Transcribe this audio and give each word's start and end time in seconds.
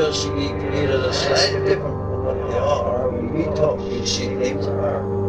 just 0.00 0.34
be 0.34 0.48
created 0.48 1.00
a 1.04 1.12
slightly 1.12 1.60
different 1.68 1.94
from 1.94 2.24
what 2.24 2.50
they 2.50 2.58
are. 2.58 3.10
We 3.10 3.44
talk, 3.54 3.78
we 3.80 4.06
see 4.06 4.34
things 4.36 4.66
are 4.66 5.19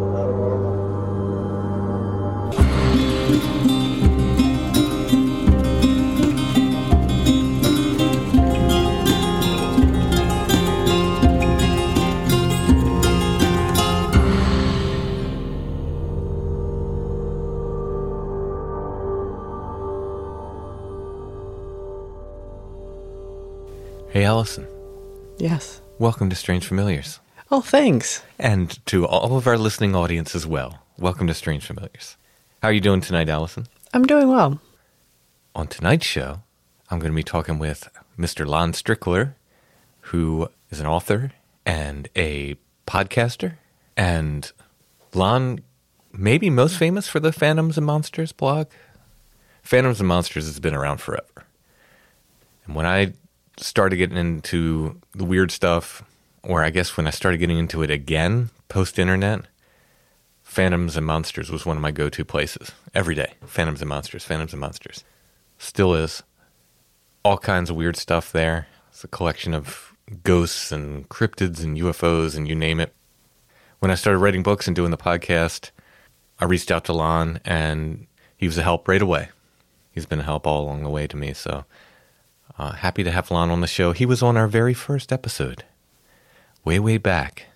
Allison. 24.32 24.66
Yes. 25.36 25.82
Welcome 25.98 26.30
to 26.30 26.36
Strange 26.36 26.66
Familiars. 26.66 27.20
Oh, 27.50 27.60
thanks. 27.60 28.22
And 28.38 28.78
to 28.86 29.06
all 29.06 29.36
of 29.36 29.46
our 29.46 29.58
listening 29.58 29.94
audience 29.94 30.34
as 30.34 30.46
well. 30.46 30.78
Welcome 30.96 31.26
to 31.26 31.34
Strange 31.34 31.66
Familiars. 31.66 32.16
How 32.62 32.68
are 32.68 32.72
you 32.72 32.80
doing 32.80 33.02
tonight, 33.02 33.28
Allison? 33.28 33.66
I'm 33.92 34.06
doing 34.06 34.28
well. 34.28 34.58
On 35.54 35.66
tonight's 35.66 36.06
show, 36.06 36.40
I'm 36.88 36.98
going 36.98 37.12
to 37.12 37.14
be 37.14 37.22
talking 37.22 37.58
with 37.58 37.90
Mr. 38.18 38.46
Lon 38.46 38.72
Strickler, 38.72 39.34
who 40.00 40.48
is 40.70 40.80
an 40.80 40.86
author 40.86 41.32
and 41.66 42.08
a 42.16 42.56
podcaster. 42.86 43.56
And 43.98 44.50
Lon 45.12 45.60
may 46.10 46.38
be 46.38 46.48
most 46.48 46.78
famous 46.78 47.06
for 47.06 47.20
the 47.20 47.32
Phantoms 47.32 47.76
and 47.76 47.84
Monsters 47.84 48.32
blog. 48.32 48.68
Phantoms 49.62 50.00
and 50.00 50.08
Monsters 50.08 50.46
has 50.46 50.58
been 50.58 50.74
around 50.74 51.02
forever. 51.02 51.44
And 52.64 52.74
when 52.74 52.86
I 52.86 53.12
started 53.56 53.96
getting 53.96 54.16
into 54.16 55.00
the 55.12 55.24
weird 55.24 55.50
stuff, 55.50 56.02
or 56.42 56.64
I 56.64 56.70
guess 56.70 56.96
when 56.96 57.06
I 57.06 57.10
started 57.10 57.38
getting 57.38 57.58
into 57.58 57.82
it 57.82 57.90
again 57.90 58.50
post 58.68 58.98
internet, 58.98 59.42
Phantoms 60.42 60.96
and 60.96 61.06
Monsters 61.06 61.50
was 61.50 61.64
one 61.64 61.76
of 61.76 61.82
my 61.82 61.90
go 61.90 62.08
to 62.08 62.24
places 62.24 62.72
every 62.94 63.14
day. 63.14 63.34
Phantoms 63.46 63.80
and 63.80 63.88
Monsters, 63.88 64.24
Phantoms 64.24 64.52
and 64.52 64.60
Monsters. 64.60 65.04
Still 65.58 65.94
is. 65.94 66.22
All 67.24 67.38
kinds 67.38 67.70
of 67.70 67.76
weird 67.76 67.96
stuff 67.96 68.32
there. 68.32 68.66
It's 68.90 69.04
a 69.04 69.08
collection 69.08 69.54
of 69.54 69.94
ghosts 70.24 70.72
and 70.72 71.08
cryptids 71.08 71.62
and 71.62 71.78
UFOs 71.78 72.36
and 72.36 72.48
you 72.48 72.54
name 72.54 72.80
it. 72.80 72.94
When 73.78 73.90
I 73.90 73.94
started 73.94 74.18
writing 74.18 74.42
books 74.42 74.66
and 74.66 74.76
doing 74.76 74.90
the 74.90 74.96
podcast, 74.96 75.70
I 76.38 76.44
reached 76.44 76.70
out 76.70 76.84
to 76.84 76.92
Lon 76.92 77.40
and 77.44 78.06
he 78.36 78.46
was 78.46 78.58
a 78.58 78.62
help 78.62 78.88
right 78.88 79.00
away. 79.02 79.28
He's 79.90 80.06
been 80.06 80.20
a 80.20 80.24
help 80.24 80.46
all 80.46 80.62
along 80.62 80.82
the 80.82 80.90
way 80.90 81.06
to 81.06 81.16
me. 81.16 81.32
So 81.32 81.64
uh, 82.58 82.72
happy 82.72 83.02
to 83.04 83.10
have 83.10 83.30
Lon 83.30 83.50
on 83.50 83.60
the 83.60 83.66
show. 83.66 83.92
He 83.92 84.06
was 84.06 84.22
on 84.22 84.36
our 84.36 84.48
very 84.48 84.74
first 84.74 85.12
episode, 85.12 85.64
way, 86.64 86.78
way 86.78 86.98
back, 86.98 87.46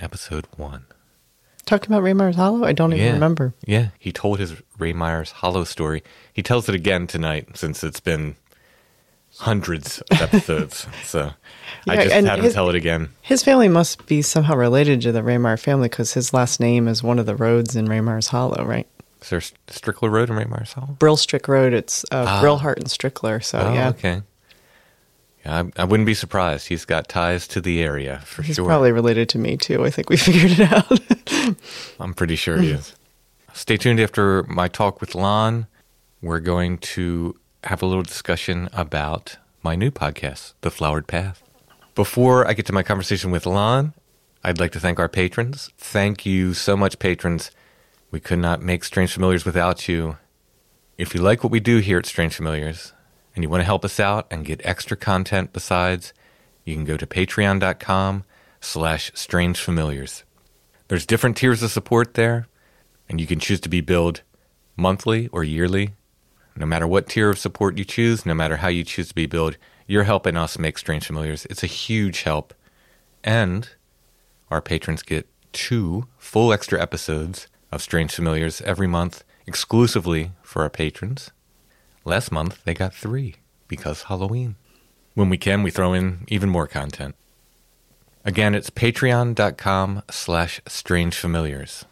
episode 0.00 0.46
one. 0.56 0.84
Talking 1.64 1.92
about 1.92 2.02
Rehmeyer's 2.04 2.36
Hollow? 2.36 2.64
I 2.64 2.72
don't 2.72 2.92
even 2.92 3.04
Yeah. 3.06 3.12
remember. 3.12 3.54
Yeah, 3.64 3.88
he 3.98 4.10
told 4.12 4.38
his 4.40 4.54
Rehmeyer's 4.78 5.30
Hollow 5.30 5.64
story. 5.64 6.02
He 6.32 6.42
tells 6.42 6.68
it 6.68 6.74
again 6.74 7.06
tonight 7.06 7.56
since 7.56 7.84
it's 7.84 8.00
been 8.00 8.34
hundreds 9.38 10.00
of 10.10 10.20
episodes. 10.22 10.86
so 11.04 11.32
I 11.88 11.96
just 12.04 12.10
had 12.14 12.24
him 12.38 12.44
his- 12.44 12.54
tell 12.54 12.68
it 12.68 12.74
again. 12.76 13.10
His 13.22 13.42
family 13.42 13.68
must 13.68 14.06
be 14.06 14.22
somehow 14.22 14.54
related 14.56 15.00
to 15.02 15.12
the 15.12 15.20
Rehmeyer 15.22 15.58
family 15.58 15.88
because 15.88 16.12
his 16.12 16.34
last 16.34 16.60
name 16.60 16.88
is 16.88 17.02
one 17.02 17.18
of 17.18 17.26
the 17.26 17.36
roads 17.36 17.76
in 17.76 17.86
Rehmeyer's 17.86 18.28
Hollow, 18.28 18.64
right? 18.64 18.86
Is 19.22 19.30
there 19.30 19.40
Strickler 19.68 20.10
Road 20.10 20.30
in 20.30 20.36
Rehmeyer's 20.36 20.72
Hollow? 20.72 20.96
Brillstrick 20.98 21.46
Road. 21.46 21.72
It's 21.72 22.04
uh, 22.10 22.24
Ah. 22.26 22.42
Brillhart 22.42 22.76
and 22.78 22.86
Strickler. 22.86 23.42
So 23.42 23.58
oh, 23.60 23.72
yeah, 23.72 23.88
okay. 23.90 24.22
Yeah, 25.44 25.62
I, 25.76 25.82
I 25.82 25.84
wouldn't 25.84 26.06
be 26.06 26.14
surprised. 26.14 26.68
He's 26.68 26.84
got 26.84 27.08
ties 27.08 27.48
to 27.48 27.60
the 27.60 27.82
area 27.82 28.20
for 28.24 28.42
he's 28.42 28.56
sure. 28.56 28.66
probably 28.66 28.92
related 28.92 29.28
to 29.30 29.38
me 29.38 29.56
too. 29.56 29.84
I 29.84 29.90
think 29.90 30.08
we 30.08 30.16
figured 30.28 30.52
it 30.52 30.72
out. 30.72 31.56
I'm 32.00 32.14
pretty 32.14 32.36
sure 32.36 32.58
he 32.58 32.70
is. 32.70 32.94
Stay 33.52 33.76
tuned 33.76 34.00
after 34.00 34.44
my 34.44 34.68
talk 34.68 35.00
with 35.00 35.14
Lon. 35.14 35.66
We're 36.22 36.40
going 36.40 36.78
to 36.78 37.36
have 37.64 37.82
a 37.82 37.86
little 37.86 38.02
discussion 38.02 38.68
about 38.72 39.36
my 39.62 39.76
new 39.76 39.90
podcast, 39.90 40.54
The 40.62 40.70
Flowered 40.70 41.06
Path. 41.06 41.42
Before 41.94 42.46
I 42.46 42.54
get 42.54 42.66
to 42.66 42.72
my 42.72 42.82
conversation 42.82 43.30
with 43.30 43.44
Lon, 43.44 43.92
I'd 44.42 44.58
like 44.58 44.72
to 44.72 44.80
thank 44.80 44.98
our 44.98 45.08
patrons. 45.08 45.70
Thank 45.76 46.24
you 46.24 46.54
so 46.54 46.76
much, 46.76 46.98
patrons. 46.98 47.50
We 48.10 48.20
could 48.20 48.38
not 48.38 48.62
make 48.62 48.84
Strange 48.84 49.12
Familiars 49.12 49.44
without 49.44 49.88
you. 49.88 50.16
If 50.98 51.14
you 51.14 51.20
like 51.20 51.44
what 51.44 51.50
we 51.50 51.60
do 51.60 51.78
here 51.78 51.98
at 51.98 52.06
Strange 52.06 52.34
Familiars 52.36 52.92
and 53.34 53.42
you 53.42 53.48
want 53.48 53.60
to 53.60 53.66
help 53.66 53.84
us 53.84 53.98
out 53.98 54.26
and 54.30 54.44
get 54.44 54.60
extra 54.64 54.96
content 54.96 55.52
besides, 55.52 56.12
you 56.64 56.74
can 56.74 56.84
go 56.84 56.96
to 56.96 57.06
patreon.com 57.06 58.24
slash 58.60 59.10
strange 59.14 59.58
familiars. 59.58 60.24
There's 60.88 61.06
different 61.06 61.36
tiers 61.36 61.62
of 61.62 61.70
support 61.70 62.14
there, 62.14 62.46
and 63.08 63.20
you 63.20 63.26
can 63.26 63.40
choose 63.40 63.60
to 63.60 63.68
be 63.68 63.80
billed 63.80 64.22
monthly 64.76 65.28
or 65.28 65.44
yearly. 65.44 65.92
No 66.56 66.66
matter 66.66 66.86
what 66.86 67.08
tier 67.08 67.30
of 67.30 67.38
support 67.38 67.78
you 67.78 67.84
choose, 67.84 68.26
no 68.26 68.34
matter 68.34 68.58
how 68.58 68.68
you 68.68 68.84
choose 68.84 69.08
to 69.08 69.14
be 69.14 69.26
billed, 69.26 69.56
you're 69.86 70.04
helping 70.04 70.36
us 70.36 70.58
make 70.58 70.78
Strange 70.78 71.06
Familiars. 71.06 71.46
It's 71.46 71.62
a 71.62 71.66
huge 71.66 72.22
help. 72.22 72.54
And 73.24 73.68
our 74.50 74.60
patrons 74.60 75.02
get 75.02 75.28
two 75.52 76.06
full 76.18 76.52
extra 76.52 76.80
episodes 76.80 77.46
of 77.70 77.82
Strange 77.82 78.12
Familiars 78.12 78.60
every 78.62 78.86
month 78.86 79.24
exclusively 79.46 80.32
for 80.42 80.62
our 80.62 80.70
patrons. 80.70 81.30
Last 82.04 82.32
month, 82.32 82.62
they 82.64 82.74
got 82.74 82.94
three 82.94 83.36
because 83.68 84.04
Halloween. 84.04 84.56
When 85.14 85.28
we 85.28 85.38
can, 85.38 85.62
we 85.62 85.70
throw 85.70 85.92
in 85.92 86.24
even 86.28 86.48
more 86.48 86.66
content. 86.66 87.14
Again, 88.24 88.54
it's 88.54 88.70
patreon.com 88.70 90.02
slash 90.10 90.60
strangefamiliars. 90.62 91.84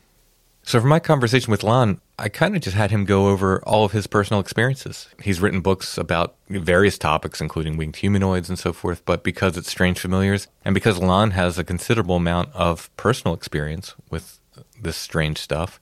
So 0.62 0.80
for 0.80 0.86
my 0.86 1.00
conversation 1.00 1.50
with 1.50 1.62
Lon, 1.62 2.00
I 2.18 2.28
kind 2.28 2.54
of 2.54 2.62
just 2.62 2.76
had 2.76 2.90
him 2.90 3.04
go 3.04 3.28
over 3.28 3.60
all 3.66 3.84
of 3.84 3.92
his 3.92 4.06
personal 4.06 4.40
experiences. 4.40 5.08
He's 5.22 5.40
written 5.40 5.62
books 5.62 5.98
about 5.98 6.36
various 6.48 6.98
topics, 6.98 7.40
including 7.40 7.76
winged 7.76 7.96
humanoids 7.96 8.48
and 8.48 8.58
so 8.58 8.72
forth, 8.72 9.04
but 9.04 9.24
because 9.24 9.56
it's 9.56 9.70
Strange 9.70 9.98
Familiars, 9.98 10.46
and 10.64 10.74
because 10.74 10.98
Lon 10.98 11.32
has 11.32 11.58
a 11.58 11.64
considerable 11.64 12.16
amount 12.16 12.54
of 12.54 12.94
personal 12.96 13.34
experience 13.34 13.94
with 14.10 14.38
this 14.80 14.96
strange 14.96 15.38
stuff, 15.38 15.80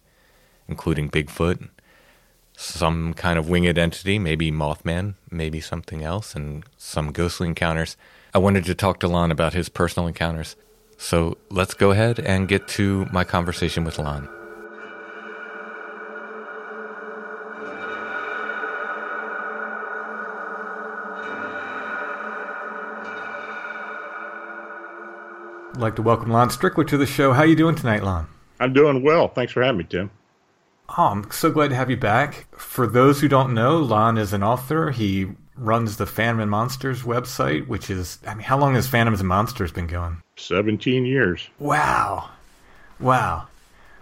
including 0.68 1.10
Bigfoot, 1.10 1.68
some 2.60 3.14
kind 3.14 3.38
of 3.38 3.48
winged 3.48 3.78
entity, 3.78 4.18
maybe 4.18 4.50
Mothman, 4.50 5.14
maybe 5.30 5.60
something 5.60 6.02
else, 6.02 6.34
and 6.34 6.64
some 6.76 7.12
ghostly 7.12 7.46
encounters, 7.46 7.96
I 8.34 8.38
wanted 8.38 8.64
to 8.64 8.74
talk 8.74 8.98
to 9.00 9.08
Lon 9.08 9.30
about 9.30 9.52
his 9.52 9.68
personal 9.68 10.08
encounters. 10.08 10.56
So 10.96 11.38
let's 11.50 11.72
go 11.72 11.92
ahead 11.92 12.18
and 12.18 12.48
get 12.48 12.66
to 12.68 13.06
my 13.12 13.22
conversation 13.22 13.84
with 13.84 14.00
Lon. 14.00 14.28
I'd 25.74 25.80
like 25.80 25.94
to 25.94 26.02
welcome 26.02 26.30
Lon 26.32 26.48
Strickler 26.48 26.84
to 26.88 26.96
the 26.96 27.06
show. 27.06 27.32
How 27.32 27.42
are 27.42 27.46
you 27.46 27.54
doing 27.54 27.76
tonight, 27.76 28.02
Lon? 28.02 28.26
I'm 28.58 28.72
doing 28.72 29.04
well. 29.04 29.28
Thanks 29.28 29.52
for 29.52 29.62
having 29.62 29.78
me, 29.78 29.84
Tim. 29.84 30.10
Oh, 30.96 31.04
I'm 31.04 31.30
so 31.30 31.50
glad 31.50 31.68
to 31.68 31.76
have 31.76 31.90
you 31.90 31.96
back. 31.96 32.46
For 32.56 32.86
those 32.86 33.20
who 33.20 33.28
don't 33.28 33.52
know, 33.52 33.78
Lon 33.78 34.16
is 34.16 34.32
an 34.32 34.42
author. 34.42 34.90
He 34.90 35.28
runs 35.54 35.96
the 35.96 36.06
Phantom 36.06 36.40
and 36.40 36.50
Monsters 36.50 37.02
website, 37.02 37.66
which 37.66 37.90
is, 37.90 38.18
I 38.26 38.34
mean, 38.34 38.44
how 38.44 38.58
long 38.58 38.74
has 38.74 38.86
Phantoms 38.86 39.20
and 39.20 39.28
Monsters 39.28 39.72
been 39.72 39.86
going? 39.86 40.22
17 40.36 41.04
years. 41.04 41.48
Wow. 41.58 42.30
Wow. 43.00 43.48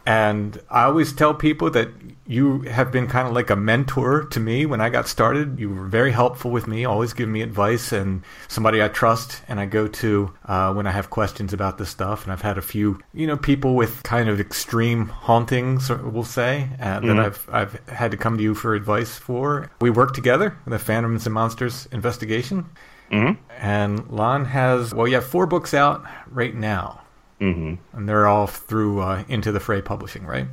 And 0.07 0.61
I 0.71 0.85
always 0.85 1.13
tell 1.13 1.35
people 1.35 1.69
that 1.71 1.89
you 2.29 2.61
have 2.63 2.93
been 2.93 3.09
kind 3.09 3.27
of 3.27 3.35
like 3.35 3.51
a 3.51 3.57
mentor 3.57 4.25
to 4.25 4.41
me 4.41 4.65
when 4.65 4.81
I 4.81 4.89
got 4.89 5.09
started. 5.09 5.59
You 5.59 5.71
were 5.71 5.87
very 5.87 6.13
helpful 6.13 6.53
with 6.53 6.69
me, 6.69 6.85
always 6.85 7.13
giving 7.13 7.33
me 7.33 7.43
advice 7.43 7.91
and 7.91 8.23
somebody 8.47 8.81
I 8.81 8.89
trust 8.89 9.43
and 9.49 9.59
I 9.59 9.67
go 9.67 9.89
to 9.89 10.33
uh, 10.45 10.73
when 10.75 10.87
I 10.87 10.93
have 10.93 11.11
questions 11.11 11.53
about 11.53 11.79
this 11.79 11.89
stuff. 11.89 12.23
And 12.23 12.33
I've 12.33 12.43
had 12.43 12.57
a 12.57 12.63
few, 12.63 13.01
you 13.13 13.27
know, 13.27 13.37
people 13.37 13.75
with 13.75 14.03
kind 14.05 14.29
of 14.29 14.39
extreme 14.41 15.07
hauntings, 15.07 15.91
we'll 15.91 16.23
say, 16.23 16.69
uh, 16.81 17.01
mm-hmm. 17.01 17.09
that 17.09 17.19
I've 17.19 17.49
I've 17.53 17.89
had 17.89 18.13
to 18.13 18.17
come 18.17 18.37
to 18.37 18.43
you 18.43 18.55
for 18.55 18.75
advice 18.77 19.17
for. 19.17 19.71
We 19.81 19.91
work 19.91 20.15
together, 20.15 20.57
in 20.67 20.71
the 20.71 20.79
Phantoms 20.79 21.27
and 21.27 21.35
Monsters 21.35 21.89
investigation. 21.91 22.67
Mm-hmm. 23.11 23.41
And 23.61 24.09
Lon 24.09 24.45
has, 24.47 24.95
well, 24.95 25.07
you 25.09 25.15
have 25.15 25.27
four 25.27 25.47
books 25.47 25.75
out 25.75 26.05
right 26.31 26.55
now. 26.55 27.03
Mm-hmm. 27.41 27.97
And 27.97 28.09
they're 28.09 28.27
all 28.27 28.47
through 28.47 29.01
uh, 29.01 29.25
Into 29.29 29.53
the 29.53 29.61
Fray 29.61 29.83
Publishing, 29.83 30.25
right? 30.27 30.47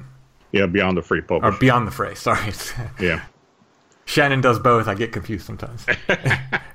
Yeah, 0.51 0.65
Beyond 0.65 0.97
the 0.97 1.01
Fray 1.01 1.21
Publishing. 1.21 1.55
Or 1.55 1.59
Beyond 1.59 1.87
the 1.87 1.91
Fray, 1.91 2.15
sorry. 2.15 2.53
yeah. 2.99 3.23
Shannon 4.05 4.41
does 4.41 4.59
both. 4.59 4.87
I 4.87 4.95
get 4.95 5.11
confused 5.11 5.45
sometimes. 5.45 5.85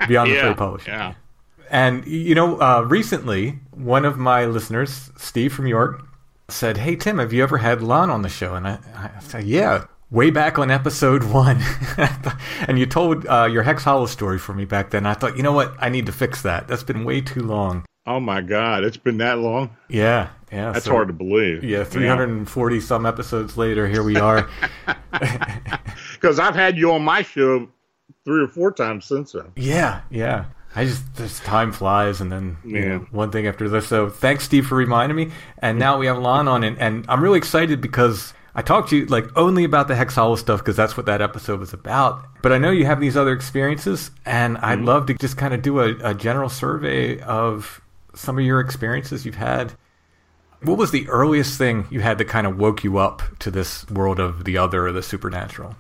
Beyond 0.09 0.31
yeah, 0.31 0.35
the 0.35 0.41
Fray 0.41 0.55
Publishing. 0.55 0.95
Yeah. 0.95 1.15
And, 1.71 2.07
you 2.07 2.35
know, 2.35 2.59
uh, 2.61 2.81
recently, 2.83 3.59
one 3.73 4.07
of 4.07 4.17
my 4.17 4.47
listeners, 4.47 5.11
Steve 5.19 5.53
from 5.53 5.67
York, 5.67 6.03
said, 6.49 6.79
Hey, 6.79 6.97
Tim, 6.97 7.19
have 7.19 7.33
you 7.33 7.43
ever 7.43 7.59
had 7.59 7.83
Lon 7.83 8.09
on 8.09 8.23
the 8.23 8.31
show? 8.31 8.55
And 8.55 8.67
I, 8.67 8.79
I 8.95 9.21
said, 9.21 9.45
Yeah, 9.45 9.85
way 10.11 10.31
back 10.31 10.59
on 10.59 10.71
episode 10.71 11.25
one. 11.33 11.63
and 12.67 12.79
you 12.79 12.87
told 12.87 13.27
uh, 13.27 13.45
your 13.51 13.63
Hex 13.63 13.85
Hollow 13.85 14.07
story 14.07 14.39
for 14.39 14.55
me 14.55 14.65
back 14.65 14.91
then. 14.91 15.05
I 15.05 15.13
thought, 15.13 15.37
you 15.37 15.43
know 15.43 15.53
what? 15.53 15.75
I 15.79 15.91
need 15.91 16.07
to 16.07 16.13
fix 16.13 16.41
that. 16.43 16.67
That's 16.69 16.83
been 16.83 17.05
way 17.05 17.21
too 17.21 17.43
long. 17.43 17.85
Oh 18.09 18.21
my 18.21 18.41
God, 18.41 18.85
it's 18.85 18.97
been 18.97 19.19
that 19.19 19.39
long. 19.39 19.77
Yeah, 19.89 20.31
yeah. 20.51 20.73
That's 20.73 20.87
so, 20.87 20.93
hard 20.93 21.09
to 21.09 21.15
believe. 21.15 21.63
Yeah, 21.63 21.85
340 21.85 22.77
yeah. 22.77 22.83
some 22.83 23.05
episodes 23.05 23.59
later, 23.59 23.87
here 23.87 24.03
we 24.03 24.17
are. 24.17 24.49
Because 26.21 26.41
I've 26.41 26.55
had 26.55 26.77
you 26.77 26.91
on 26.93 27.03
my 27.03 27.23
show 27.23 27.69
three 28.25 28.43
or 28.43 28.49
four 28.49 28.73
times 28.73 29.05
since 29.05 29.33
then. 29.33 29.53
Yeah, 29.55 30.01
yeah. 30.11 30.47
I 30.75 30.85
just 30.85 31.15
this 31.15 31.39
time 31.41 31.71
flies, 31.71 32.21
and 32.21 32.31
then 32.31 32.57
yeah. 32.65 32.81
know, 32.81 32.99
one 33.11 33.31
thing 33.31 33.47
after 33.47 33.69
this. 33.69 33.87
So 33.87 34.09
thanks, 34.09 34.45
Steve, 34.45 34.67
for 34.67 34.75
reminding 34.77 35.17
me. 35.17 35.31
And 35.59 35.79
now 35.79 35.99
we 35.99 36.07
have 36.07 36.19
Lon 36.19 36.49
on, 36.49 36.65
and, 36.65 36.79
and 36.79 37.05
I'm 37.09 37.23
really 37.23 37.39
excited 37.39 37.81
because 37.81 38.35
I 38.55 38.63
talked 38.63 38.91
to 38.91 38.97
you 38.97 39.07
like 39.07 39.25
only 39.37 39.65
about 39.65 39.87
the 39.87 39.95
Hex 39.95 40.15
Hollow 40.15 40.37
stuff 40.37 40.61
because 40.61 40.77
that's 40.77 40.97
what 40.97 41.07
that 41.07 41.23
episode 41.23 41.61
was 41.61 41.73
about. 41.73 42.25
But 42.43 42.53
I 42.53 42.59
know 42.59 42.71
you 42.71 42.87
have 42.87 43.01
these 43.01 43.17
other 43.17 43.33
experiences, 43.33 44.11
and 44.27 44.59
I'd 44.59 44.79
mm-hmm. 44.79 44.87
love 44.87 45.07
to 45.07 45.15
just 45.15 45.37
kind 45.37 45.55
of 45.55 45.63
do 45.63 45.81
a, 45.81 45.95
a 46.03 46.15
general 46.15 46.49
survey 46.49 47.21
of 47.21 47.81
some 48.19 48.39
of 48.39 48.45
your 48.45 48.61
experiences 48.61 49.25
you've 49.25 49.37
had. 49.37 49.73
What 50.63 50.77
was 50.77 50.91
the 50.91 51.09
earliest 51.09 51.57
thing 51.57 51.87
you 51.91 52.01
had 52.01 52.19
that 52.19 52.27
kind 52.27 52.47
of 52.47 52.59
woke 52.59 52.83
you 52.83 52.99
up 52.99 53.23
to 53.39 53.51
this 53.51 53.89
world 53.91 54.19
of 54.19 54.45
the 54.45 54.59
other 54.59 54.89
or 54.89 54.93
the 54.93 55.05
supernatural? 55.05 55.77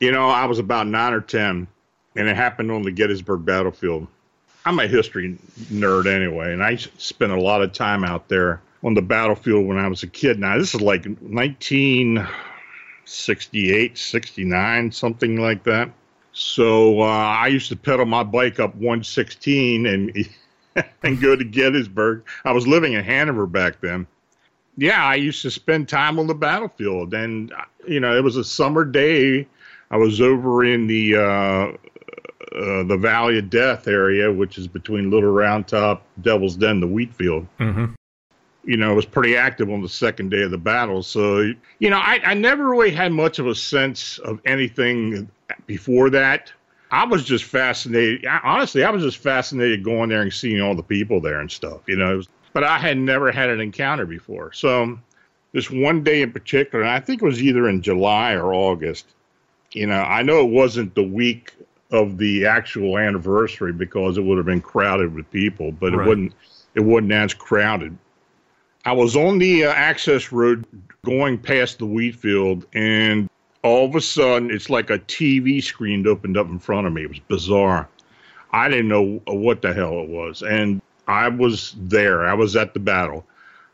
You 0.00 0.10
know, 0.10 0.28
I 0.28 0.46
was 0.46 0.58
about 0.58 0.88
nine 0.88 1.12
or 1.12 1.20
10, 1.20 1.68
and 2.16 2.28
it 2.28 2.34
happened 2.34 2.72
on 2.72 2.82
the 2.82 2.90
Gettysburg 2.90 3.44
battlefield. 3.44 4.08
I'm 4.66 4.80
a 4.80 4.88
history 4.88 5.38
nerd 5.72 6.12
anyway, 6.12 6.52
and 6.52 6.62
I 6.62 6.76
spent 6.76 7.32
a 7.32 7.40
lot 7.40 7.62
of 7.62 7.72
time 7.72 8.04
out 8.04 8.28
there 8.28 8.60
on 8.82 8.94
the 8.94 9.02
battlefield 9.02 9.66
when 9.66 9.78
I 9.78 9.86
was 9.86 10.02
a 10.02 10.08
kid. 10.08 10.40
Now, 10.40 10.58
this 10.58 10.74
is 10.74 10.80
like 10.80 11.04
1968, 11.04 13.96
69, 13.96 14.92
something 14.92 15.36
like 15.36 15.62
that. 15.64 15.90
So 16.32 17.00
uh, 17.00 17.04
I 17.04 17.46
used 17.46 17.68
to 17.68 17.76
pedal 17.76 18.06
my 18.06 18.24
bike 18.24 18.58
up 18.58 18.74
116 18.74 19.86
and 19.86 20.10
and 21.02 21.20
go 21.20 21.36
to 21.36 21.44
Gettysburg. 21.44 22.24
I 22.44 22.52
was 22.52 22.66
living 22.66 22.94
in 22.94 23.04
Hanover 23.04 23.46
back 23.46 23.80
then. 23.80 24.06
Yeah, 24.76 25.04
I 25.04 25.16
used 25.16 25.42
to 25.42 25.50
spend 25.50 25.88
time 25.88 26.18
on 26.18 26.26
the 26.26 26.34
battlefield, 26.34 27.12
and 27.12 27.52
you 27.86 28.00
know, 28.00 28.16
it 28.16 28.24
was 28.24 28.36
a 28.36 28.44
summer 28.44 28.84
day. 28.84 29.46
I 29.90 29.96
was 29.96 30.20
over 30.20 30.64
in 30.64 30.86
the 30.86 31.16
uh, 31.16 31.72
uh, 32.56 32.82
the 32.84 32.96
Valley 32.96 33.38
of 33.38 33.50
Death 33.50 33.88
area, 33.88 34.32
which 34.32 34.58
is 34.58 34.66
between 34.66 35.10
Little 35.10 35.32
Round 35.32 35.68
Top, 35.68 36.02
Devil's 36.22 36.56
Den, 36.56 36.80
the 36.80 36.86
wheat 36.86 37.14
field. 37.14 37.46
Mm-hmm. 37.58 37.92
You 38.64 38.76
know, 38.76 38.92
it 38.92 38.94
was 38.94 39.06
pretty 39.06 39.36
active 39.36 39.70
on 39.70 39.82
the 39.82 39.88
second 39.88 40.30
day 40.30 40.42
of 40.42 40.50
the 40.50 40.58
battle. 40.58 41.02
So, 41.02 41.52
you 41.78 41.90
know, 41.90 41.98
I, 41.98 42.20
I 42.24 42.34
never 42.34 42.68
really 42.68 42.90
had 42.90 43.12
much 43.12 43.38
of 43.38 43.46
a 43.46 43.54
sense 43.54 44.18
of 44.18 44.40
anything 44.44 45.30
before 45.66 46.10
that. 46.10 46.52
I 46.90 47.04
was 47.04 47.24
just 47.24 47.44
fascinated. 47.44 48.26
Honestly, 48.42 48.84
I 48.84 48.90
was 48.90 49.02
just 49.02 49.18
fascinated 49.18 49.84
going 49.84 50.08
there 50.08 50.22
and 50.22 50.32
seeing 50.32 50.60
all 50.60 50.74
the 50.74 50.82
people 50.82 51.20
there 51.20 51.40
and 51.40 51.50
stuff, 51.50 51.80
you 51.86 51.96
know. 51.96 52.22
But 52.52 52.64
I 52.64 52.78
had 52.78 52.98
never 52.98 53.30
had 53.30 53.48
an 53.48 53.60
encounter 53.60 54.06
before. 54.06 54.52
So 54.52 54.98
this 55.52 55.70
one 55.70 56.02
day 56.02 56.22
in 56.22 56.32
particular, 56.32 56.84
and 56.84 56.92
I 56.92 57.00
think 57.00 57.22
it 57.22 57.24
was 57.24 57.42
either 57.42 57.68
in 57.68 57.80
July 57.80 58.32
or 58.32 58.52
August, 58.52 59.06
you 59.72 59.86
know, 59.86 60.00
I 60.00 60.22
know 60.22 60.40
it 60.40 60.50
wasn't 60.50 60.94
the 60.94 61.02
week 61.02 61.54
of 61.92 62.18
the 62.18 62.46
actual 62.46 62.98
anniversary 62.98 63.72
because 63.72 64.18
it 64.18 64.22
would 64.22 64.36
have 64.36 64.46
been 64.46 64.60
crowded 64.60 65.14
with 65.14 65.30
people, 65.30 65.72
but 65.72 65.92
right. 65.92 66.04
it 66.04 66.08
wouldn't 66.08 66.34
it 66.74 66.80
wasn't 66.80 67.12
as 67.12 67.34
crowded. 67.34 67.96
I 68.84 68.92
was 68.92 69.14
on 69.14 69.38
the 69.38 69.66
uh, 69.66 69.72
access 69.72 70.32
road 70.32 70.64
going 71.04 71.38
past 71.38 71.78
the 71.78 71.86
wheat 71.86 72.16
field, 72.16 72.66
and 72.72 73.28
all 73.62 73.86
of 73.86 73.94
a 73.94 74.00
sudden 74.00 74.50
it's 74.50 74.70
like 74.70 74.90
a 74.90 74.98
TV 74.98 75.62
screen 75.62 76.06
opened 76.06 76.36
up 76.36 76.48
in 76.48 76.58
front 76.58 76.86
of 76.86 76.92
me. 76.92 77.02
It 77.02 77.08
was 77.08 77.18
bizarre. 77.20 77.88
I 78.52 78.68
didn't 78.68 78.88
know 78.88 79.20
what 79.26 79.62
the 79.62 79.72
hell 79.72 80.00
it 80.00 80.08
was. 80.08 80.42
And 80.42 80.82
I 81.06 81.28
was 81.28 81.74
there. 81.78 82.26
I 82.26 82.34
was 82.34 82.56
at 82.56 82.74
the 82.74 82.80
battle. 82.80 83.26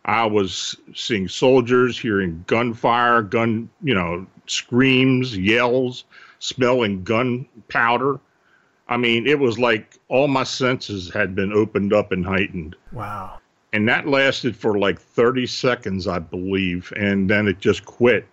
I 0.04 0.24
was 0.26 0.76
seeing 0.94 1.28
soldiers, 1.28 1.98
hearing 1.98 2.44
gunfire, 2.46 3.22
gun, 3.22 3.68
you 3.82 3.94
know, 3.94 4.26
screams, 4.46 5.36
yells, 5.36 6.04
smelling 6.38 7.02
gunpowder. 7.02 8.20
I 8.88 8.96
mean, 8.96 9.26
it 9.26 9.40
was 9.40 9.58
like 9.58 9.98
all 10.08 10.28
my 10.28 10.44
senses 10.44 11.12
had 11.12 11.34
been 11.34 11.52
opened 11.52 11.92
up 11.92 12.12
and 12.12 12.24
heightened. 12.24 12.76
Wow. 12.92 13.38
And 13.72 13.88
that 13.88 14.06
lasted 14.06 14.54
for 14.54 14.78
like 14.78 15.00
30 15.00 15.46
seconds, 15.46 16.06
I 16.06 16.20
believe. 16.20 16.92
And 16.96 17.28
then 17.28 17.48
it 17.48 17.58
just 17.58 17.84
quit 17.84 18.26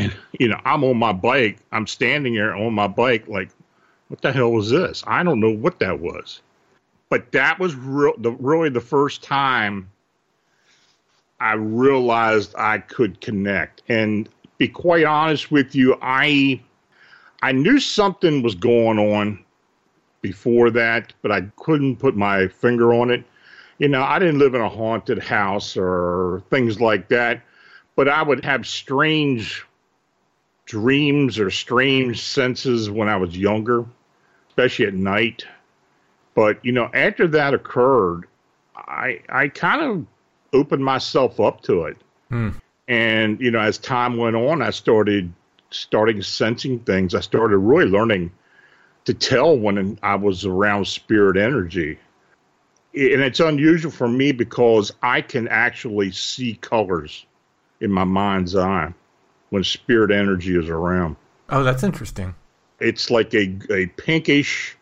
and 0.00 0.16
you 0.38 0.48
know 0.48 0.60
i'm 0.64 0.84
on 0.84 0.96
my 0.96 1.12
bike. 1.12 1.58
I'm 1.72 1.86
standing 1.86 2.34
there 2.34 2.54
on 2.54 2.72
my 2.72 2.88
bike 2.88 3.26
like 3.28 3.50
what 4.08 4.22
the 4.22 4.32
hell 4.32 4.50
was 4.50 4.70
this? 4.70 5.04
I 5.06 5.22
don't 5.22 5.38
know 5.38 5.52
what 5.52 5.78
that 5.78 6.00
was. 6.00 6.40
But 7.10 7.30
that 7.30 7.60
was 7.60 7.76
real 7.76 8.14
the, 8.18 8.32
really 8.32 8.68
the 8.68 8.80
first 8.80 9.22
time 9.22 9.90
i 11.40 11.52
realized 11.52 12.54
i 12.56 12.78
could 12.78 13.20
connect. 13.20 13.82
And 13.88 14.28
be 14.58 14.68
quite 14.68 15.04
honest 15.04 15.50
with 15.50 15.74
you 15.74 15.96
i 16.02 16.60
I 17.42 17.52
knew 17.52 17.80
something 17.80 18.42
was 18.42 18.54
going 18.54 18.98
on 18.98 19.42
before 20.20 20.70
that, 20.70 21.12
but 21.22 21.32
I 21.32 21.42
couldn't 21.56 21.96
put 21.96 22.14
my 22.16 22.48
finger 22.48 22.92
on 22.92 23.10
it. 23.10 23.24
You 23.78 23.88
know, 23.88 24.02
I 24.02 24.18
didn't 24.18 24.38
live 24.38 24.54
in 24.54 24.60
a 24.60 24.68
haunted 24.68 25.22
house 25.22 25.76
or 25.76 26.42
things 26.50 26.80
like 26.80 27.08
that, 27.08 27.40
but 27.96 28.08
I 28.08 28.22
would 28.22 28.44
have 28.44 28.66
strange 28.66 29.64
dreams 30.70 31.40
or 31.40 31.50
strange 31.50 32.22
senses 32.22 32.88
when 32.88 33.08
I 33.08 33.16
was 33.16 33.36
younger, 33.36 33.84
especially 34.50 34.86
at 34.86 34.94
night. 34.94 35.44
But, 36.36 36.64
you 36.64 36.70
know, 36.70 36.88
after 36.94 37.26
that 37.26 37.54
occurred, 37.54 38.26
I 38.76 39.20
I 39.28 39.48
kind 39.48 39.82
of 39.82 40.06
opened 40.52 40.84
myself 40.84 41.40
up 41.40 41.60
to 41.62 41.86
it. 41.86 41.96
Hmm. 42.28 42.50
And, 42.86 43.40
you 43.40 43.50
know, 43.50 43.58
as 43.58 43.78
time 43.78 44.16
went 44.16 44.36
on, 44.36 44.62
I 44.62 44.70
started 44.70 45.32
starting 45.70 46.22
sensing 46.22 46.78
things. 46.78 47.16
I 47.16 47.20
started 47.20 47.58
really 47.58 47.90
learning 47.90 48.30
to 49.06 49.14
tell 49.14 49.58
when 49.58 49.98
I 50.04 50.14
was 50.14 50.44
around 50.44 50.86
spirit 50.86 51.36
energy. 51.36 51.98
And 52.94 53.22
it's 53.22 53.40
unusual 53.40 53.90
for 53.90 54.08
me 54.08 54.30
because 54.30 54.92
I 55.02 55.20
can 55.20 55.48
actually 55.48 56.12
see 56.12 56.54
colors 56.60 57.26
in 57.80 57.90
my 57.90 58.04
mind's 58.04 58.54
eye 58.54 58.94
when 59.50 59.64
spirit 59.64 60.10
energy 60.10 60.56
is 60.56 60.68
around. 60.68 61.16
Oh, 61.48 61.62
that's 61.62 61.82
interesting. 61.82 62.34
It's 62.80 63.10
like 63.10 63.34
a, 63.34 63.56
a 63.70 63.86
pinkish 63.86 64.76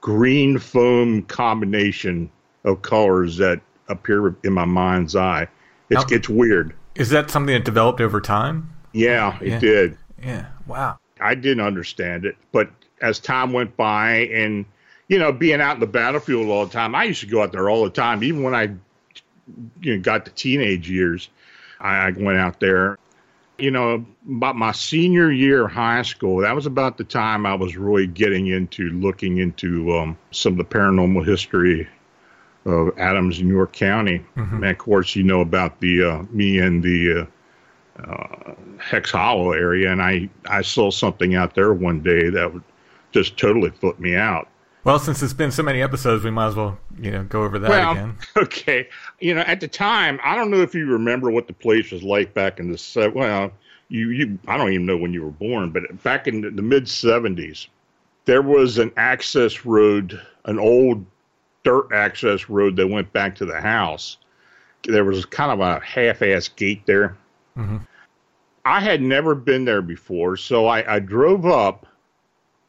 green 0.00 0.58
foam 0.58 1.22
combination 1.22 2.30
of 2.64 2.82
colors 2.82 3.36
that 3.38 3.60
appear 3.88 4.34
in 4.44 4.52
my 4.52 4.64
mind's 4.64 5.14
eye. 5.16 5.46
It's, 5.90 6.00
Now- 6.10 6.16
it's 6.16 6.28
weird. 6.28 6.74
Is 6.94 7.10
that 7.10 7.30
something 7.30 7.52
that 7.54 7.64
developed 7.64 8.00
over 8.00 8.20
time? 8.20 8.70
Yeah, 8.92 9.36
it 9.40 9.48
Yeah. 9.48 9.58
did. 9.58 9.98
Yeah. 10.22 10.46
Wow. 10.66 10.98
I 11.20 11.34
didn't 11.34 11.64
understand 11.64 12.24
it, 12.24 12.36
but 12.52 12.70
as 13.00 13.18
time 13.18 13.52
went 13.52 13.76
by, 13.76 14.28
and 14.32 14.64
you 15.08 15.18
know, 15.18 15.32
being 15.32 15.60
out 15.60 15.74
in 15.74 15.80
the 15.80 15.86
battlefield 15.86 16.48
all 16.48 16.64
the 16.64 16.72
time, 16.72 16.94
I 16.94 17.04
used 17.04 17.20
to 17.20 17.26
go 17.26 17.42
out 17.42 17.52
there 17.52 17.68
all 17.68 17.84
the 17.84 17.90
time. 17.90 18.22
Even 18.24 18.42
when 18.42 18.54
I, 18.54 18.70
you 19.80 19.96
know, 19.96 20.00
got 20.00 20.24
to 20.24 20.30
teenage 20.32 20.88
years, 20.88 21.28
I, 21.80 22.06
I 22.06 22.10
went 22.12 22.38
out 22.38 22.60
there. 22.60 22.98
You 23.58 23.70
know, 23.70 24.04
about 24.28 24.56
my 24.56 24.72
senior 24.72 25.30
year 25.30 25.66
of 25.66 25.72
high 25.72 26.02
school, 26.02 26.38
that 26.38 26.54
was 26.54 26.66
about 26.66 26.98
the 26.98 27.04
time 27.04 27.46
I 27.46 27.54
was 27.54 27.76
really 27.76 28.06
getting 28.06 28.48
into 28.48 28.90
looking 28.90 29.38
into 29.38 29.96
um, 29.96 30.18
some 30.32 30.54
of 30.54 30.58
the 30.58 30.64
paranormal 30.64 31.24
history 31.24 31.88
of 32.64 32.98
Adams 32.98 33.38
and 33.38 33.48
York 33.48 33.72
County. 33.72 34.24
And 34.56 34.64
of 34.64 34.78
course, 34.78 35.14
you 35.14 35.22
know 35.22 35.40
about 35.40 35.80
the 35.80 36.02
uh, 36.02 36.22
me 36.30 36.58
and 36.58 36.82
the 36.82 37.28
uh, 37.98 38.02
uh, 38.02 38.54
Hex 38.78 39.12
Hollow 39.12 39.52
area, 39.52 39.92
and 39.92 40.02
I 40.02 40.28
I 40.48 40.62
saw 40.62 40.90
something 40.90 41.36
out 41.36 41.54
there 41.54 41.72
one 41.72 42.00
day 42.00 42.30
that 42.30 42.52
would 42.52 42.64
just 43.12 43.36
totally 43.36 43.70
flip 43.70 44.00
me 44.00 44.16
out. 44.16 44.48
Well, 44.84 44.98
since 44.98 45.22
it's 45.22 45.32
been 45.32 45.50
so 45.50 45.62
many 45.62 45.80
episodes, 45.80 46.24
we 46.24 46.30
might 46.30 46.48
as 46.48 46.56
well, 46.56 46.78
you 47.00 47.10
know, 47.10 47.24
go 47.24 47.42
over 47.42 47.58
that 47.58 47.70
well, 47.70 47.92
again. 47.92 48.16
okay, 48.36 48.88
you 49.18 49.34
know, 49.34 49.40
at 49.42 49.60
the 49.60 49.68
time, 49.68 50.20
I 50.22 50.36
don't 50.36 50.50
know 50.50 50.60
if 50.60 50.74
you 50.74 50.86
remember 50.86 51.30
what 51.30 51.46
the 51.46 51.54
place 51.54 51.90
was 51.90 52.02
like 52.02 52.34
back 52.34 52.60
in 52.60 52.70
the 52.70 53.12
well, 53.14 53.50
you 53.88 54.10
you 54.10 54.38
I 54.46 54.58
don't 54.58 54.72
even 54.72 54.86
know 54.86 54.96
when 54.96 55.14
you 55.14 55.22
were 55.22 55.30
born, 55.30 55.70
but 55.70 56.02
back 56.02 56.28
in 56.28 56.42
the, 56.42 56.50
the 56.50 56.62
mid 56.62 56.84
'70s, 56.84 57.68
there 58.26 58.42
was 58.42 58.76
an 58.76 58.92
access 58.98 59.64
road, 59.64 60.20
an 60.44 60.58
old 60.58 61.04
dirt 61.62 61.88
access 61.92 62.50
road 62.50 62.76
that 62.76 62.88
went 62.88 63.10
back 63.12 63.34
to 63.36 63.46
the 63.46 63.60
house. 63.60 64.18
There 64.82 65.04
was 65.04 65.24
kind 65.24 65.50
of 65.50 65.60
a 65.60 65.80
half-ass 65.80 66.48
gate 66.48 66.84
there. 66.84 67.16
Mm-hmm. 67.56 67.78
I 68.66 68.80
had 68.80 69.00
never 69.00 69.34
been 69.34 69.64
there 69.64 69.82
before, 69.82 70.36
so 70.36 70.66
I, 70.66 70.96
I 70.96 70.98
drove 70.98 71.46
up. 71.46 71.86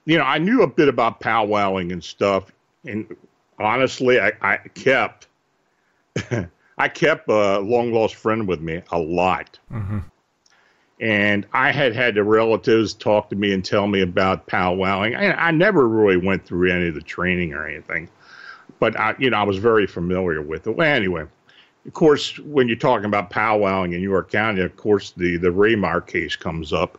You 0.06 0.18
know, 0.18 0.24
I 0.24 0.38
knew 0.38 0.62
a 0.62 0.68
bit 0.68 0.88
about 0.88 1.20
powwowing 1.20 1.92
and 1.92 2.04
stuff, 2.04 2.52
and 2.86 3.16
honestly, 3.60 4.20
I, 4.20 4.34
I 4.42 4.58
kept 4.58 5.28
I 6.78 6.88
kept 6.88 7.30
a 7.30 7.60
long 7.60 7.94
lost 7.94 8.16
friend 8.16 8.48
with 8.48 8.62
me 8.62 8.82
a 8.92 9.00
lot. 9.00 9.60
mm-hmm. 9.72 10.00
And 11.02 11.46
I 11.52 11.72
had 11.72 11.94
had 11.94 12.16
the 12.16 12.24
relatives 12.24 12.94
talk 12.94 13.30
to 13.30 13.36
me 13.36 13.54
and 13.54 13.66
tell 13.66 13.88
me 13.88 14.02
about 14.02 14.48
powwowing. 14.48 15.18
I, 15.18 15.34
I 15.34 15.52
never 15.52 15.90
really 15.90 16.16
went 16.16 16.46
through 16.46 16.72
any 16.72 16.88
of 16.88 16.96
the 16.96 17.02
training 17.02 17.54
or 17.54 17.68
anything, 17.68 18.08
but 18.80 18.98
I, 18.98 19.14
you 19.20 19.30
know, 19.30 19.38
I 19.38 19.44
was 19.44 19.58
very 19.58 19.88
familiar 19.88 20.42
with 20.42 20.68
it. 20.68 20.78
Well, 20.78 20.88
anyway, 20.88 21.26
of 21.86 21.94
course, 21.94 22.40
when 22.40 22.70
you're 22.70 22.78
talking 22.78 23.06
about 23.06 23.30
powwowing 23.30 23.94
in 23.94 24.02
York 24.02 24.32
County, 24.32 24.62
of 24.62 24.78
course, 24.78 25.12
the 25.18 25.36
the 25.36 25.50
Rehmeyer 25.50 26.06
case 26.06 26.38
comes 26.38 26.72
up, 26.72 26.98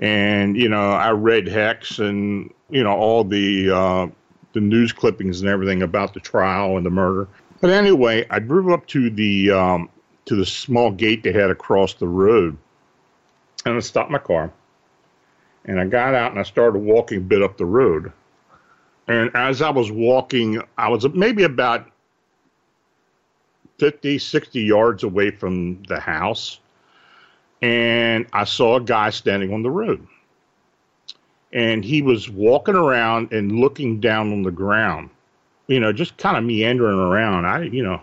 and 0.00 0.56
you 0.56 0.68
know, 0.68 0.90
I 0.90 1.10
read 1.10 1.46
Hex 1.46 1.98
and 1.98 2.52
you 2.70 2.82
know 2.82 2.96
all 2.96 3.22
the 3.22 3.70
uh, 3.70 4.06
the 4.54 4.60
news 4.60 4.92
clippings 4.92 5.40
and 5.40 5.48
everything 5.48 5.82
about 5.82 6.14
the 6.14 6.20
trial 6.20 6.76
and 6.76 6.84
the 6.84 6.90
murder. 6.90 7.28
But 7.60 7.70
anyway, 7.70 8.26
I 8.30 8.38
drove 8.38 8.70
up 8.70 8.86
to 8.88 9.10
the 9.10 9.50
um, 9.50 9.90
to 10.24 10.34
the 10.34 10.46
small 10.46 10.90
gate 10.90 11.22
they 11.22 11.32
had 11.32 11.50
across 11.50 11.94
the 11.94 12.08
road, 12.08 12.56
and 13.66 13.76
I 13.76 13.80
stopped 13.80 14.10
my 14.10 14.18
car, 14.18 14.50
and 15.66 15.78
I 15.78 15.84
got 15.84 16.14
out 16.14 16.30
and 16.30 16.40
I 16.40 16.44
started 16.44 16.78
walking 16.78 17.18
a 17.18 17.22
bit 17.22 17.42
up 17.42 17.58
the 17.58 17.66
road. 17.66 18.10
And 19.06 19.30
as 19.34 19.60
I 19.60 19.70
was 19.70 19.90
walking, 19.90 20.62
I 20.78 20.88
was 20.88 21.06
maybe 21.14 21.42
about 21.42 21.90
50, 23.78 24.18
60 24.18 24.62
yards 24.62 25.02
away 25.02 25.32
from 25.32 25.82
the 25.84 25.98
house, 25.98 26.60
and 27.62 28.26
I 28.32 28.44
saw 28.44 28.76
a 28.76 28.80
guy 28.80 29.10
standing 29.10 29.52
on 29.52 29.62
the 29.62 29.70
road. 29.70 30.06
And 31.52 31.84
he 31.84 32.00
was 32.00 32.30
walking 32.30 32.76
around 32.76 33.32
and 33.32 33.58
looking 33.58 33.98
down 33.98 34.32
on 34.32 34.42
the 34.42 34.52
ground, 34.52 35.10
you 35.66 35.80
know, 35.80 35.92
just 35.92 36.16
kind 36.16 36.36
of 36.36 36.44
meandering 36.44 36.98
around. 36.98 37.44
I, 37.44 37.62
you 37.62 37.82
know, 37.82 38.00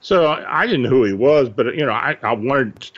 so 0.00 0.26
I 0.48 0.66
didn't 0.66 0.82
know 0.82 0.88
who 0.90 1.04
he 1.04 1.12
was, 1.12 1.48
but, 1.48 1.74
you 1.76 1.86
know, 1.86 1.92
I, 1.92 2.18
I 2.22 2.32
wanted 2.32 2.80
to 2.80 2.92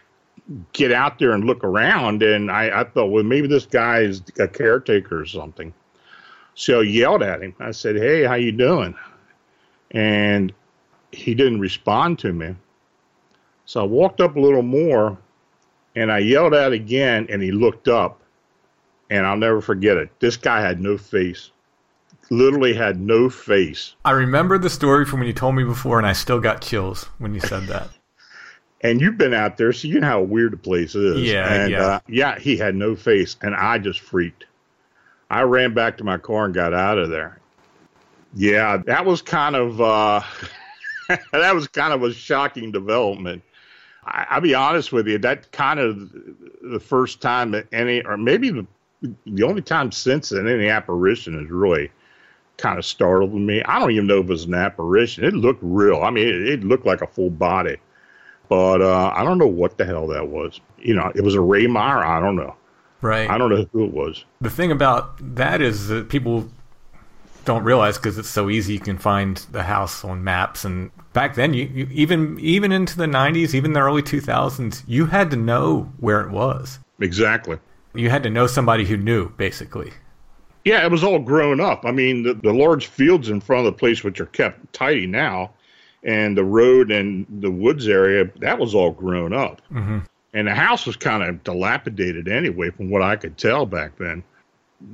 get 0.73 0.93
out 0.93 1.19
there 1.19 1.33
and 1.33 1.45
look 1.45 1.63
around. 1.63 2.23
And 2.23 2.51
I, 2.51 2.81
I 2.81 2.85
thought, 2.85 3.11
well, 3.11 3.23
maybe 3.23 3.49
this 3.49 3.67
guy 3.67 4.01
is 4.01 4.23
a 4.39 4.49
caretaker 4.49 5.21
or 5.21 5.27
something. 5.27 5.75
So 6.55 6.81
I 6.81 6.85
yelled 6.85 7.23
at 7.23 7.43
him. 7.43 7.55
I 7.61 7.71
said, 7.71 7.97
hey, 7.97 8.25
how 8.25 8.35
you 8.35 8.53
doing? 8.53 8.95
And 9.91 10.55
he 11.13 11.35
didn't 11.35 11.61
respond 11.61 12.19
to 12.21 12.33
me. 12.33 12.57
So 13.67 13.83
I 13.83 13.85
walked 13.85 14.23
up 14.23 14.37
a 14.37 14.41
little 14.41 14.63
more 14.63 15.19
and 15.97 16.13
I 16.13 16.19
yelled 16.19 16.55
out 16.55 16.73
again 16.73 17.27
and 17.31 17.43
he 17.43 17.51
looked 17.51 17.89
up 17.89 18.21
and 19.11 19.27
I'll 19.27 19.37
never 19.37 19.61
forget 19.61 19.97
it. 19.97 20.11
This 20.21 20.37
guy 20.37 20.61
had 20.61 20.81
no 20.81 20.99
face. 20.99 21.51
Literally 22.31 22.75
had 22.75 23.01
no 23.01 23.31
face. 23.31 23.95
I 24.05 24.11
remember 24.11 24.59
the 24.59 24.71
story 24.71 25.05
from 25.05 25.21
when 25.21 25.29
you 25.29 25.33
told 25.33 25.55
me 25.55 25.65
before, 25.65 25.99
and 25.99 26.07
I 26.07 26.13
still 26.13 26.41
got 26.41 26.61
chills 26.61 27.05
when 27.19 27.35
you 27.35 27.41
said 27.41 27.65
that. 27.65 27.91
And 28.83 29.01
you've 29.01 29.17
been 29.17 29.33
out 29.33 29.57
there, 29.57 29.73
so 29.73 29.89
you 29.89 29.99
know 29.99 30.07
how 30.07 30.21
weird 30.21 30.53
the 30.53 30.59
place 30.59 30.95
is. 30.95 31.23
Yeah, 31.23 31.53
and, 31.53 31.73
yeah. 31.73 31.83
Uh, 31.83 32.01
yeah, 32.09 32.39
he 32.39 32.59
had 32.59 32.75
no 32.75 32.95
face, 32.95 33.35
and 33.41 33.55
I 33.55 33.79
just 33.79 34.01
freaked. 34.01 34.45
I 35.31 35.43
ran 35.43 35.73
back 35.73 35.97
to 35.97 36.05
my 36.05 36.19
car 36.19 36.45
and 36.45 36.55
got 36.55 36.75
out 36.75 36.99
of 36.99 37.09
there. 37.09 37.41
Yeah, 38.35 38.77
that 38.85 39.07
was 39.07 39.23
kind 39.23 39.57
of 39.57 39.81
uh, 39.81 40.21
that 41.33 41.55
was 41.55 41.69
kind 41.69 41.95
of 41.95 42.03
a 42.03 42.13
shocking 42.13 42.71
development. 42.71 43.43
I, 44.07 44.27
I'll 44.31 44.41
be 44.41 44.55
honest 44.55 44.93
with 44.93 45.07
you, 45.07 45.19
that 45.19 45.53
kind 45.53 45.79
of 45.79 46.13
the 46.63 46.81
first 46.81 47.21
time 47.21 47.51
that 47.53 47.67
any, 47.73 48.03
or 48.05 48.17
maybe 48.17 48.51
the, 48.51 48.67
the 49.27 49.43
only 49.43 49.63
time 49.63 49.93
since 49.93 50.31
then 50.31 50.49
any 50.49 50.69
apparition 50.69 51.39
has 51.39 51.51
really 51.51 51.91
kind 52.57 52.79
of 52.79 52.85
startled 52.85 53.35
me. 53.35 53.63
I 53.65 53.79
don't 53.79 53.91
even 53.91 54.07
know 54.07 54.19
if 54.19 54.25
it 54.25 54.31
was 54.31 54.45
an 54.45 54.55
apparition. 54.55 55.25
It 55.25 55.35
looked 55.35 55.61
real. 55.63 56.03
I 56.03 56.11
mean, 56.11 56.29
it, 56.29 56.49
it 56.49 56.65
looked 56.65 56.87
like 56.87 57.03
a 57.03 57.07
full 57.07 57.31
body, 57.31 57.77
but 58.49 58.81
uh, 58.81 59.13
I 59.15 59.25
don't 59.25 59.39
know 59.39 59.47
what 59.47 59.77
the 59.77 59.85
hell 59.85 60.07
that 60.09 60.29
was. 60.29 60.61
You 60.79 60.95
know, 60.95 61.13
it 61.15 61.23
was 61.23 61.35
a 61.35 61.39
Rehmeyer. 61.39 62.05
I 62.05 62.21
don't 62.21 62.37
know. 62.37 62.57
Right. 63.03 63.29
I 63.29 63.37
don't 63.37 63.51
know 63.51 63.69
who 63.73 63.85
it 63.85 63.93
was. 63.93 64.25
The 64.41 64.51
thing 64.51 64.73
about 64.73 65.19
that 65.37 65.61
is 65.61 65.89
that 65.89 66.09
people 66.09 66.49
don't 67.47 67.65
realize 67.65 67.97
because 67.97 68.19
it's 68.19 68.29
so 68.29 68.51
easy. 68.51 68.75
You 68.75 68.81
can 68.81 68.99
find 68.99 69.37
the 69.53 69.63
house 69.63 70.05
on 70.05 70.23
maps, 70.23 70.65
and 70.65 70.91
back 71.13 71.35
then, 71.35 71.55
you, 71.55 71.71
you 71.73 71.89
even 71.93 72.39
even 72.41 72.73
into 72.73 72.97
the 72.97 73.07
'90s, 73.07 73.55
even 73.55 73.73
the 73.73 73.81
early 73.81 74.03
2000s, 74.03 74.83
you 74.87 75.07
had 75.07 75.31
to 75.31 75.37
know 75.37 75.91
where 75.99 76.21
it 76.21 76.31
was. 76.31 76.79
Exactly. 77.01 77.59
You 77.95 78.11
had 78.11 78.23
to 78.25 78.31
know 78.31 78.47
somebody 78.47 78.85
who 78.85 78.97
knew, 78.97 79.31
basically. 79.31 79.93
Yeah, 80.65 80.85
it 80.85 80.91
was 80.91 81.05
all 81.05 81.19
grown 81.19 81.61
up. 81.61 81.85
I 81.85 81.93
mean, 81.93 82.25
the, 82.25 82.35
the 82.35 82.53
large 82.53 82.89
fields 82.89 83.31
in 83.31 83.41
front 83.41 83.67
of 83.67 83.73
the 83.73 83.79
place, 83.79 84.03
which 84.03 84.21
are 84.21 84.27
kept 84.27 84.73
tidy 84.73 85.07
now, 85.07 85.53
and 86.03 86.37
the 86.37 86.45
road 86.45 86.91
and 86.91 87.25
the 87.41 87.51
woods 87.51 87.87
area, 87.89 88.31
that 88.41 88.59
was 88.59 88.75
all 88.75 88.91
grown 88.91 89.33
up. 89.33 89.63
Mm-hmm. 89.73 89.99
And 90.35 90.49
the 90.49 90.55
house 90.55 90.85
was 90.85 90.97
kind 90.97 91.23
of 91.23 91.43
dilapidated 91.45 92.29
anyway, 92.29 92.71
from 92.71 92.91
what 92.91 93.01
I 93.01 93.17
could 93.17 93.39
tell 93.39 93.65
back 93.65 93.97
then. 93.97 94.23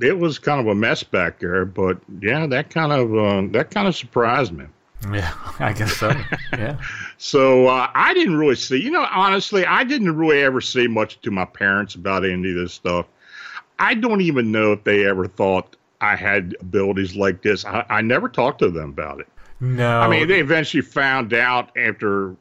It 0.01 0.17
was 0.17 0.39
kind 0.39 0.59
of 0.59 0.67
a 0.67 0.75
mess 0.75 1.03
back 1.03 1.39
there, 1.39 1.65
but 1.65 1.99
yeah, 2.21 2.47
that 2.47 2.69
kind 2.69 2.91
of 2.91 3.15
uh, 3.15 3.51
that 3.51 3.71
kind 3.71 3.87
of 3.87 3.95
surprised 3.95 4.53
me. 4.53 4.65
Yeah, 5.11 5.33
I 5.59 5.73
guess 5.73 5.93
so. 5.97 6.11
yeah. 6.53 6.77
So 7.17 7.67
uh, 7.67 7.87
I 7.95 8.13
didn't 8.13 8.37
really 8.37 8.55
see, 8.55 8.81
you 8.81 8.91
know, 8.91 9.07
honestly, 9.09 9.65
I 9.65 9.85
didn't 9.85 10.17
really 10.17 10.41
ever 10.41 10.59
say 10.59 10.87
much 10.87 11.21
to 11.21 11.31
my 11.31 11.45
parents 11.45 11.95
about 11.95 12.25
any 12.25 12.49
of 12.49 12.55
this 12.55 12.73
stuff. 12.73 13.05
I 13.79 13.93
don't 13.93 14.19
even 14.19 14.51
know 14.51 14.73
if 14.73 14.83
they 14.83 15.05
ever 15.07 15.27
thought 15.27 15.77
I 16.01 16.17
had 16.17 16.53
abilities 16.59 17.15
like 17.15 17.41
this. 17.41 17.63
I, 17.63 17.85
I 17.89 18.01
never 18.01 18.27
talked 18.27 18.59
to 18.59 18.69
them 18.69 18.89
about 18.89 19.21
it. 19.21 19.27
No. 19.61 20.01
I 20.01 20.09
mean, 20.09 20.27
they 20.27 20.41
eventually 20.41 20.81
found 20.81 21.33
out 21.33 21.71
after 21.77 22.35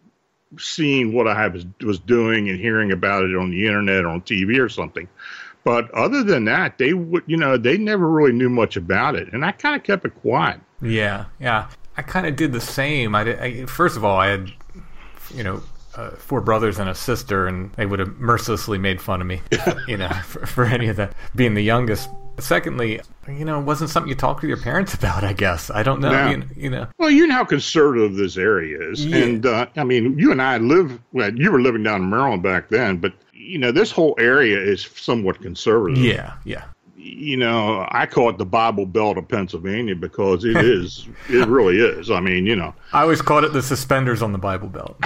seeing 0.58 1.12
what 1.12 1.28
I 1.28 1.46
was, 1.46 1.64
was 1.80 2.00
doing 2.00 2.48
and 2.48 2.58
hearing 2.58 2.90
about 2.90 3.22
it 3.22 3.36
on 3.36 3.52
the 3.52 3.64
internet 3.64 4.04
or 4.04 4.08
on 4.08 4.22
TV 4.22 4.58
or 4.58 4.68
something. 4.68 5.08
But 5.64 5.90
other 5.92 6.22
than 6.24 6.44
that, 6.46 6.78
they 6.78 6.92
would, 6.92 7.22
you 7.26 7.36
know, 7.36 7.56
they 7.56 7.78
never 7.78 8.08
really 8.08 8.32
knew 8.32 8.48
much 8.50 8.76
about 8.76 9.14
it, 9.14 9.32
and 9.32 9.44
I 9.44 9.52
kind 9.52 9.76
of 9.76 9.82
kept 9.84 10.04
it 10.04 10.14
quiet. 10.20 10.60
Yeah, 10.80 11.26
yeah. 11.38 11.68
I 11.96 12.02
kind 12.02 12.26
of 12.26 12.34
did 12.36 12.52
the 12.52 12.60
same. 12.60 13.14
I, 13.14 13.22
did, 13.24 13.38
I 13.38 13.66
first 13.66 13.96
of 13.96 14.04
all, 14.04 14.18
I 14.18 14.28
had, 14.28 14.50
you 15.34 15.44
know, 15.44 15.62
uh, 15.94 16.10
four 16.12 16.40
brothers 16.40 16.78
and 16.78 16.88
a 16.88 16.94
sister, 16.94 17.46
and 17.46 17.70
they 17.74 17.86
would 17.86 17.98
have 18.00 18.16
mercilessly 18.18 18.78
made 18.78 19.00
fun 19.00 19.20
of 19.20 19.26
me, 19.26 19.40
you 19.86 19.96
know, 19.98 20.08
for, 20.24 20.46
for 20.46 20.64
any 20.64 20.88
of 20.88 20.96
that 20.96 21.12
being 21.36 21.54
the 21.54 21.62
youngest. 21.62 22.08
Secondly, 22.38 22.98
you 23.28 23.44
know, 23.44 23.60
it 23.60 23.64
wasn't 23.64 23.90
something 23.90 24.08
you 24.08 24.14
talk 24.16 24.40
to 24.40 24.48
your 24.48 24.56
parents 24.56 24.94
about. 24.94 25.22
I 25.22 25.34
guess 25.34 25.70
I 25.70 25.82
don't 25.82 26.00
know. 26.00 26.10
No. 26.10 26.30
You, 26.30 26.42
you 26.56 26.70
know, 26.70 26.86
Well, 26.98 27.10
you 27.10 27.26
know 27.26 27.34
how 27.34 27.44
conservative 27.44 28.16
this 28.16 28.38
area 28.38 28.80
is, 28.90 29.04
Yeah. 29.04 29.16
and 29.18 29.44
uh, 29.46 29.66
I 29.76 29.84
mean, 29.84 30.18
you 30.18 30.32
and 30.32 30.40
I 30.40 30.56
live. 30.56 30.98
Well, 31.12 31.32
you 31.36 31.52
were 31.52 31.60
living 31.60 31.82
down 31.82 32.02
in 32.02 32.10
Maryland 32.10 32.42
back 32.42 32.70
then, 32.70 32.96
but 32.96 33.12
you 33.42 33.58
know, 33.58 33.72
this 33.72 33.90
whole 33.90 34.14
area 34.18 34.58
is 34.58 34.88
somewhat 34.94 35.42
conservative. 35.42 36.02
yeah, 36.02 36.34
yeah. 36.44 36.64
you 36.96 37.36
know, 37.36 37.86
I 37.90 38.06
call 38.06 38.30
it 38.30 38.38
the 38.38 38.46
Bible 38.46 38.86
Belt 38.86 39.18
of 39.18 39.28
Pennsylvania 39.28 39.96
because 39.96 40.44
it 40.44 40.56
is, 40.56 41.08
it 41.28 41.48
really 41.48 41.78
is. 41.78 42.10
I 42.10 42.20
mean, 42.20 42.46
you 42.46 42.56
know, 42.56 42.74
I 42.92 43.02
always 43.02 43.20
called 43.20 43.44
it 43.44 43.52
the 43.52 43.62
suspenders 43.62 44.22
on 44.22 44.32
the 44.32 44.38
Bible 44.38 44.68
Belt. 44.68 44.96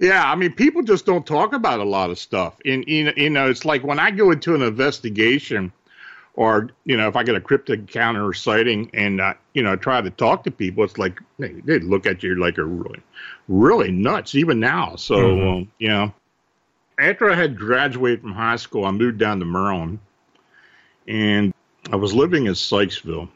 yeah, 0.00 0.30
I 0.30 0.34
mean, 0.36 0.52
people 0.52 0.82
just 0.82 1.06
don't 1.06 1.26
talk 1.26 1.52
about 1.52 1.80
a 1.80 1.84
lot 1.84 2.10
of 2.10 2.18
stuff. 2.18 2.56
And, 2.64 2.84
you 2.86 3.04
know, 3.04 3.12
you 3.16 3.30
know, 3.30 3.50
it's 3.50 3.64
like 3.64 3.84
when 3.84 3.98
I 3.98 4.10
go 4.10 4.30
into 4.30 4.54
an 4.54 4.62
investigation 4.62 5.72
or, 6.34 6.70
you 6.84 6.96
know, 6.96 7.08
if 7.08 7.16
I 7.16 7.22
get 7.22 7.34
a 7.34 7.40
cryptid 7.40 7.74
encounter 7.74 8.32
sighting 8.32 8.90
and, 8.94 9.20
uh, 9.20 9.34
you 9.52 9.62
know, 9.62 9.76
try 9.76 10.00
to 10.00 10.10
talk 10.10 10.44
to 10.44 10.50
people, 10.50 10.84
it's 10.84 10.98
like 10.98 11.20
they, 11.38 11.52
they 11.52 11.78
look 11.80 12.06
at 12.06 12.22
you 12.22 12.36
like 12.36 12.58
a 12.58 12.64
really, 12.64 13.00
really 13.48 13.90
nuts, 13.90 14.34
even 14.34 14.60
now. 14.60 14.96
So, 14.96 15.40
um, 15.48 15.72
you 15.78 15.88
know, 15.88 16.14
after 16.98 17.30
I 17.30 17.34
had 17.34 17.58
graduated 17.58 18.20
from 18.20 18.32
high 18.32 18.56
school, 18.56 18.84
I 18.84 18.90
moved 18.90 19.18
down 19.18 19.40
to 19.40 19.44
Maryland 19.44 19.98
and 21.08 21.52
I 21.90 21.96
was 21.96 22.14
living 22.14 22.46
in 22.46 22.52
Sykesville. 22.52 23.28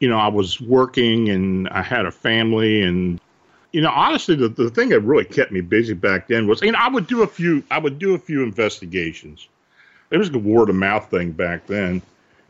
You 0.00 0.08
know, 0.08 0.18
I 0.18 0.28
was 0.28 0.60
working 0.60 1.30
and 1.30 1.68
I 1.68 1.82
had 1.82 2.04
a 2.04 2.10
family 2.10 2.82
and 2.82 3.20
you 3.72 3.80
know, 3.80 3.90
honestly, 3.90 4.36
the, 4.36 4.48
the 4.48 4.70
thing 4.70 4.90
that 4.90 5.00
really 5.00 5.24
kept 5.24 5.50
me 5.50 5.60
busy 5.60 5.94
back 5.94 6.28
then 6.28 6.46
was, 6.46 6.62
you 6.62 6.70
know, 6.70 6.78
I 6.78 6.88
would 6.88 7.08
do 7.08 7.22
a 7.22 7.26
few, 7.26 7.64
I 7.72 7.78
would 7.78 7.98
do 7.98 8.14
a 8.14 8.18
few 8.18 8.44
investigations. 8.44 9.48
It 10.10 10.18
was 10.18 10.30
the 10.30 10.38
word 10.38 10.70
of 10.70 10.76
mouth 10.76 11.10
thing 11.10 11.32
back 11.32 11.66
then. 11.66 12.02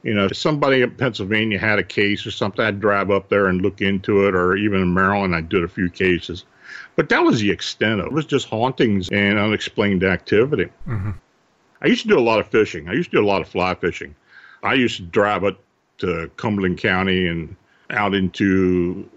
You 0.02 0.12
know, 0.12 0.26
if 0.26 0.37
somebody 0.37 0.82
in 0.82 0.90
Pennsylvania 0.90 1.58
had 1.58 1.78
a 1.78 1.82
case 1.82 2.26
or 2.26 2.30
something, 2.30 2.64
I'd 2.64 2.80
drive 2.80 3.11
up 3.11 3.30
there 3.30 3.46
and 3.46 3.62
look 3.62 3.80
into 3.80 4.26
it, 4.26 4.34
or 4.34 4.56
even 4.56 4.82
in 4.82 4.92
Maryland, 4.92 5.34
I 5.34 5.40
did 5.40 5.64
a 5.64 5.68
few 5.68 5.88
cases. 5.88 6.44
But 6.96 7.08
that 7.08 7.23
was 7.23 7.40
the 7.40 7.50
extent 7.50 8.00
of 8.00 8.06
it. 8.06 8.08
It 8.08 8.12
was 8.12 8.26
just 8.26 8.49
hauntings 8.49 9.08
and 9.08 9.38
unexplained 9.38 10.04
activity. 10.04 10.68
Mm-hmm. 10.87 11.12
I 11.80 11.87
used 11.87 12.02
to 12.02 12.08
do 12.08 12.18
a 12.18 12.20
lot 12.20 12.38
of 12.40 12.49
fishing. 12.49 12.88
I 12.88 12.92
used 12.92 13.11
to 13.11 13.16
do 13.18 13.25
a 13.25 13.26
lot 13.26 13.40
of 13.40 13.49
fly 13.49 13.75
fishing. 13.75 14.14
I 14.62 14.75
used 14.75 14.96
to 14.96 15.02
drive 15.02 15.44
up 15.44 15.58
to 15.99 16.30
Cumberland 16.37 16.78
County 16.78 17.26
and 17.26 17.56
out 17.90 18.14
into 18.14 19.08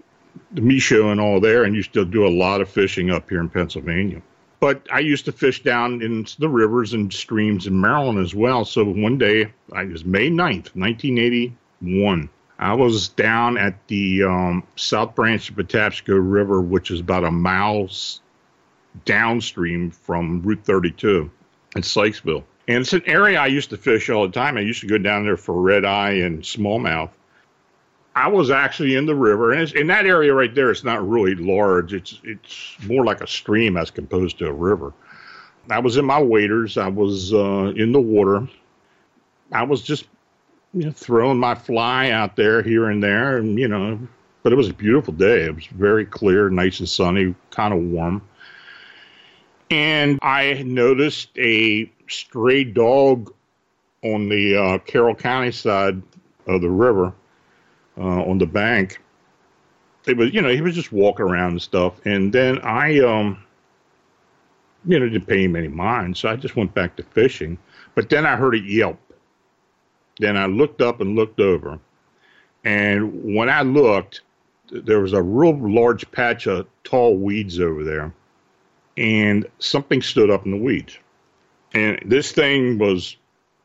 the 0.51 0.61
Michaux 0.61 1.11
and 1.11 1.19
all 1.19 1.39
there, 1.39 1.63
and 1.63 1.75
used 1.75 1.93
to 1.93 2.05
do 2.05 2.25
a 2.25 2.29
lot 2.29 2.61
of 2.61 2.69
fishing 2.69 3.09
up 3.09 3.29
here 3.29 3.39
in 3.39 3.49
Pennsylvania. 3.49 4.21
But 4.59 4.87
I 4.91 4.99
used 4.99 5.25
to 5.25 5.31
fish 5.31 5.61
down 5.61 6.01
in 6.01 6.25
the 6.39 6.49
rivers 6.49 6.93
and 6.93 7.13
streams 7.13 7.67
in 7.67 7.79
Maryland 7.79 8.19
as 8.19 8.33
well. 8.33 8.65
So 8.65 8.83
one 8.85 9.17
day, 9.17 9.53
I 9.71 9.83
was 9.85 10.03
May 10.03 10.29
9th, 10.29 10.75
1981. 10.75 12.29
I 12.59 12.73
was 12.73 13.09
down 13.09 13.57
at 13.57 13.87
the 13.87 14.23
um, 14.23 14.63
South 14.75 15.13
Branch 15.13 15.47
of 15.47 15.55
Patapsco 15.55 16.17
River, 16.19 16.59
which 16.59 16.89
is 16.89 16.99
about 16.99 17.23
a 17.23 17.29
mile 17.29 17.87
downstream 19.05 19.91
from 19.91 20.41
Route 20.41 20.63
32 20.63 21.29
in 21.75 21.81
Sykesville. 21.83 22.43
And 22.67 22.79
it's 22.79 22.93
an 22.93 23.03
area 23.05 23.39
I 23.39 23.47
used 23.47 23.69
to 23.69 23.77
fish 23.77 24.09
all 24.09 24.25
the 24.25 24.33
time. 24.33 24.57
I 24.57 24.61
used 24.61 24.81
to 24.81 24.87
go 24.87 24.97
down 24.97 25.23
there 25.23 25.37
for 25.37 25.61
red 25.61 25.85
eye 25.85 26.13
and 26.13 26.41
smallmouth. 26.41 27.11
I 28.17 28.29
was 28.29 28.49
actually 28.49 28.95
in 28.95 29.05
the 29.05 29.13
river, 29.13 29.51
and 29.51 29.71
in 29.73 29.85
that 29.87 30.07
area 30.07 30.33
right 30.33 30.53
there, 30.55 30.71
it's 30.71 30.83
not 30.83 31.07
really 31.07 31.35
large. 31.35 31.93
It's 31.93 32.19
it's 32.23 32.75
more 32.87 33.05
like 33.05 33.21
a 33.21 33.27
stream 33.27 33.77
as 33.77 33.91
opposed 33.95 34.39
to 34.39 34.47
a 34.47 34.51
river. 34.51 34.91
I 35.69 35.77
was 35.77 35.97
in 35.97 36.05
my 36.05 36.19
waders. 36.19 36.79
I 36.79 36.87
was 36.87 37.31
uh, 37.31 37.73
in 37.75 37.91
the 37.91 38.01
water. 38.01 38.47
I 39.51 39.61
was 39.61 39.83
just 39.83 40.07
you 40.73 40.85
know, 40.85 40.91
throwing 40.91 41.37
my 41.37 41.53
fly 41.53 42.09
out 42.09 42.35
there 42.35 42.63
here 42.63 42.89
and 42.89 43.03
there, 43.03 43.37
and 43.37 43.59
you 43.59 43.67
know, 43.67 43.99
but 44.41 44.51
it 44.51 44.55
was 44.55 44.69
a 44.69 44.73
beautiful 44.73 45.13
day. 45.13 45.43
It 45.43 45.53
was 45.53 45.67
very 45.67 46.03
clear, 46.03 46.49
nice 46.49 46.79
and 46.79 46.89
sunny, 46.89 47.35
kind 47.51 47.71
of 47.71 47.81
warm. 47.81 48.27
And 49.69 50.17
I 50.23 50.63
noticed 50.65 51.37
a 51.37 51.91
stray 52.09 52.63
dog 52.63 53.31
on 54.01 54.27
the 54.27 54.57
uh, 54.57 54.77
Carroll 54.79 55.13
County 55.13 55.51
side 55.51 56.01
of 56.47 56.61
the 56.61 56.71
river 56.71 57.13
uh, 57.97 58.23
on 58.23 58.37
the 58.37 58.45
bank. 58.45 59.01
It 60.05 60.15
was, 60.15 60.33
you 60.33 60.41
know, 60.41 60.49
he 60.49 60.61
was 60.61 60.75
just 60.75 60.91
walking 60.91 61.25
around 61.25 61.51
and 61.51 61.61
stuff. 61.61 61.99
And 62.05 62.31
then 62.31 62.59
I, 62.59 62.99
um, 62.99 63.43
you 64.85 64.99
know, 64.99 65.09
didn't 65.09 65.27
pay 65.27 65.43
him 65.43 65.55
any 65.55 65.67
mind, 65.67 66.15
so 66.15 66.29
I 66.29 66.35
just 66.35 66.55
went 66.55 66.73
back 66.73 66.95
to 66.95 67.03
fishing. 67.03 67.57
But 67.95 68.09
then 68.09 68.25
I 68.25 68.35
heard 68.35 68.55
a 68.55 68.59
yelp. 68.59 68.99
Then 70.19 70.37
I 70.37 70.45
looked 70.45 70.81
up 70.81 71.01
and 71.01 71.15
looked 71.15 71.39
over, 71.39 71.79
and 72.63 73.35
when 73.35 73.49
I 73.49 73.61
looked, 73.61 74.21
there 74.71 74.99
was 74.99 75.13
a 75.13 75.21
real 75.21 75.55
large 75.55 76.09
patch 76.09 76.47
of 76.47 76.65
tall 76.83 77.17
weeds 77.17 77.59
over 77.59 77.83
there, 77.83 78.11
and 78.97 79.45
something 79.59 80.01
stood 80.01 80.31
up 80.31 80.43
in 80.45 80.51
the 80.51 80.57
weeds. 80.57 80.97
And 81.75 81.99
this 82.03 82.31
thing 82.31 82.79
was, 82.79 83.15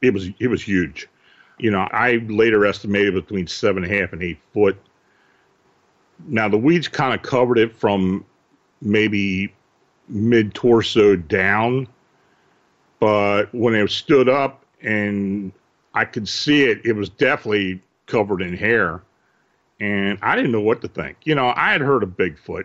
it 0.03 0.13
was, 0.13 0.29
it 0.41 0.49
was 0.49 0.63
huge 0.63 1.09
you 1.63 1.71
know, 1.71 1.87
I 1.93 2.17
later 2.29 2.67
estimated 2.67 3.15
between 3.15 3.47
seven 3.47 3.85
and 3.85 3.93
a 3.93 4.01
half 4.01 4.13
and 4.13 4.21
eight 4.21 4.41
foot. 4.53 4.77
Now 6.27 6.49
the 6.49 6.59
weeds 6.59 6.89
kind 6.89 7.15
of 7.15 7.23
covered 7.23 7.57
it 7.57 7.75
from 7.75 8.25
maybe 8.81 9.55
mid 10.09 10.55
torso 10.55 11.15
down, 11.15 11.87
but 12.99 13.45
when 13.55 13.77
it 13.77 13.89
stood 13.93 14.29
up 14.29 14.65
and 14.83 15.53
I 15.95 16.05
could 16.05 16.29
see 16.29 16.65
it, 16.65 16.85
it 16.85 16.97
was 16.97 17.09
definitely 17.09 17.81
covered 18.07 18.43
in 18.43 18.57
hair, 18.57 19.01
and 19.79 20.19
I 20.21 20.35
didn't 20.35 20.51
know 20.51 20.61
what 20.61 20.81
to 20.81 20.89
think. 20.89 21.17
You 21.23 21.37
know, 21.37 21.53
I 21.55 21.71
had 21.71 21.81
heard 21.81 22.03
of 22.03 22.11
Bigfoot, 22.11 22.65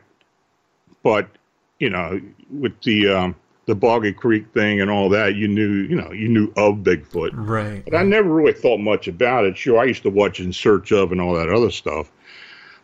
but 1.04 1.30
you 1.78 1.92
know, 1.92 2.20
with 2.50 2.82
the 2.82 3.10
um, 3.10 3.36
the 3.67 3.75
Boggy 3.75 4.13
Creek 4.13 4.47
thing 4.53 4.80
and 4.80 4.89
all 4.89 5.10
that, 5.10 5.36
you 5.36 5.47
knew, 5.47 5.73
you 5.73 5.95
know, 5.95 6.12
you 6.12 6.30
knew 6.30 6.45
of 6.56 6.77
Bigfoot. 6.77 7.32
Right. 7.34 7.84
But 7.84 7.95
I 7.95 8.03
never 8.03 8.30
really 8.30 8.53
thought 8.53 8.80
much 8.80 9.10
about 9.10 9.45
it. 9.45 9.58
Sure, 9.58 9.77
I 9.77 9.84
used 9.84 10.03
to 10.03 10.10
watch 10.10 10.39
In 10.39 10.53
Search 10.53 10.91
of 10.93 11.12
and 11.12 11.19
all 11.19 11.36
that 11.36 11.49
other 11.49 11.69
stuff. 11.69 12.10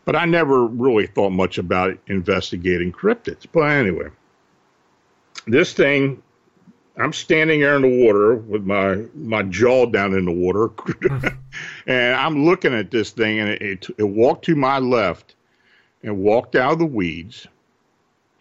But 0.03 0.17
I 0.17 0.25
never 0.25 0.65
really 0.65 1.07
thought 1.07 1.29
much 1.29 1.57
about 1.57 1.97
investigating 2.07 2.91
cryptids. 2.91 3.45
But 3.49 3.61
anyway, 3.61 4.09
this 5.47 5.71
thing, 5.73 6.21
I'm 6.97 7.13
standing 7.13 7.61
there 7.61 7.77
in 7.77 7.83
the 7.83 8.05
water 8.05 8.35
with 8.35 8.65
my, 8.65 9.05
my 9.15 9.43
jaw 9.43 9.85
down 9.85 10.13
in 10.13 10.25
the 10.25 10.33
water. 10.33 10.69
and 11.87 12.15
I'm 12.15 12.43
looking 12.43 12.73
at 12.73 12.91
this 12.91 13.11
thing, 13.11 13.39
and 13.39 13.49
it, 13.49 13.61
it, 13.61 13.87
it 13.97 14.03
walked 14.03 14.43
to 14.45 14.55
my 14.55 14.79
left 14.79 15.35
and 16.03 16.17
walked 16.17 16.57
out 16.57 16.73
of 16.73 16.79
the 16.79 16.85
weeds. 16.85 17.47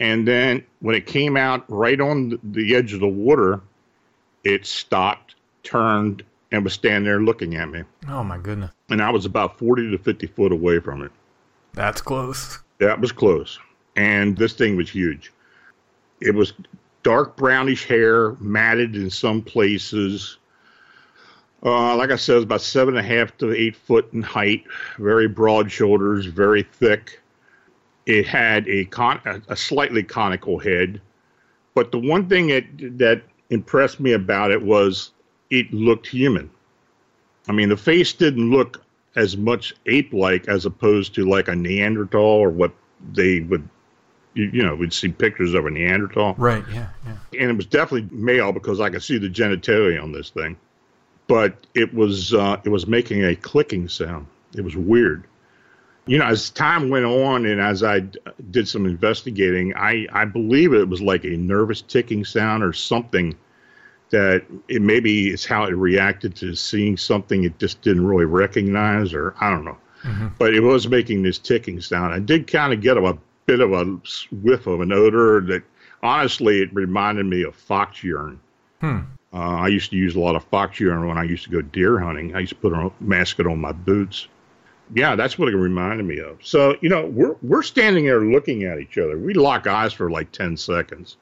And 0.03 0.27
then 0.27 0.65
when 0.81 0.95
it 0.95 1.05
came 1.05 1.37
out 1.37 1.63
right 1.69 1.99
on 2.01 2.37
the- 2.43 2.75
edge 2.75 2.91
of 2.91 2.99
the 2.99 3.07
water, 3.07 3.61
it 4.43 4.65
stopped, 4.65 5.35
turned, 5.63 6.23
and 6.51 6.61
was 6.65 6.73
standing 6.73 7.05
there 7.05 7.21
looking 7.21 7.55
at 7.55 7.69
me. 7.69 7.83
Oh 8.09 8.21
my 8.21 8.37
goodness. 8.37 8.71
And 8.89 9.01
I 9.01 9.09
was 9.09 9.25
about 9.25 9.57
40 9.57 9.91
to 9.91 9.97
50 9.97 10.27
foot 10.27 10.51
away 10.51 10.79
from 10.79 11.03
it. 11.03 11.11
That's 11.71 12.01
close. 12.01 12.59
That 12.79 12.99
was 12.99 13.13
close. 13.13 13.57
And 13.95 14.35
this 14.35 14.51
thing 14.51 14.75
was 14.75 14.89
huge. 14.89 15.31
It 16.19 16.35
was 16.35 16.51
dark 17.03 17.37
brownish 17.37 17.85
hair, 17.85 18.33
matted 18.41 18.97
in 18.97 19.09
some 19.09 19.41
places. 19.41 20.37
Uh, 21.65 21.95
like 21.95 22.11
I 22.11 22.17
said, 22.17 22.33
it 22.33 22.35
was 22.35 22.43
about 22.43 22.61
seven 22.61 22.97
and 22.97 23.05
a 23.05 23.09
half 23.09 23.37
to 23.37 23.53
eight 23.53 23.77
foot 23.77 24.11
in 24.11 24.21
height, 24.21 24.65
very 24.99 25.29
broad 25.29 25.71
shoulders, 25.71 26.25
very 26.25 26.63
thick. 26.63 27.21
It 28.05 28.27
had 28.27 28.67
a, 28.67 28.85
con- 28.85 29.43
a 29.47 29.55
slightly 29.55 30.03
conical 30.03 30.59
head. 30.59 31.01
But 31.73 31.91
the 31.91 31.99
one 31.99 32.27
thing 32.27 32.47
that, 32.47 32.65
that 32.97 33.23
impressed 33.49 33.99
me 33.99 34.11
about 34.11 34.51
it 34.51 34.61
was 34.61 35.11
it 35.49 35.71
looked 35.73 36.07
human. 36.07 36.49
I 37.47 37.51
mean, 37.51 37.69
the 37.69 37.77
face 37.77 38.13
didn't 38.13 38.51
look 38.51 38.83
as 39.15 39.37
much 39.37 39.75
ape 39.85 40.13
like 40.13 40.47
as 40.47 40.65
opposed 40.65 41.13
to 41.15 41.29
like 41.29 41.47
a 41.47 41.55
Neanderthal 41.55 42.21
or 42.21 42.49
what 42.49 42.73
they 43.13 43.41
would 43.41 43.67
you, 44.33 44.49
you 44.51 44.63
know, 44.63 44.75
we'd 44.75 44.93
see 44.93 45.09
pictures 45.09 45.53
of 45.53 45.65
a 45.65 45.69
Neanderthal. 45.69 46.35
Right. 46.37 46.63
Yeah. 46.71 46.87
Yeah. 47.05 47.17
And 47.39 47.51
it 47.51 47.57
was 47.57 47.65
definitely 47.65 48.15
male 48.15 48.51
because 48.51 48.79
I 48.79 48.89
could 48.89 49.03
see 49.03 49.17
the 49.17 49.29
genitalia 49.29 50.01
on 50.01 50.11
this 50.11 50.29
thing. 50.29 50.57
But 51.27 51.67
it 51.73 51.93
was 51.93 52.33
uh, 52.33 52.59
it 52.63 52.69
was 52.69 52.85
making 52.87 53.23
a 53.23 53.35
clicking 53.35 53.87
sound. 53.87 54.27
It 54.55 54.61
was 54.61 54.75
weird. 54.75 55.23
You 56.05 56.17
know, 56.17 56.25
as 56.25 56.49
time 56.49 56.89
went 56.89 57.05
on 57.05 57.45
and 57.45 57.61
as 57.61 57.81
I 57.83 58.01
d- 58.01 58.19
did 58.51 58.67
some 58.67 58.85
investigating, 58.85 59.73
I, 59.75 60.05
I 60.11 60.25
believe 60.25 60.73
it 60.73 60.89
was 60.89 61.01
like 61.01 61.23
a 61.23 61.29
nervous 61.37 61.81
ticking 61.81 62.25
sound 62.25 62.63
or 62.63 62.73
something 62.73 63.35
that 64.09 64.43
it 64.67 64.81
maybe 64.81 65.29
it's 65.29 65.45
how 65.45 65.63
it 65.63 65.71
reacted 65.71 66.35
to 66.35 66.55
seeing 66.55 66.97
something 66.97 67.45
it 67.45 67.57
just 67.57 67.81
didn't 67.81 68.05
really 68.05 68.25
recognize 68.25 69.13
or 69.13 69.33
I 69.39 69.49
don't 69.49 69.65
know. 69.65 69.77
But 70.37 70.53
it 70.53 70.59
was 70.59 70.87
making 70.87 71.23
this 71.23 71.39
ticking 71.39 71.79
sound. 71.81 72.13
I 72.13 72.19
did 72.19 72.47
kind 72.47 72.73
of 72.73 72.81
get 72.81 72.97
a, 72.97 73.17
bit 73.45 73.59
of 73.59 73.73
a 73.73 73.83
whiff 74.31 74.67
of 74.67 74.81
an 74.81 74.91
odor 74.91 75.41
that 75.41 75.63
honestly 76.01 76.61
it 76.61 76.73
reminded 76.73 77.25
me 77.25 77.43
of 77.43 77.55
fox 77.55 78.03
urine. 78.03 78.39
Uh, 79.33 79.37
I 79.37 79.67
used 79.67 79.89
to 79.91 79.97
use 79.97 80.15
a 80.15 80.19
lot 80.19 80.35
of 80.35 80.43
fox 80.45 80.79
urine 80.79 81.07
when 81.07 81.17
I 81.17 81.23
used 81.23 81.43
to 81.45 81.49
go 81.49 81.61
deer 81.61 81.99
hunting. 81.99 82.35
I 82.35 82.39
used 82.39 82.51
to 82.51 82.55
put 82.55 82.73
a 82.73 82.91
mask 82.99 83.39
on 83.39 83.59
my 83.59 83.71
boots. 83.71 84.27
Yeah, 84.93 85.15
that's 85.15 85.37
what 85.39 85.49
it 85.49 85.55
reminded 85.55 86.05
me 86.05 86.19
of. 86.19 86.45
So, 86.45 86.75
you 86.81 86.89
know, 86.89 87.05
we're 87.05 87.35
we're 87.41 87.63
standing 87.63 88.05
there 88.05 88.21
looking 88.21 88.63
at 88.63 88.79
each 88.79 88.97
other. 88.97 89.17
We 89.17 89.33
lock 89.33 89.65
eyes 89.65 89.93
for 89.93 90.09
like 90.11 90.31
10 90.31 90.57
seconds. 90.57 91.17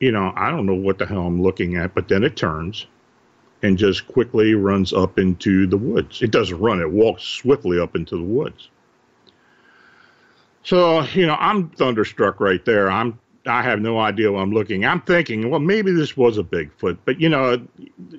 You 0.00 0.12
know, 0.12 0.32
I 0.36 0.50
don't 0.50 0.66
know 0.66 0.74
what 0.74 0.98
the 0.98 1.06
hell 1.06 1.26
I'm 1.26 1.42
looking 1.42 1.76
at, 1.76 1.94
but 1.94 2.08
then 2.08 2.24
it 2.24 2.36
turns 2.36 2.86
and 3.62 3.78
just 3.78 4.06
quickly 4.06 4.54
runs 4.54 4.92
up 4.92 5.18
into 5.18 5.66
the 5.66 5.78
woods. 5.78 6.20
It 6.20 6.30
doesn't 6.30 6.58
run, 6.58 6.80
it 6.80 6.90
walks 6.90 7.22
swiftly 7.22 7.80
up 7.80 7.96
into 7.96 8.16
the 8.16 8.22
woods. 8.22 8.68
So, 10.62 11.02
you 11.14 11.26
know, 11.26 11.36
I'm 11.38 11.70
thunderstruck 11.70 12.40
right 12.40 12.64
there. 12.64 12.90
I'm 12.90 13.18
I 13.46 13.62
have 13.62 13.80
no 13.80 13.98
idea 13.98 14.32
what 14.32 14.40
I'm 14.40 14.52
looking. 14.52 14.84
I'm 14.84 15.02
thinking, 15.02 15.50
well, 15.50 15.60
maybe 15.60 15.92
this 15.92 16.16
was 16.16 16.38
a 16.38 16.42
Bigfoot, 16.42 16.98
but 17.04 17.20
you 17.20 17.28
know, 17.28 17.60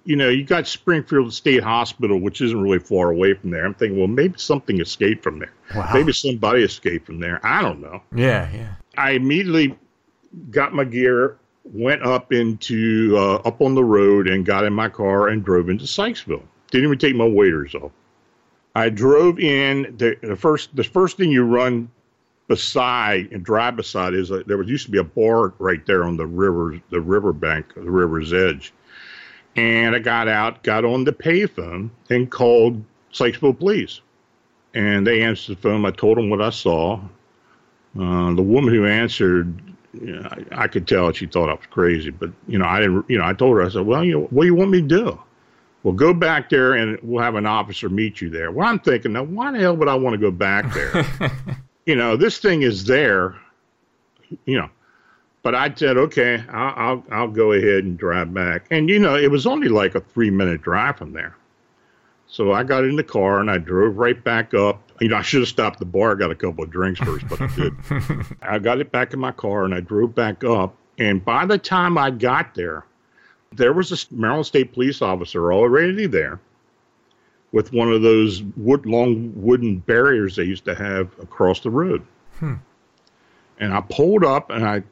you 0.04 0.16
know, 0.16 0.30
you 0.30 0.44
got 0.44 0.68
Springfield 0.68 1.34
State 1.34 1.64
Hospital, 1.64 2.20
which 2.20 2.42
isn't 2.42 2.62
really 2.62 2.80
far 2.80 3.10
away 3.10 3.34
from 3.34 3.50
there. 3.50 3.66
I'm 3.66 3.74
thinking, 3.74 3.98
well, 3.98 4.08
maybe 4.08 4.38
something 4.38 4.80
escaped 4.80 5.24
from 5.24 5.40
there. 5.40 5.54
Wow. 5.76 5.90
Maybe 5.94 6.14
somebody 6.14 6.64
escaped 6.64 7.08
from 7.08 7.20
there. 7.20 7.44
I 7.46 7.62
don't 7.62 7.82
know. 7.82 8.02
Yeah. 8.14 8.50
Yeah. 8.54 8.74
I 8.98 9.12
immediately 9.12 9.76
got 10.52 10.74
my 10.74 10.84
gear, 10.84 11.38
went 11.64 12.04
up 12.04 12.32
into 12.32 13.16
uh, 13.18 13.36
up 13.38 13.62
on 13.62 13.74
the 13.74 13.84
road, 13.84 14.28
and 14.28 14.46
got 14.46 14.64
in 14.64 14.74
my 14.74 14.90
car 14.90 15.30
and 15.30 15.44
drove 15.44 15.70
into 15.70 15.86
Sykesville. 15.86 16.44
Didn't 16.70 16.86
even 16.86 17.00
take 17.00 17.16
my 17.16 17.26
waders 17.28 17.74
off. 17.74 17.92
I 18.76 18.90
drove 18.90 19.40
in. 19.40 19.96
The, 19.98 20.18
the 20.22 20.36
first 20.36 20.76
the 20.76 20.84
first 20.84 21.18
thing 21.18 21.32
you 21.32 21.44
run 21.44 21.90
beside 22.48 23.32
and 23.32 23.44
drive 23.44 23.76
beside 23.76 24.14
is 24.14 24.32
a, 24.32 24.44
there 24.44 24.58
was 24.58 24.68
used 24.68 24.86
to 24.86 24.92
be 24.92 24.98
a 24.98 25.04
bar 25.04 25.54
right 25.60 25.86
there 25.86 26.04
on 26.04 26.18
the 26.18 26.28
river 26.28 26.80
the 26.90 27.02
river 27.02 27.34
bank 27.34 27.74
the 27.74 27.82
river's 27.82 28.34
edge, 28.34 28.74
and 29.56 29.96
I 29.96 30.00
got 30.00 30.28
out, 30.28 30.64
got 30.64 30.86
on 30.86 31.04
the 31.04 31.14
payphone, 31.14 31.90
and 32.10 32.30
called 32.30 32.84
Sykesville 33.14 33.58
Police, 33.58 34.02
and 34.74 35.06
they 35.06 35.24
answered 35.24 35.58
the 35.58 35.62
phone. 35.62 35.86
I 35.86 35.92
told 35.92 36.18
them 36.18 36.30
what 36.30 36.42
I 36.42 36.50
saw. 36.50 37.00
Uh, 37.98 38.34
the 38.34 38.42
woman 38.42 38.74
who 38.74 38.86
answered, 38.86 39.62
you 39.94 40.20
know, 40.20 40.28
I, 40.52 40.64
I 40.64 40.68
could 40.68 40.86
tell 40.86 41.12
she 41.14 41.28
thought 41.28 41.50
I 41.50 41.54
was 41.54 41.66
crazy, 41.70 42.10
but 42.10 42.30
you 42.48 42.60
know, 42.60 42.66
I 42.66 42.82
didn't. 42.82 43.10
You 43.10 43.18
know, 43.18 43.26
I 43.26 43.34
told 43.34 43.56
her, 43.56 43.64
I 43.64 43.70
said, 43.70 43.86
"Well, 43.86 44.04
you 44.04 44.20
know, 44.20 44.28
what 44.30 44.44
do 44.44 44.48
you 44.48 44.56
want 44.56 44.72
me 44.72 44.82
to 44.82 44.88
do?" 44.88 45.20
Well, 45.84 45.94
go 45.94 46.16
back 46.16 46.50
there 46.50 46.74
and 46.74 46.98
we'll 47.04 47.24
have 47.24 47.36
an 47.36 47.46
officer 47.46 47.90
meet 47.90 48.20
you 48.20 48.28
there. 48.28 48.52
Well, 48.52 48.68
I'm 48.68 48.80
thinking, 48.80 49.14
now, 49.14 49.24
why 49.24 49.52
the 49.52 49.60
hell 49.60 49.78
would 49.78 49.88
I 49.88 49.94
want 49.94 50.16
to 50.16 50.18
go 50.18 50.32
back 50.32 50.74
there? 50.74 51.32
you 51.86 51.96
know, 51.96 52.16
this 52.16 52.38
thing 52.40 52.64
is 52.64 52.86
there, 52.86 53.36
you 54.46 54.58
know. 54.58 54.70
But 55.44 55.54
I 55.54 55.72
said, 55.76 55.98
okay, 55.98 56.44
I'll, 56.50 56.74
I'll 56.76 57.04
I'll 57.12 57.28
go 57.28 57.52
ahead 57.52 57.84
and 57.84 57.98
drive 57.98 58.34
back. 58.34 58.66
And 58.72 58.90
you 58.90 58.98
know, 58.98 59.16
it 59.16 59.30
was 59.30 59.46
only 59.46 59.68
like 59.68 59.94
a 59.94 60.02
three 60.02 60.32
minute 60.32 60.62
drive 60.64 60.98
from 60.98 61.14
there. 61.14 61.36
So 62.28 62.52
I 62.52 62.64
got 62.64 62.84
in 62.84 62.96
the 62.96 63.04
car 63.04 63.40
and 63.40 63.52
I 63.52 63.60
drove 63.60 63.98
right 63.98 64.22
back 64.24 64.56
up. 64.56 64.82
You 65.00 65.10
know, 65.10 65.18
I 65.18 65.22
should 65.22 65.42
have 65.42 65.50
stopped 65.50 65.78
the 65.78 65.86
bar, 65.86 66.16
got 66.16 66.32
a 66.32 66.36
couple 66.36 66.64
of 66.64 66.72
drinks 66.72 67.00
first, 67.00 67.28
but 67.28 67.40
I 67.40 67.48
did. 67.56 67.74
I 68.42 68.58
got 68.58 68.80
it 68.80 68.92
back 68.92 69.14
in 69.14 69.20
my 69.20 69.32
car 69.32 69.66
and 69.66 69.76
I 69.76 69.82
drove 69.82 70.16
back 70.16 70.44
up. 70.44 70.76
And 70.98 71.24
by 71.24 71.46
the 71.46 71.60
time 71.60 71.98
I 71.98 72.10
got 72.10 72.56
there, 72.56 72.84
there 73.52 73.74
was 73.74 73.92
a 73.92 74.16
Maryland 74.16 74.48
State 74.48 74.74
police 74.74 75.02
officer 75.02 75.54
already 75.54 76.08
there 76.08 76.40
with 77.56 77.72
one 77.72 77.90
of 77.90 78.02
those 78.02 78.44
wood, 78.58 78.86
long 78.86 79.32
wooden 79.34 79.78
barriers 79.78 80.36
they 80.36 80.44
used 80.44 80.66
to 80.66 80.76
have 80.76 81.08
across 81.20 81.62
the 81.62 81.70
road. 81.70 82.06
Hmm. 82.40 82.56
And 83.62 83.74
I 83.74 83.80
pulled 83.80 84.26
up 84.26 84.50
and 84.50 84.66
I 84.66 84.84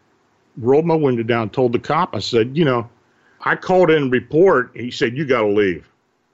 rolled 0.55 0.85
my 0.85 0.95
window 0.95 1.23
down, 1.23 1.49
told 1.49 1.73
the 1.73 1.79
cop, 1.79 2.15
I 2.15 2.19
said, 2.19 2.55
you 2.55 2.63
know, 2.63 2.89
I 3.41 3.57
called 3.57 3.91
in 3.91 4.09
report. 4.09 4.71
He 4.75 4.91
said, 4.91 5.17
you 5.17 5.25
got 5.25 5.41
to 5.41 5.47
leave. 5.47 5.89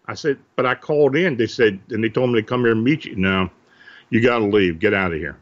I 0.06 0.14
said, 0.14 0.38
but 0.56 0.68
I 0.68 0.76
called 0.76 1.16
in. 1.16 1.36
They 1.36 1.48
said, 1.48 1.80
and 1.90 2.04
they 2.04 2.10
told 2.10 2.30
me 2.30 2.40
to 2.42 2.48
come 2.48 2.62
here 2.62 2.74
and 2.74 2.84
meet 2.84 3.06
you. 3.06 3.16
No, 3.16 3.50
you 4.12 4.22
got 4.22 4.38
to 4.38 4.46
leave. 4.46 4.78
Get 4.78 4.94
out 4.94 5.12
of 5.12 5.18
here. 5.18 5.36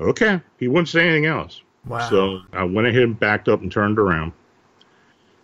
Okay. 0.00 0.40
He 0.58 0.66
wouldn't 0.66 0.88
say 0.88 1.06
anything 1.06 1.26
else. 1.26 1.62
Wow. 1.86 2.10
So 2.10 2.40
I 2.52 2.64
went 2.64 2.88
ahead 2.88 3.04
and 3.04 3.20
backed 3.20 3.48
up 3.48 3.62
and 3.62 3.70
turned 3.70 4.00
around. 4.00 4.32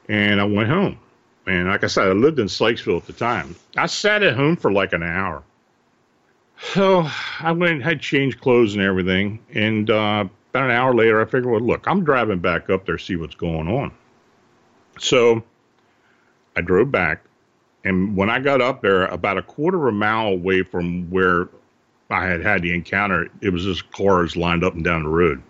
And 0.08 0.40
I 0.40 0.44
went 0.44 0.68
home. 0.68 0.98
And 1.46 1.68
like 1.68 1.84
I 1.84 1.88
said, 1.88 2.08
I 2.08 2.12
lived 2.12 2.38
in 2.38 2.46
Sykesville 2.46 2.96
at 2.96 3.06
the 3.06 3.12
time. 3.12 3.54
I 3.76 3.86
sat 3.86 4.22
at 4.22 4.34
home 4.34 4.56
for 4.56 4.72
like 4.72 4.92
an 4.92 5.02
hour. 5.02 5.42
So 6.72 7.06
I 7.40 7.52
went, 7.52 7.72
and 7.72 7.82
had 7.82 8.00
changed 8.00 8.40
clothes 8.40 8.74
and 8.74 8.82
everything. 8.82 9.40
And 9.54 9.90
uh, 9.90 10.24
about 10.50 10.64
an 10.64 10.70
hour 10.70 10.94
later, 10.94 11.20
I 11.20 11.24
figured, 11.24 11.46
well, 11.46 11.60
look, 11.60 11.86
I'm 11.86 12.04
driving 12.04 12.38
back 12.38 12.70
up 12.70 12.86
there, 12.86 12.96
see 12.96 13.16
what's 13.16 13.34
going 13.34 13.68
on. 13.68 13.92
So 14.98 15.42
I 16.56 16.60
drove 16.60 16.90
back. 16.90 17.24
And 17.84 18.16
when 18.16 18.30
I 18.30 18.38
got 18.38 18.62
up 18.62 18.80
there, 18.80 19.04
about 19.06 19.36
a 19.36 19.42
quarter 19.42 19.76
of 19.88 19.94
a 19.94 19.96
mile 19.96 20.28
away 20.28 20.62
from 20.62 21.10
where 21.10 21.48
I 22.08 22.24
had 22.24 22.40
had 22.40 22.62
the 22.62 22.74
encounter, 22.74 23.28
it 23.42 23.50
was 23.50 23.64
just 23.64 23.90
cars 23.92 24.36
lined 24.36 24.64
up 24.64 24.74
and 24.74 24.84
down 24.84 25.02
the 25.02 25.08
road. 25.10 25.42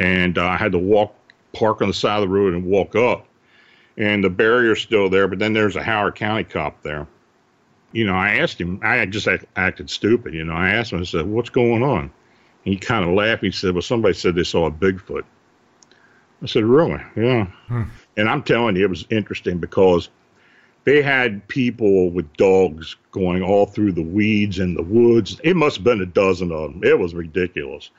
And 0.00 0.36
uh, 0.36 0.46
I 0.46 0.56
had 0.56 0.72
to 0.72 0.78
walk, 0.78 1.14
park 1.54 1.80
on 1.80 1.88
the 1.88 1.94
side 1.94 2.22
of 2.22 2.28
the 2.28 2.34
road 2.34 2.52
and 2.52 2.66
walk 2.66 2.94
up. 2.96 3.26
And 3.96 4.24
the 4.24 4.30
barrier's 4.30 4.80
still 4.80 5.08
there, 5.08 5.28
but 5.28 5.38
then 5.38 5.52
there's 5.52 5.76
a 5.76 5.82
Howard 5.82 6.16
County 6.16 6.44
cop 6.44 6.82
there. 6.82 7.06
You 7.92 8.04
know, 8.04 8.14
I 8.14 8.38
asked 8.38 8.60
him, 8.60 8.80
I 8.82 9.06
just 9.06 9.28
act, 9.28 9.44
acted 9.54 9.88
stupid. 9.88 10.34
You 10.34 10.44
know, 10.44 10.54
I 10.54 10.70
asked 10.70 10.92
him, 10.92 11.00
I 11.00 11.04
said, 11.04 11.26
what's 11.26 11.50
going 11.50 11.84
on? 11.84 12.00
And 12.00 12.74
he 12.74 12.76
kind 12.76 13.04
of 13.04 13.14
laughed. 13.14 13.44
He 13.44 13.52
said, 13.52 13.72
well, 13.72 13.82
somebody 13.82 14.14
said 14.14 14.34
they 14.34 14.42
saw 14.42 14.66
a 14.66 14.70
Bigfoot. 14.70 15.22
I 16.42 16.46
said, 16.46 16.64
really? 16.64 17.00
Yeah. 17.16 17.46
Hmm. 17.68 17.84
And 18.16 18.28
I'm 18.28 18.42
telling 18.42 18.74
you, 18.76 18.84
it 18.84 18.90
was 18.90 19.06
interesting 19.10 19.58
because 19.58 20.08
they 20.82 21.00
had 21.00 21.46
people 21.48 22.10
with 22.10 22.30
dogs 22.36 22.96
going 23.12 23.42
all 23.42 23.66
through 23.66 23.92
the 23.92 24.02
weeds 24.02 24.58
and 24.58 24.76
the 24.76 24.82
woods. 24.82 25.40
It 25.44 25.56
must 25.56 25.76
have 25.76 25.84
been 25.84 26.02
a 26.02 26.06
dozen 26.06 26.52
of 26.52 26.72
them. 26.72 26.84
It 26.84 26.98
was 26.98 27.14
ridiculous. 27.14 27.90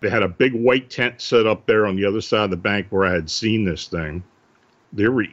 They 0.00 0.10
had 0.10 0.22
a 0.22 0.28
big 0.28 0.54
white 0.54 0.90
tent 0.90 1.22
set 1.22 1.46
up 1.46 1.66
there 1.66 1.86
on 1.86 1.96
the 1.96 2.04
other 2.04 2.20
side 2.20 2.44
of 2.44 2.50
the 2.50 2.56
bank 2.56 2.88
where 2.90 3.06
I 3.06 3.12
had 3.12 3.30
seen 3.30 3.64
this 3.64 3.86
thing. 3.88 4.22
There 4.96 5.12
were 5.12 5.26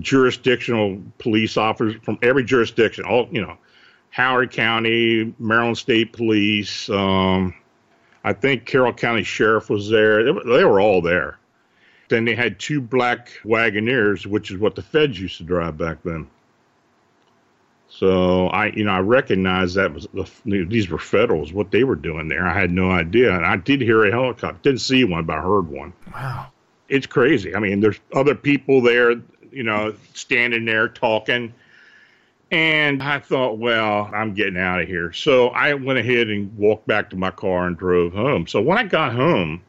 jurisdictional 0.00 1.00
police 1.18 1.56
officers 1.56 2.00
from 2.02 2.18
every 2.22 2.44
jurisdiction, 2.44 3.04
all, 3.04 3.28
you 3.30 3.40
know, 3.42 3.56
Howard 4.10 4.50
County, 4.50 5.32
Maryland 5.38 5.78
State 5.78 6.12
Police. 6.12 6.88
Um, 6.90 7.54
I 8.24 8.32
think 8.32 8.64
Carroll 8.64 8.92
County 8.92 9.22
Sheriff 9.22 9.68
was 9.70 9.88
there. 9.90 10.24
They, 10.24 10.30
were- 10.30 10.44
they 10.44 10.64
were 10.64 10.80
all 10.80 11.00
there. 11.02 11.38
Then 12.08 12.24
they 12.24 12.34
had 12.34 12.58
two 12.58 12.80
black 12.80 13.28
Wagoneers, 13.44 14.26
which 14.26 14.50
is 14.50 14.58
what 14.58 14.74
the 14.74 14.82
feds 14.82 15.18
used 15.20 15.38
to 15.38 15.42
drive 15.44 15.78
back 15.78 15.98
then. 16.04 16.28
So 17.88 18.48
I, 18.48 18.66
you 18.72 18.84
know, 18.84 18.90
I 18.92 18.98
recognized 19.00 19.76
that 19.76 19.92
was 19.92 20.06
the, 20.14 20.64
these 20.64 20.88
were 20.90 20.98
federals. 20.98 21.52
What 21.52 21.70
they 21.70 21.84
were 21.84 21.94
doing 21.94 22.28
there, 22.28 22.46
I 22.46 22.52
had 22.58 22.70
no 22.72 22.90
idea. 22.90 23.34
And 23.34 23.46
I 23.46 23.56
did 23.56 23.80
hear 23.80 24.04
a 24.04 24.10
helicopter. 24.10 24.58
Didn't 24.62 24.80
see 24.80 25.04
one, 25.04 25.24
but 25.24 25.38
I 25.38 25.42
heard 25.42 25.68
one. 25.68 25.92
Wow. 26.12 26.48
It's 26.94 27.06
crazy. 27.06 27.56
I 27.56 27.58
mean, 27.58 27.80
there's 27.80 27.98
other 28.14 28.36
people 28.36 28.80
there, 28.80 29.16
you 29.50 29.64
know, 29.64 29.92
standing 30.12 30.64
there 30.64 30.88
talking. 30.88 31.52
And 32.52 33.02
I 33.02 33.18
thought, 33.18 33.58
well, 33.58 34.08
I'm 34.14 34.32
getting 34.32 34.56
out 34.56 34.80
of 34.80 34.86
here. 34.86 35.12
So 35.12 35.48
I 35.48 35.74
went 35.74 35.98
ahead 35.98 36.28
and 36.28 36.56
walked 36.56 36.86
back 36.86 37.10
to 37.10 37.16
my 37.16 37.32
car 37.32 37.66
and 37.66 37.76
drove 37.76 38.12
home. 38.12 38.46
So 38.46 38.62
when 38.62 38.78
I 38.78 38.84
got 38.84 39.12
home, 39.12 39.60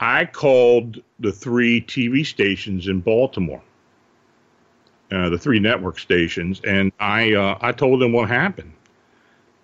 I 0.00 0.24
called 0.24 1.00
the 1.20 1.30
three 1.30 1.80
TV 1.80 2.26
stations 2.26 2.88
in 2.88 3.02
Baltimore, 3.02 3.62
uh, 5.12 5.28
the 5.28 5.38
three 5.38 5.60
network 5.60 6.00
stations, 6.00 6.60
and 6.66 6.90
I 6.98 7.34
uh, 7.34 7.58
I 7.60 7.70
told 7.70 8.00
them 8.00 8.12
what 8.12 8.28
happened, 8.28 8.72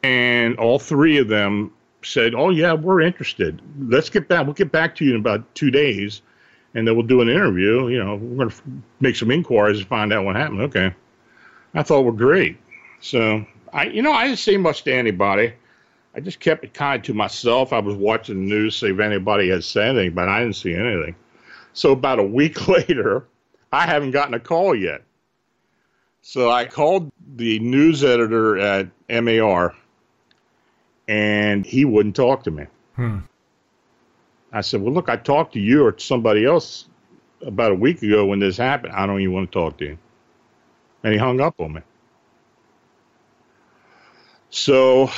and 0.02 0.56
all 0.58 0.78
three 0.78 1.18
of 1.18 1.28
them 1.28 1.72
said, 2.02 2.34
"Oh 2.34 2.50
yeah, 2.50 2.72
we're 2.72 3.00
interested. 3.00 3.60
Let's 3.78 4.10
get 4.10 4.28
back. 4.28 4.44
We'll 4.44 4.54
get 4.54 4.72
back 4.72 4.96
to 4.96 5.04
you 5.04 5.14
in 5.14 5.20
about 5.20 5.54
two 5.54 5.70
days, 5.70 6.22
and 6.74 6.86
then 6.86 6.96
we'll 6.96 7.06
do 7.06 7.20
an 7.20 7.28
interview. 7.28 7.88
You 7.88 8.04
know, 8.04 8.16
we're 8.16 8.36
going 8.36 8.50
to 8.50 8.62
make 9.00 9.16
some 9.16 9.30
inquiries 9.30 9.78
and 9.78 9.88
find 9.88 10.12
out 10.12 10.24
what 10.24 10.36
happened." 10.36 10.62
Okay, 10.62 10.94
I 11.74 11.82
thought, 11.82 12.02
we're 12.02 12.12
great. 12.12 12.56
So 13.00 13.44
I, 13.72 13.86
you 13.86 14.02
know, 14.02 14.12
I 14.12 14.26
didn't 14.26 14.38
say 14.38 14.56
much 14.56 14.84
to 14.84 14.92
anybody. 14.94 15.52
I 16.14 16.20
just 16.20 16.38
kept 16.38 16.64
it 16.64 16.74
kind 16.74 17.00
of 17.00 17.06
to 17.06 17.14
myself. 17.14 17.72
I 17.72 17.80
was 17.80 17.96
watching 17.96 18.36
the 18.36 18.54
news, 18.54 18.78
to 18.78 18.86
see 18.86 18.92
if 18.92 19.00
anybody 19.00 19.48
had 19.48 19.64
said 19.64 19.96
anything, 19.96 20.14
but 20.14 20.28
I 20.28 20.40
didn't 20.40 20.56
see 20.56 20.74
anything. 20.74 21.16
So 21.72 21.92
about 21.92 22.20
a 22.20 22.24
week 22.24 22.68
later, 22.68 23.26
I 23.72 23.86
haven't 23.86 24.12
gotten 24.12 24.34
a 24.34 24.40
call 24.40 24.74
yet. 24.74 25.02
So 26.22 26.50
I 26.50 26.64
called 26.64 27.10
the 27.36 27.58
news 27.58 28.02
editor 28.04 28.56
at 28.58 28.88
MAR, 29.10 29.74
and 31.06 31.66
he 31.66 31.84
wouldn't 31.84 32.16
talk 32.16 32.44
to 32.44 32.50
me. 32.50 32.66
Hmm. 32.96 33.18
I 34.54 34.60
said, 34.60 34.80
"Well, 34.80 34.94
look, 34.94 35.08
I 35.08 35.16
talked 35.16 35.52
to 35.54 35.60
you 35.60 35.84
or 35.84 35.98
somebody 35.98 36.44
else 36.46 36.86
about 37.42 37.72
a 37.72 37.74
week 37.74 38.02
ago 38.02 38.24
when 38.24 38.38
this 38.38 38.56
happened. 38.56 38.94
I 38.94 39.04
don't 39.04 39.20
even 39.20 39.34
want 39.34 39.50
to 39.52 39.58
talk 39.58 39.76
to 39.78 39.84
you." 39.84 39.98
And 41.02 41.12
he 41.12 41.18
hung 41.18 41.40
up 41.40 41.60
on 41.60 41.74
me. 41.74 41.80
So, 44.50 45.10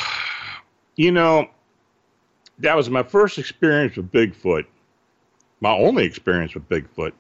you 0.97 1.13
know, 1.13 1.49
that 2.61 2.75
was 2.75 2.89
my 2.89 3.03
first 3.03 3.39
experience 3.39 3.97
with 3.97 4.11
Bigfoot, 4.11 4.65
my 5.61 5.77
only 5.77 6.05
experience 6.05 6.55
with 6.55 6.69
Bigfoot. 6.69 7.13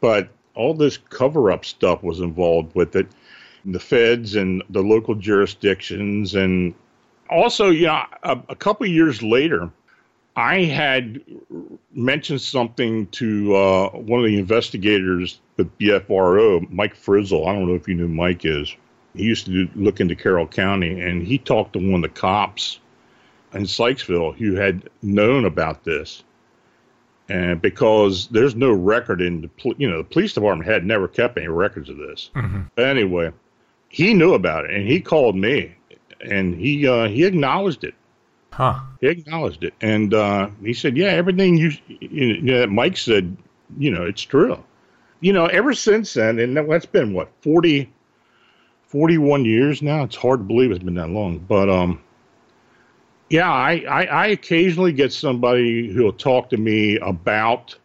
But 0.00 0.28
all 0.54 0.74
this 0.74 0.98
cover 0.98 1.52
up 1.52 1.64
stuff 1.64 2.02
was 2.02 2.18
involved 2.18 2.74
with 2.74 2.96
it 2.96 3.06
the 3.64 3.78
feds 3.78 4.34
and 4.34 4.62
the 4.70 4.82
local 4.82 5.14
jurisdictions. 5.14 6.34
And 6.34 6.74
also, 7.30 7.70
you 7.70 7.86
know, 7.86 8.02
a, 8.22 8.38
a 8.48 8.56
couple 8.56 8.86
years 8.86 9.22
later, 9.22 9.70
I 10.38 10.62
had 10.66 11.20
mentioned 11.92 12.40
something 12.40 13.08
to 13.08 13.56
uh, 13.56 13.88
one 13.90 14.20
of 14.20 14.26
the 14.26 14.38
investigators 14.38 15.40
with 15.56 15.76
BFRO, 15.78 16.70
Mike 16.70 16.94
Frizzle. 16.94 17.48
I 17.48 17.52
don't 17.52 17.66
know 17.66 17.74
if 17.74 17.88
you 17.88 17.96
knew 17.96 18.06
Mike 18.06 18.44
is. 18.44 18.72
He 19.16 19.24
used 19.24 19.46
to 19.46 19.50
do, 19.50 19.68
look 19.74 19.98
into 19.98 20.14
Carroll 20.14 20.46
County, 20.46 21.00
and 21.00 21.26
he 21.26 21.38
talked 21.38 21.72
to 21.72 21.80
one 21.80 22.04
of 22.04 22.14
the 22.14 22.20
cops 22.20 22.78
in 23.52 23.62
Sykesville 23.64 24.36
who 24.36 24.54
had 24.54 24.88
known 25.02 25.44
about 25.44 25.82
this. 25.82 26.22
And 27.28 27.60
because 27.60 28.28
there's 28.28 28.54
no 28.54 28.70
record 28.70 29.20
in 29.20 29.40
the, 29.40 29.48
pol- 29.48 29.74
you 29.76 29.90
know, 29.90 29.98
the 29.98 30.08
police 30.08 30.34
department 30.34 30.70
had 30.70 30.86
never 30.86 31.08
kept 31.08 31.36
any 31.36 31.48
records 31.48 31.88
of 31.88 31.96
this. 31.96 32.30
Anyway, 32.78 33.32
he 33.88 34.14
knew 34.14 34.34
about 34.34 34.66
it, 34.66 34.70
and 34.70 34.86
he 34.86 35.00
called 35.00 35.34
me, 35.34 35.74
and 36.20 36.54
he 36.54 36.86
uh, 36.86 37.08
he 37.08 37.24
acknowledged 37.24 37.82
it. 37.82 37.94
Huh. 38.58 38.80
He 39.00 39.06
acknowledged 39.06 39.62
it, 39.62 39.72
and 39.80 40.12
uh, 40.12 40.50
he 40.64 40.74
said, 40.74 40.96
"Yeah, 40.96 41.10
everything 41.10 41.56
you, 41.56 41.70
you 41.86 42.42
know, 42.42 42.66
Mike 42.66 42.96
said, 42.96 43.36
you 43.78 43.88
know, 43.88 44.02
it's 44.02 44.22
true." 44.22 44.58
You 45.20 45.32
know, 45.32 45.46
ever 45.46 45.72
since 45.74 46.14
then, 46.14 46.40
and 46.40 46.56
that's 46.56 46.84
been 46.84 47.12
what 47.12 47.30
40, 47.40 47.88
41 48.88 49.44
years 49.44 49.80
now. 49.80 50.02
It's 50.02 50.16
hard 50.16 50.40
to 50.40 50.44
believe 50.44 50.72
it's 50.72 50.82
been 50.82 50.96
that 50.96 51.10
long, 51.10 51.38
but 51.38 51.70
um, 51.70 52.02
yeah, 53.30 53.48
I, 53.48 53.84
I, 53.88 54.04
I 54.06 54.26
occasionally 54.26 54.92
get 54.92 55.12
somebody 55.12 55.92
who'll 55.92 56.12
talk 56.12 56.50
to 56.50 56.56
me 56.56 56.96
about 56.98 57.76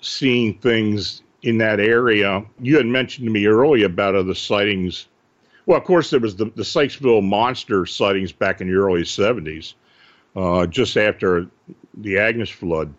seeing 0.00 0.54
things 0.58 1.22
in 1.42 1.58
that 1.58 1.80
area. 1.80 2.44
You 2.60 2.76
had 2.76 2.86
mentioned 2.86 3.26
to 3.26 3.32
me 3.32 3.46
earlier 3.46 3.86
about 3.86 4.14
other 4.14 4.34
sightings. 4.34 5.08
Well, 5.68 5.76
of 5.76 5.84
course, 5.84 6.08
there 6.08 6.18
was 6.18 6.34
the, 6.34 6.46
the 6.46 6.62
Sykesville 6.62 7.22
monster 7.22 7.84
sightings 7.84 8.32
back 8.32 8.62
in 8.62 8.68
the 8.68 8.76
early 8.76 9.02
70s, 9.02 9.74
uh, 10.34 10.66
just 10.66 10.96
after 10.96 11.46
the 11.98 12.18
Agnes 12.18 12.48
flood. 12.48 12.94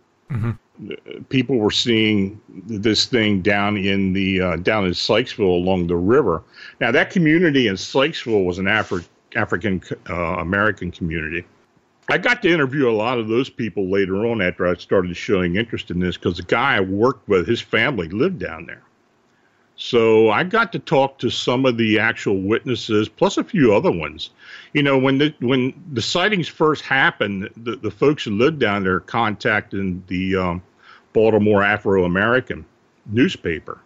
People 1.29 1.57
were 1.57 1.71
seeing 1.71 2.39
this 2.47 3.07
thing 3.07 3.41
down 3.41 3.75
in 3.75 4.13
the 4.13 4.39
uh, 4.39 4.55
down 4.57 4.85
in 4.85 4.91
Sykesville 4.91 5.39
along 5.39 5.87
the 5.87 5.95
river. 5.95 6.43
Now, 6.79 6.91
that 6.91 7.09
community 7.09 7.67
in 7.67 7.73
Sykesville 7.73 8.45
was 8.45 8.59
an 8.59 8.65
Afri- 8.65 9.07
African 9.35 9.81
uh, 10.07 10.35
American 10.37 10.91
community. 10.91 11.45
I 12.07 12.19
got 12.19 12.43
to 12.43 12.49
interview 12.49 12.87
a 12.87 12.93
lot 12.93 13.17
of 13.17 13.27
those 13.27 13.49
people 13.49 13.89
later 13.89 14.27
on 14.27 14.43
after 14.43 14.67
I 14.67 14.75
started 14.75 15.17
showing 15.17 15.55
interest 15.55 15.89
in 15.89 15.99
this 15.99 16.17
because 16.17 16.37
the 16.37 16.43
guy 16.43 16.75
I 16.75 16.81
worked 16.81 17.27
with, 17.27 17.47
his 17.47 17.61
family 17.61 18.09
lived 18.09 18.37
down 18.37 18.67
there. 18.67 18.83
So 19.81 20.29
I 20.29 20.43
got 20.43 20.73
to 20.73 20.79
talk 20.79 21.19
to 21.19 21.29
some 21.29 21.65
of 21.65 21.77
the 21.77 21.99
actual 21.99 22.41
witnesses, 22.41 23.07
plus 23.07 23.37
a 23.37 23.45
few 23.45 23.73
other 23.73 23.89
ones. 23.89 24.29
You 24.73 24.83
know, 24.83 24.97
when 24.97 25.19
the 25.19 25.33
when 25.39 25.73
the 25.93 26.01
sightings 26.01 26.49
first 26.49 26.83
happened, 26.83 27.49
the, 27.55 27.77
the 27.77 27.89
folks 27.89 28.25
who 28.25 28.31
lived 28.31 28.59
down 28.59 28.83
there 28.83 28.99
contacted 28.99 30.05
the 30.07 30.35
um, 30.35 30.61
Baltimore 31.13 31.63
Afro 31.63 32.03
American 32.03 32.65
newspaper, 33.05 33.79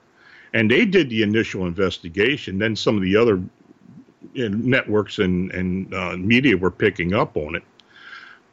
and 0.52 0.72
they 0.72 0.84
did 0.84 1.12
the 1.12 1.22
initial 1.22 1.68
investigation. 1.68 2.58
Then 2.58 2.76
some 2.76 2.96
of 2.96 3.04
the 3.04 3.16
other 3.16 3.40
networks 4.34 5.20
and 5.20 5.52
and 5.52 5.94
uh, 5.94 6.18
media 6.18 6.58
were 6.58 6.72
picking 6.72 7.14
up 7.14 7.38
on 7.38 7.54
it. 7.54 7.64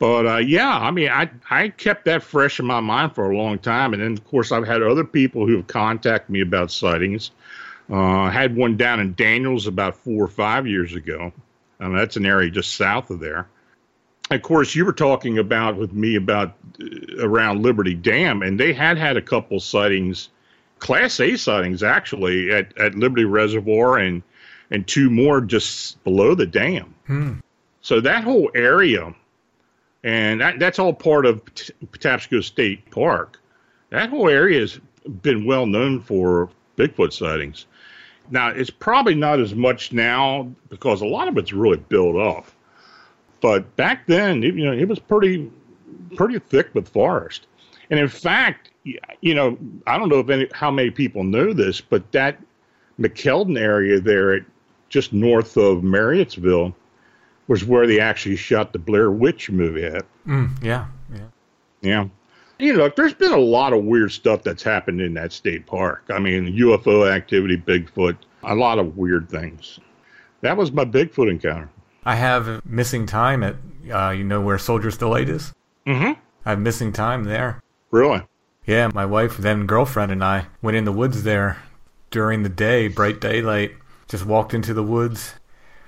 But 0.00 0.26
uh, 0.26 0.38
yeah, 0.38 0.78
I 0.78 0.90
mean, 0.90 1.10
I 1.10 1.30
I 1.50 1.68
kept 1.68 2.06
that 2.06 2.22
fresh 2.22 2.58
in 2.58 2.64
my 2.64 2.80
mind 2.80 3.14
for 3.14 3.30
a 3.30 3.36
long 3.36 3.58
time, 3.58 3.92
and 3.92 4.02
then 4.02 4.12
of 4.12 4.24
course 4.24 4.50
I've 4.50 4.66
had 4.66 4.82
other 4.82 5.04
people 5.04 5.46
who 5.46 5.56
have 5.56 5.66
contacted 5.66 6.30
me 6.30 6.40
about 6.40 6.72
sightings. 6.72 7.30
Uh, 7.90 8.22
I 8.22 8.30
had 8.30 8.56
one 8.56 8.78
down 8.78 8.98
in 8.98 9.14
Daniels 9.14 9.66
about 9.66 9.94
four 9.94 10.24
or 10.24 10.28
five 10.28 10.66
years 10.66 10.94
ago. 10.94 11.32
Um, 11.80 11.94
that's 11.94 12.16
an 12.16 12.24
area 12.24 12.50
just 12.50 12.74
south 12.74 13.10
of 13.10 13.20
there. 13.20 13.46
Of 14.30 14.40
course, 14.40 14.74
you 14.74 14.86
were 14.86 14.92
talking 14.94 15.38
about 15.38 15.76
with 15.76 15.92
me 15.92 16.14
about 16.16 16.54
uh, 16.82 17.26
around 17.26 17.62
Liberty 17.62 17.94
Dam, 17.94 18.40
and 18.40 18.58
they 18.58 18.72
had 18.72 18.96
had 18.96 19.18
a 19.18 19.22
couple 19.22 19.60
sightings, 19.60 20.30
Class 20.78 21.20
A 21.20 21.36
sightings 21.36 21.82
actually 21.82 22.50
at, 22.50 22.76
at 22.78 22.94
Liberty 22.94 23.24
Reservoir, 23.24 23.98
and 23.98 24.22
and 24.70 24.86
two 24.86 25.10
more 25.10 25.42
just 25.42 26.02
below 26.04 26.34
the 26.34 26.46
dam. 26.46 26.94
So 27.82 28.00
that 28.00 28.24
whole 28.24 28.50
area 28.54 29.14
and 30.04 30.40
that, 30.40 30.58
that's 30.58 30.78
all 30.78 30.92
part 30.92 31.26
of 31.26 31.44
Patapsco 31.44 32.42
State 32.42 32.90
Park. 32.90 33.40
That 33.90 34.10
whole 34.10 34.28
area 34.28 34.60
has 34.60 34.80
been 35.22 35.44
well 35.44 35.66
known 35.66 36.00
for 36.00 36.48
Bigfoot 36.76 37.12
sightings. 37.12 37.66
Now, 38.30 38.48
it's 38.48 38.70
probably 38.70 39.14
not 39.14 39.40
as 39.40 39.54
much 39.54 39.92
now 39.92 40.48
because 40.68 41.00
a 41.00 41.06
lot 41.06 41.28
of 41.28 41.36
it's 41.36 41.52
really 41.52 41.78
built 41.78 42.16
up. 42.16 42.46
But 43.40 43.74
back 43.76 44.06
then, 44.06 44.42
you 44.42 44.64
know, 44.64 44.72
it 44.72 44.88
was 44.88 44.98
pretty 44.98 45.50
pretty 46.16 46.38
thick 46.38 46.74
with 46.74 46.88
forest. 46.88 47.46
And 47.90 47.98
in 47.98 48.08
fact, 48.08 48.70
you 48.84 49.34
know, 49.34 49.58
I 49.86 49.98
don't 49.98 50.08
know 50.08 50.20
if 50.20 50.30
any, 50.30 50.48
how 50.52 50.70
many 50.70 50.90
people 50.90 51.24
know 51.24 51.52
this, 51.52 51.80
but 51.80 52.10
that 52.12 52.38
McKeldin 52.98 53.58
area 53.58 54.00
there, 54.00 54.46
just 54.88 55.12
north 55.12 55.56
of 55.56 55.78
Marriottsville, 55.78 56.74
was 57.50 57.64
where 57.64 57.84
they 57.84 57.98
actually 57.98 58.36
shot 58.36 58.72
the 58.72 58.78
Blair 58.78 59.10
Witch 59.10 59.50
movie 59.50 59.84
at. 59.84 60.06
Mm, 60.24 60.62
yeah. 60.62 60.86
Yeah. 61.12 61.26
Yeah. 61.80 62.04
You 62.60 62.74
know, 62.74 62.88
there's 62.94 63.12
been 63.12 63.32
a 63.32 63.38
lot 63.38 63.72
of 63.72 63.82
weird 63.82 64.12
stuff 64.12 64.44
that's 64.44 64.62
happened 64.62 65.00
in 65.00 65.14
that 65.14 65.32
state 65.32 65.66
park. 65.66 66.04
I 66.10 66.20
mean, 66.20 66.56
UFO 66.56 67.12
activity, 67.12 67.56
Bigfoot, 67.56 68.16
a 68.44 68.54
lot 68.54 68.78
of 68.78 68.96
weird 68.96 69.28
things. 69.28 69.80
That 70.42 70.56
was 70.56 70.70
my 70.70 70.84
Bigfoot 70.84 71.28
encounter. 71.28 71.68
I 72.04 72.14
have 72.14 72.64
missing 72.64 73.04
time 73.04 73.42
at, 73.42 73.56
uh, 73.92 74.10
you 74.10 74.22
know, 74.22 74.40
where 74.40 74.56
Soldier's 74.56 74.96
Delight 74.96 75.28
is? 75.28 75.52
Mm-hmm. 75.88 76.20
I 76.46 76.50
have 76.50 76.60
missing 76.60 76.92
time 76.92 77.24
there. 77.24 77.60
Really? 77.90 78.22
Yeah, 78.64 78.90
my 78.94 79.06
wife, 79.06 79.38
then 79.38 79.66
girlfriend, 79.66 80.12
and 80.12 80.22
I 80.22 80.46
went 80.62 80.76
in 80.76 80.84
the 80.84 80.92
woods 80.92 81.24
there 81.24 81.60
during 82.12 82.44
the 82.44 82.48
day, 82.48 82.86
bright 82.86 83.20
daylight. 83.20 83.72
Just 84.06 84.24
walked 84.24 84.54
into 84.54 84.72
the 84.72 84.84
woods, 84.84 85.34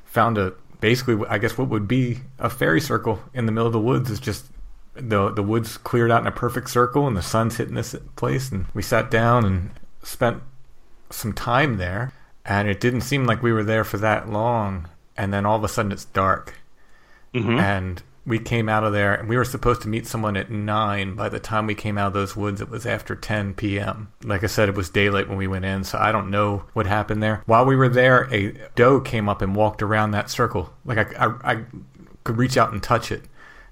found 0.05 0.39
a 0.39 0.55
basically, 0.83 1.25
I 1.29 1.39
guess, 1.39 1.57
what 1.57 1.69
would 1.69 1.89
be 1.89 2.19
a 2.39 2.51
fairy 2.51 2.81
circle 2.81 3.23
in 3.33 3.47
the 3.47 3.53
middle 3.53 3.69
of 3.69 3.73
the 3.73 3.81
woods. 3.81 4.11
Is 4.11 4.21
just 4.21 4.47
the 4.93 5.31
the 5.31 5.43
woods 5.43 5.79
cleared 5.79 6.11
out 6.11 6.21
in 6.21 6.27
a 6.27 6.33
perfect 6.33 6.69
circle, 6.69 7.07
and 7.07 7.17
the 7.17 7.23
sun's 7.23 7.57
hitting 7.57 7.75
this 7.75 7.97
place. 8.17 8.53
And 8.53 8.67
we 8.75 8.83
sat 8.83 9.11
down 9.11 9.47
and 9.47 9.71
spent 10.03 10.43
some 11.09 11.33
time 11.33 11.79
there, 11.79 12.13
and 12.45 12.69
it 12.69 12.81
didn't 12.81 13.01
seem 13.03 13.25
like 13.25 13.43
we 13.43 13.53
were 13.53 13.65
there 13.65 13.85
for 13.85 13.97
that 13.99 14.29
long. 14.29 14.89
And 15.17 15.33
then 15.33 15.47
all 15.47 15.57
of 15.57 15.65
a 15.65 15.69
sudden, 15.69 15.93
it's 15.93 16.07
dark 16.07 16.55
mm-hmm. 17.35 17.59
and 17.59 18.03
we 18.25 18.39
came 18.39 18.69
out 18.69 18.85
of 18.85 18.93
there 18.93 19.15
and 19.15 19.29
we 19.29 19.37
were 19.37 19.45
supposed 19.45 19.83
to 19.83 19.89
meet 19.89 20.07
someone 20.07 20.37
at 20.37 20.51
9 20.51 21.15
by 21.15 21.29
the 21.29 21.41
time 21.41 21.67
we 21.67 21.75
came 21.75 21.99
out 21.99 22.09
of 22.09 22.13
those 22.13 22.37
woods 22.37 22.61
it 22.61 22.71
was 22.71 22.87
after 22.87 23.17
10 23.17 23.55
p.m 23.55 24.13
like 24.23 24.45
i 24.45 24.47
said 24.47 24.69
it 24.69 24.77
was 24.77 24.91
daylight 24.91 25.29
when 25.29 25.39
we 25.39 25.49
went 25.49 25.65
in 25.65 25.83
so 25.83 25.99
i 25.99 26.13
don't 26.13 26.31
know 26.31 26.65
what 26.73 26.87
happened 26.87 27.23
there. 27.23 27.43
While 27.47 27.65
we 27.65 27.77
were 27.77 27.89
there 27.89 28.33
a 28.33 28.53
doe 28.77 29.01
came 29.01 29.29
up 29.29 29.43
and 29.43 29.57
walked 29.57 29.83
around 29.83 30.13
that 30.13 30.31
circle. 30.31 30.73
Like 30.85 30.99
i, 31.19 31.27
I, 31.27 31.53
I 31.53 31.65
could 32.25 32.37
reach 32.37 32.57
out 32.57 32.73
and 32.73 32.83
touch 32.83 33.11
it 33.11 33.23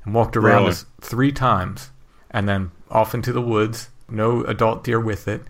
and 0.05 0.15
walked 0.15 0.37
around 0.37 0.63
Really? 0.63 0.71
us 0.71 0.87
three 1.01 1.33
times 1.33 1.91
and 2.31 2.49
then 2.49 2.73
off 2.91 3.15
into 3.15 3.33
the 3.33 3.43
woods. 3.43 3.89
No 4.09 4.45
adult 4.45 4.83
deer 4.83 4.99
with 4.99 5.29
it 5.29 5.43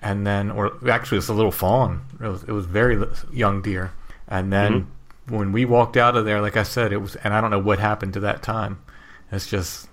and 0.00 0.26
then 0.26 0.50
or 0.50 0.72
actually 0.90 1.18
it's 1.18 1.28
a 1.28 1.34
little 1.34 1.52
fawn. 1.52 2.04
It 2.20 2.26
was, 2.26 2.42
it 2.44 2.52
was 2.52 2.66
very 2.66 3.00
young 3.32 3.62
deer. 3.62 3.92
And 4.26 4.52
then 4.52 4.72
mm-hmm. 4.72 4.90
When 5.30 5.52
we 5.52 5.64
walked 5.64 5.96
out 5.96 6.16
of 6.16 6.24
there 6.24 6.40
like 6.40 6.56
i 6.56 6.62
said 6.62 6.92
it 6.92 6.98
was 6.98 7.16
and 7.16 7.32
i 7.32 7.40
don't 7.40 7.50
know 7.50 7.58
what 7.58 7.78
happened 7.78 8.12
to 8.12 8.20
that 8.20 8.42
time 8.42 8.82
it's 9.32 9.46
just 9.46 9.88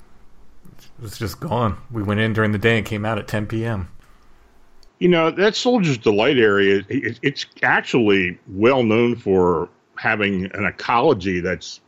it 0.75 1.01
was 1.01 1.17
just 1.17 1.39
gone 1.39 1.77
we 1.91 2.03
went 2.03 2.19
in 2.19 2.33
during 2.33 2.51
the 2.51 2.57
day 2.57 2.77
and 2.77 2.85
came 2.85 3.05
out 3.05 3.17
at 3.17 3.27
10 3.27 3.45
p.m 3.47 3.87
You 4.99 5.09
know, 5.09 5.29
that 5.29 5.55
Soldier's 5.55 5.99
Delight 5.99 6.37
area, 6.39 6.83
it, 6.89 7.19
it's 7.21 7.45
actually 7.61 8.39
well 8.47 8.81
known 8.81 9.15
for 9.15 9.69
having 9.95 10.45
an 10.55 10.65
ecology 10.65 11.39
that's 11.39 11.81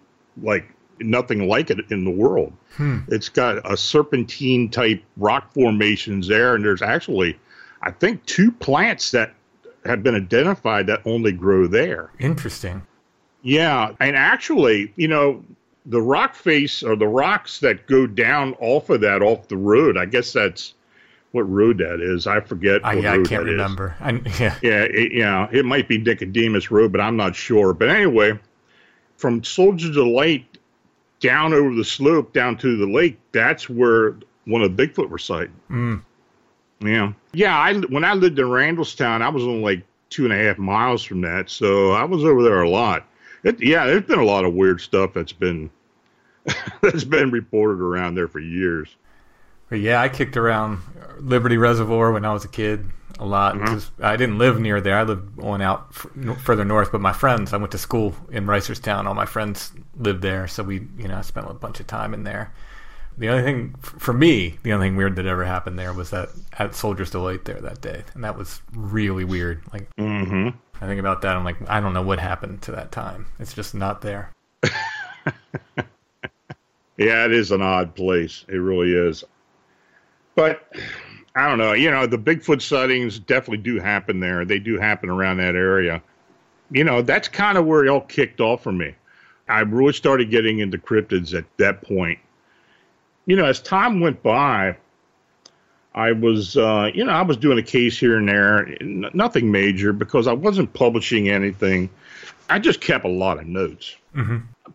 like 0.44 0.70
nothing 1.00 1.48
like 1.48 1.72
it 1.72 1.80
in 1.90 2.04
the 2.06 2.12
world. 2.12 2.54
Hmm. 2.76 3.00
It's 3.08 3.30
got 3.30 3.70
a 3.72 3.76
serpentine 3.76 4.70
type 4.70 5.04
rock 5.18 5.52
formations 5.54 6.28
there, 6.28 6.54
and 6.54 6.64
there's 6.64 6.84
actually, 6.84 7.40
I 7.82 7.92
think, 7.92 8.24
two 8.26 8.52
plants 8.52 9.10
that 9.12 9.34
have 9.86 10.04
been 10.04 10.16
identified 10.16 10.86
that 10.88 11.02
only 11.06 11.32
grow 11.32 11.66
there. 11.68 12.12
Interesting. 12.20 12.84
Yeah, 13.42 13.94
and 14.00 14.16
actually, 14.16 14.94
you 14.96 15.08
know, 15.08 15.44
the 15.86 16.02
rock 16.02 16.36
face 16.36 16.84
or 16.84 16.96
the 16.96 17.08
rocks 17.08 17.60
that 17.60 17.88
go 17.88 18.06
down 18.06 18.54
off 18.60 18.90
of 18.90 19.02
that 19.02 19.22
off 19.22 19.48
the 19.48 19.58
road. 19.58 19.98
I 19.98 20.06
guess 20.06 20.34
that's 20.34 20.74
what 21.32 21.50
road 21.50 21.78
that 21.80 22.02
is. 22.02 22.28
I 22.28 22.40
forget. 22.42 22.86
I, 22.86 22.94
yeah, 22.94 23.14
I 23.14 23.24
can't 23.24 23.46
remember. 23.46 23.96
I, 24.00 24.22
yeah. 24.40 24.58
Yeah, 24.62 24.84
it, 24.84 25.14
yeah, 25.14 25.48
it 25.52 25.66
might 25.66 25.88
be 25.88 25.98
Nicodemus 25.98 26.72
Road, 26.72 26.92
but 26.92 27.02
I'm 27.02 27.16
not 27.16 27.36
sure. 27.36 27.74
But 27.74 27.90
anyway, 27.90 28.38
from 29.18 29.44
Soldiers 29.44 29.96
Delight 29.96 30.46
down 31.20 31.54
over 31.54 31.74
the 31.74 31.86
slope 31.86 32.34
down 32.34 32.58
to 32.58 32.78
the 32.78 32.88
lake, 32.88 33.20
that's 33.32 33.70
where 33.70 34.16
one 34.46 34.62
of 34.62 34.76
the 34.76 34.88
Bigfoot 34.88 35.10
were 35.10 35.18
sighted. 35.18 35.52
Mm. 35.70 36.02
Yeah, 36.82 37.14
yeah. 37.34 37.58
I 37.58 37.74
when 37.76 38.04
I 38.04 38.14
lived 38.14 38.40
in 38.40 38.46
Randallstown, 38.46 39.22
I 39.22 39.30
was 39.30 39.44
only 39.44 39.62
like 39.62 39.84
two 40.10 40.24
and 40.24 40.34
a 40.34 40.38
half 40.38 40.58
miles 40.58 41.04
from 41.04 41.22
that, 41.22 41.50
so 41.50 41.92
I 41.92 42.04
was 42.06 42.24
over 42.24 42.42
there 42.42 42.62
a 42.62 42.70
lot. 42.70 43.06
It, 43.44 43.62
yeah, 43.62 43.86
there's 43.86 44.04
been 44.04 44.20
a 44.20 44.26
lot 44.26 44.46
of 44.46 44.54
weird 44.54 44.82
stuff 44.82 45.14
that's 45.14 45.32
been 45.34 45.70
that's 46.82 47.04
been 47.04 47.32
reported 47.32 47.82
around 47.82 48.16
there 48.16 48.28
for 48.28 48.40
years. 48.40 48.96
But 49.70 49.80
yeah, 49.80 50.02
I 50.02 50.10
kicked 50.10 50.36
around 50.36 50.80
Liberty 51.20 51.58
Reservoir 51.58 52.12
when 52.12 52.26
I 52.26 52.34
was 52.34 52.44
a 52.44 52.50
kid 52.50 52.86
a 53.20 53.26
lot. 53.26 53.56
Mm-hmm. 53.56 54.04
I 54.04 54.16
didn't 54.16 54.38
live 54.40 54.60
near 54.60 54.82
there. 54.82 54.98
I 54.98 55.04
lived 55.04 55.40
on 55.40 55.62
out 55.62 55.88
f- 55.92 56.42
further 56.42 56.66
north. 56.66 56.92
But 56.92 57.02
my 57.02 57.14
friends, 57.14 57.54
I 57.54 57.58
went 57.58 57.72
to 57.74 57.78
school 57.78 58.16
in 58.32 58.46
Reisterstown. 58.46 59.06
All 59.06 59.14
my 59.14 59.26
friends 59.26 59.72
lived 59.98 60.22
there, 60.22 60.48
so 60.48 60.64
we, 60.64 60.88
you 60.98 61.08
know, 61.08 61.18
I 61.18 61.22
spent 61.22 61.50
a 61.50 61.54
bunch 61.54 61.80
of 61.80 61.88
time 61.88 62.14
in 62.14 62.24
there. 62.24 62.52
The 63.18 63.30
only 63.30 63.44
thing 63.44 63.76
for 63.82 64.14
me, 64.14 64.58
the 64.64 64.72
only 64.72 64.88
thing 64.88 64.96
weird 64.96 65.18
that 65.18 65.26
ever 65.26 65.44
happened 65.44 65.78
there 65.78 65.92
was 65.94 66.10
that 66.12 66.30
at 66.58 66.74
Soldiers 66.74 67.12
Delight 67.12 67.44
there 67.46 67.60
that 67.60 67.82
day, 67.82 68.04
and 68.16 68.24
that 68.24 68.38
was 68.38 68.62
really 68.74 69.26
weird. 69.26 69.62
Like 69.74 69.94
Mm-hmm. 69.98 70.58
I 70.82 70.88
think 70.88 71.00
about 71.00 71.22
that, 71.22 71.36
I'm 71.36 71.44
like, 71.44 71.58
I 71.70 71.80
don't 71.80 71.94
know 71.94 72.02
what 72.02 72.20
happened 72.20 72.62
to 72.64 72.72
that 72.72 72.92
time. 72.92 73.26
It's 73.40 73.54
just 73.54 73.76
not 73.76 74.02
there. 74.02 74.32
Yeah, 77.00 77.24
it 77.24 77.32
is 77.32 77.52
an 77.52 77.62
odd 77.62 77.96
place. 77.96 78.44
It 78.50 78.58
really 78.58 78.92
is. 78.92 79.24
But 80.36 80.70
I 81.34 81.48
don't 81.48 81.58
know. 81.58 81.72
You 81.72 81.90
know, 81.90 82.06
the 82.06 82.18
Bigfoot 82.18 82.62
sightings 82.62 83.20
definitely 83.20 83.64
do 83.64 83.80
happen 83.80 84.20
there. 84.20 84.44
They 84.44 84.60
do 84.60 84.78
happen 84.78 85.10
around 85.10 85.38
that 85.38 85.56
area. 85.56 86.04
You 86.72 86.84
know, 86.84 87.02
that's 87.02 87.30
kind 87.30 87.58
of 87.58 87.66
where 87.66 87.86
it 87.86 87.90
all 87.90 88.02
kicked 88.02 88.42
off 88.42 88.62
for 88.64 88.74
me. 88.74 88.96
I 89.48 89.62
really 89.62 89.94
started 89.94 90.30
getting 90.30 90.60
into 90.60 90.78
cryptids 90.78 91.34
at 91.34 91.46
that 91.56 91.82
point. 91.82 92.20
You 93.26 93.38
know, 93.38 93.46
as 93.46 93.62
time 93.62 94.02
went 94.02 94.22
by, 94.22 94.76
I 95.96 96.12
was, 96.12 96.56
uh, 96.56 96.92
you 96.94 97.04
know, 97.04 97.12
I 97.12 97.24
was 97.24 97.38
doing 97.38 97.58
a 97.58 97.64
case 97.64 97.98
here 97.98 98.18
and 98.18 98.30
there, 98.30 98.68
n- 98.82 99.10
nothing 99.14 99.52
major 99.52 99.92
because 99.92 100.28
I 100.28 100.34
wasn't 100.34 100.74
publishing 100.74 101.30
anything. 101.30 101.90
I 102.50 102.60
just 102.60 102.82
kept 102.82 103.06
a 103.06 103.10
lot 103.10 103.40
of 103.40 103.48
notes 103.48 103.96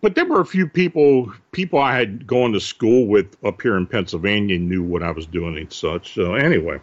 but 0.01 0.15
there 0.15 0.25
were 0.25 0.41
a 0.41 0.47
few 0.47 0.69
people 0.69 1.33
people 1.53 1.79
I 1.79 1.97
had 1.97 2.27
gone 2.27 2.53
to 2.53 2.61
school 2.61 3.07
with 3.07 3.37
up 3.45 3.63
here 3.63 3.77
in 3.77 3.87
Pennsylvania 3.87 4.59
knew 4.59 4.83
what 4.83 5.03
I 5.03 5.11
was 5.11 5.27
doing 5.27 5.57
and 5.57 5.73
such. 5.73 6.15
So 6.15 6.35
anyway, 6.35 6.81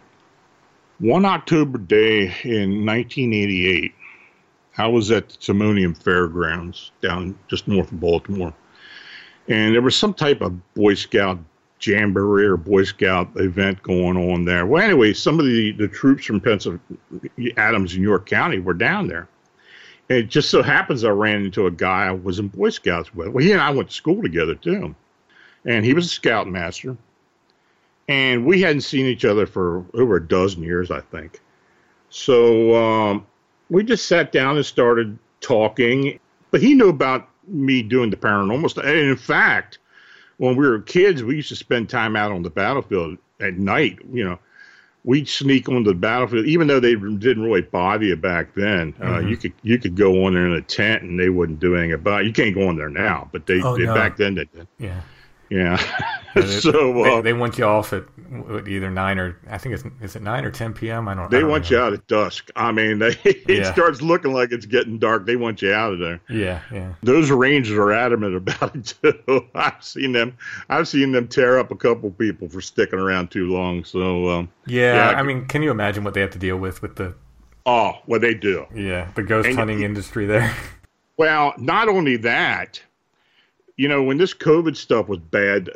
one 0.98 1.24
October 1.24 1.78
day 1.78 2.24
in 2.44 2.84
1988, 2.84 3.92
I 4.78 4.86
was 4.86 5.10
at 5.10 5.28
the 5.28 5.36
Timonium 5.36 5.96
Fairgrounds 5.96 6.90
down 7.00 7.38
just 7.48 7.68
north 7.68 7.92
of 7.92 8.00
Baltimore, 8.00 8.52
and 9.48 9.74
there 9.74 9.82
was 9.82 9.96
some 9.96 10.14
type 10.14 10.40
of 10.40 10.74
Boy 10.74 10.94
Scout 10.94 11.38
jamboree 11.84 12.46
or 12.46 12.56
Boy 12.56 12.84
Scout 12.84 13.30
event 13.36 13.82
going 13.82 14.16
on 14.16 14.44
there. 14.44 14.66
Well, 14.66 14.82
anyway, 14.82 15.12
some 15.12 15.38
of 15.38 15.46
the 15.46 15.72
the 15.72 15.88
troops 15.88 16.24
from 16.24 16.40
Pennsylvania, 16.40 17.52
Adams 17.56 17.94
and 17.94 18.02
York 18.02 18.26
County 18.26 18.58
were 18.58 18.74
down 18.74 19.08
there. 19.08 19.28
And 20.08 20.18
it 20.18 20.28
just 20.28 20.50
so 20.50 20.62
happens 20.62 21.04
I 21.04 21.10
ran 21.10 21.44
into 21.44 21.66
a 21.66 21.70
guy 21.70 22.06
I 22.06 22.10
was 22.10 22.38
in 22.38 22.48
Boy 22.48 22.70
Scouts 22.70 23.14
with. 23.14 23.28
Well, 23.28 23.44
he 23.44 23.52
and 23.52 23.60
I 23.60 23.70
went 23.70 23.88
to 23.88 23.94
school 23.94 24.22
together 24.22 24.54
too. 24.54 24.94
And 25.64 25.84
he 25.84 25.94
was 25.94 26.06
a 26.06 26.10
scoutmaster. 26.10 26.96
And 28.08 28.44
we 28.44 28.60
hadn't 28.60 28.82
seen 28.82 29.06
each 29.06 29.24
other 29.24 29.46
for 29.46 29.84
over 29.94 30.16
a 30.16 30.26
dozen 30.26 30.62
years, 30.62 30.90
I 30.90 31.00
think. 31.00 31.40
So 32.10 32.74
um, 32.74 33.26
we 33.70 33.84
just 33.84 34.06
sat 34.06 34.32
down 34.32 34.56
and 34.56 34.66
started 34.66 35.16
talking. 35.40 36.18
But 36.50 36.60
he 36.60 36.74
knew 36.74 36.88
about 36.88 37.28
me 37.46 37.82
doing 37.82 38.10
the 38.10 38.16
paranormal 38.16 38.70
stuff. 38.70 38.84
And 38.84 38.98
in 38.98 39.16
fact, 39.16 39.78
when 40.42 40.56
we 40.56 40.66
were 40.66 40.80
kids, 40.80 41.22
we 41.22 41.36
used 41.36 41.48
to 41.50 41.56
spend 41.56 41.88
time 41.88 42.16
out 42.16 42.32
on 42.32 42.42
the 42.42 42.50
battlefield 42.50 43.16
at 43.40 43.54
night, 43.54 43.98
you 44.12 44.24
know 44.24 44.38
we'd 45.04 45.26
sneak 45.28 45.68
onto 45.68 45.90
the 45.90 45.98
battlefield, 45.98 46.46
even 46.46 46.68
though 46.68 46.78
they 46.78 46.94
didn't 46.94 47.42
really 47.42 47.60
bother 47.60 48.04
you 48.04 48.14
back 48.14 48.54
then. 48.54 48.94
Uh, 49.00 49.04
Mm-hmm. 49.04 49.28
you 49.30 49.36
could 49.36 49.52
you 49.62 49.76
could 49.78 49.96
go 49.96 50.24
on 50.24 50.34
there 50.34 50.46
in 50.46 50.52
a 50.52 50.62
tent 50.62 51.02
and 51.02 51.18
they 51.18 51.28
wouldn't 51.28 51.58
do 51.58 51.74
anything 51.74 51.92
about. 51.92 52.20
it. 52.20 52.26
You 52.28 52.32
can't 52.32 52.54
go 52.54 52.68
on 52.68 52.76
there 52.76 52.88
now, 52.88 53.28
but 53.32 53.46
they, 53.46 53.60
Oh, 53.60 53.76
they 53.76 53.84
no. 53.86 53.94
back 53.94 54.16
then 54.16 54.36
they 54.36 54.44
did. 54.44 54.68
Yeah. 54.78 55.00
Yeah. 55.52 55.78
So 56.34 56.70
they, 56.94 57.12
uh, 57.18 57.20
they 57.20 57.34
want 57.34 57.58
you 57.58 57.64
off 57.64 57.92
at 57.92 58.04
either 58.66 58.90
nine 58.90 59.18
or 59.18 59.36
I 59.50 59.58
think 59.58 59.74
it's 59.74 59.84
is 60.00 60.16
it 60.16 60.22
nine 60.22 60.46
or 60.46 60.50
ten 60.50 60.72
p.m. 60.72 61.06
I 61.06 61.12
don't. 61.12 61.24
I 61.26 61.28
they 61.28 61.40
don't 61.40 61.50
want 61.50 61.68
you 61.70 61.76
out 61.78 61.92
at 61.92 62.06
dusk. 62.06 62.48
I 62.56 62.72
mean, 62.72 63.00
they, 63.00 63.08
it 63.24 63.42
Yeah. 63.46 63.70
starts 63.74 64.00
looking 64.00 64.32
like 64.32 64.50
it's 64.50 64.64
getting 64.64 64.98
dark. 64.98 65.26
They 65.26 65.36
want 65.36 65.60
you 65.60 65.74
out 65.74 65.92
of 65.92 65.98
there. 65.98 66.22
Yeah, 66.30 66.62
yeah. 66.72 66.94
Those 67.02 67.30
rangers 67.30 67.76
are 67.76 67.92
adamant 67.92 68.34
about 68.34 68.74
it 68.74 68.94
too. 69.26 69.46
I've 69.54 69.84
seen 69.84 70.12
them. 70.12 70.34
I've 70.70 70.88
seen 70.88 71.12
them 71.12 71.28
tear 71.28 71.58
up 71.58 71.70
a 71.70 71.76
couple 71.76 72.10
people 72.12 72.48
for 72.48 72.62
sticking 72.62 72.98
around 72.98 73.30
too 73.30 73.52
long. 73.52 73.84
So, 73.84 74.30
um, 74.30 74.48
Yeah, 74.64 74.94
Yeah, 74.94 75.10
I 75.10 75.20
I 75.20 75.22
mean, 75.22 75.44
can 75.44 75.62
you 75.62 75.70
imagine 75.70 76.02
what 76.02 76.14
they 76.14 76.22
have 76.22 76.30
to 76.30 76.38
deal 76.38 76.56
with 76.56 76.80
with 76.80 76.96
the 76.96 77.14
oh, 77.66 77.92
well, 78.06 78.20
they 78.20 78.32
do. 78.32 78.64
yeah 78.74 79.10
the 79.16 79.22
ghost 79.22 79.48
And- 79.48 79.58
hunting 79.58 79.82
industry 79.82 80.24
there? 80.24 80.50
Well, 81.18 81.52
not 81.58 81.88
only 81.88 82.16
that, 82.16 82.80
you 83.82 83.88
know, 83.88 84.00
when 84.00 84.16
this 84.16 84.32
COVID 84.32 84.76
stuff 84.76 85.08
was 85.08 85.18
bad, 85.18 85.68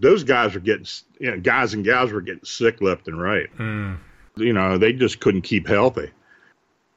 those 0.00 0.24
guys 0.24 0.54
were 0.54 0.60
getting, 0.60 0.84
you 1.20 1.30
know, 1.30 1.38
guys 1.38 1.74
and 1.74 1.84
gals 1.84 2.10
were 2.10 2.20
getting 2.20 2.44
sick 2.44 2.82
left 2.82 3.06
and 3.06 3.22
right. 3.22 3.46
Mm. 3.56 3.98
You 4.36 4.52
know, 4.52 4.78
they 4.78 4.92
just 4.92 5.20
couldn't 5.20 5.42
keep 5.42 5.68
healthy. 5.68 6.10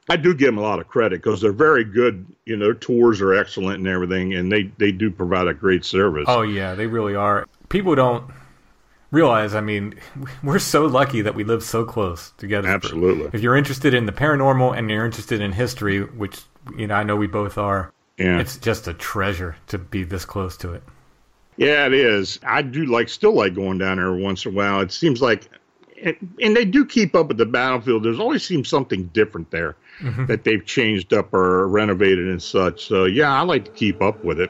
I 0.10 0.16
do 0.16 0.34
give 0.34 0.48
them 0.48 0.58
a 0.58 0.62
lot 0.62 0.80
of 0.80 0.88
credit 0.88 1.22
because 1.22 1.40
they're 1.40 1.52
very 1.52 1.84
good. 1.84 2.26
You 2.48 2.58
know, 2.58 2.66
their 2.66 2.74
tours 2.74 3.22
are 3.22 3.36
excellent 3.36 3.78
and 3.78 3.88
everything, 3.88 4.34
and 4.34 4.52
they 4.52 4.64
they 4.80 4.92
do 4.92 5.12
provide 5.12 5.46
a 5.46 5.54
great 5.54 5.86
service. 5.86 6.26
Oh 6.28 6.42
yeah, 6.42 6.74
they 6.74 6.88
really 6.88 7.14
are. 7.14 7.48
People 7.70 7.94
don't 7.94 8.26
realize. 9.12 9.54
I 9.54 9.62
mean, 9.62 9.94
we're 10.44 10.58
so 10.58 10.88
lucky 10.88 11.22
that 11.22 11.36
we 11.36 11.44
live 11.44 11.62
so 11.62 11.86
close 11.86 12.32
together. 12.40 12.68
Absolutely. 12.68 13.30
If 13.34 13.44
you're 13.44 13.56
interested 13.56 13.94
in 13.94 14.08
the 14.08 14.12
paranormal 14.12 14.76
and 14.76 14.90
you're 14.90 15.06
interested 15.06 15.42
in 15.42 15.52
history, 15.52 16.02
which 16.02 16.42
you 16.76 16.88
know 16.88 16.96
I 16.96 17.04
know 17.04 17.16
we 17.16 17.28
both 17.28 17.60
are, 17.60 17.94
yeah, 18.20 18.40
it's 18.40 18.58
just 18.58 18.88
a 18.88 18.94
treasure 18.94 19.56
to 19.68 19.78
be 19.78 20.04
this 20.04 20.26
close 20.26 20.58
to 20.58 20.74
it. 20.74 20.84
yeah, 21.58 21.86
it 21.88 21.94
is. 21.94 22.40
I 22.44 22.62
do 22.62 22.86
like 22.86 23.10
still 23.10 23.34
like 23.34 23.56
going 23.56 23.78
down 23.78 23.98
there 23.98 24.14
once 24.14 24.46
in 24.46 24.52
a 24.52 24.56
while. 24.56 24.82
It 24.82 24.92
seems 24.92 25.22
like, 25.22 25.50
and, 26.04 26.16
and 26.42 26.56
they 26.56 26.66
do 26.66 26.86
keep 26.86 27.16
up 27.16 27.30
with 27.30 27.38
the 27.38 27.46
battlefield. 27.46 28.04
There's 28.04 28.20
always 28.20 28.44
seems 28.44 28.70
something 28.70 29.06
different 29.14 29.52
there. 29.52 29.76
Mm-hmm. 30.02 30.28
that 30.28 30.46
they've 30.46 30.66
changed 30.66 31.12
up 31.12 31.34
or 31.34 31.68
renovated 31.68 32.30
and 32.30 32.42
such. 32.42 32.86
So 32.86 33.04
yeah, 33.04 33.34
I 33.34 33.42
like 33.42 33.66
to 33.66 33.72
keep 33.72 34.02
up 34.02 34.24
with 34.24 34.40
it. 34.40 34.50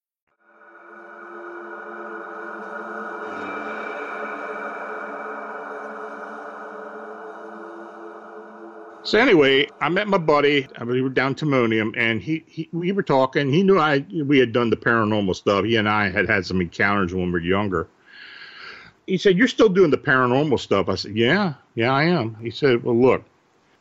So 9.03 9.17
anyway, 9.17 9.67
I 9.79 9.89
met 9.89 10.07
my 10.07 10.19
buddy. 10.19 10.67
We 10.85 11.01
were 11.01 11.09
down 11.09 11.33
Timonium, 11.33 11.93
and 11.97 12.21
he, 12.21 12.43
he 12.45 12.69
we 12.71 12.91
were 12.91 13.01
talking. 13.01 13.51
He 13.51 13.63
knew 13.63 13.79
I 13.79 14.05
we 14.13 14.37
had 14.37 14.53
done 14.53 14.69
the 14.69 14.77
paranormal 14.77 15.35
stuff. 15.35 15.65
He 15.65 15.75
and 15.75 15.89
I 15.89 16.09
had 16.09 16.29
had 16.29 16.45
some 16.45 16.61
encounters 16.61 17.13
when 17.13 17.25
we 17.25 17.31
were 17.31 17.39
younger. 17.39 17.87
He 19.07 19.17
said, 19.17 19.37
"You're 19.37 19.47
still 19.47 19.69
doing 19.69 19.89
the 19.89 19.97
paranormal 19.97 20.59
stuff." 20.59 20.87
I 20.87 20.95
said, 20.95 21.17
"Yeah, 21.17 21.55
yeah, 21.73 21.91
I 21.91 22.03
am." 22.03 22.35
He 22.35 22.51
said, 22.51 22.83
"Well, 22.83 22.95
look, 22.95 23.23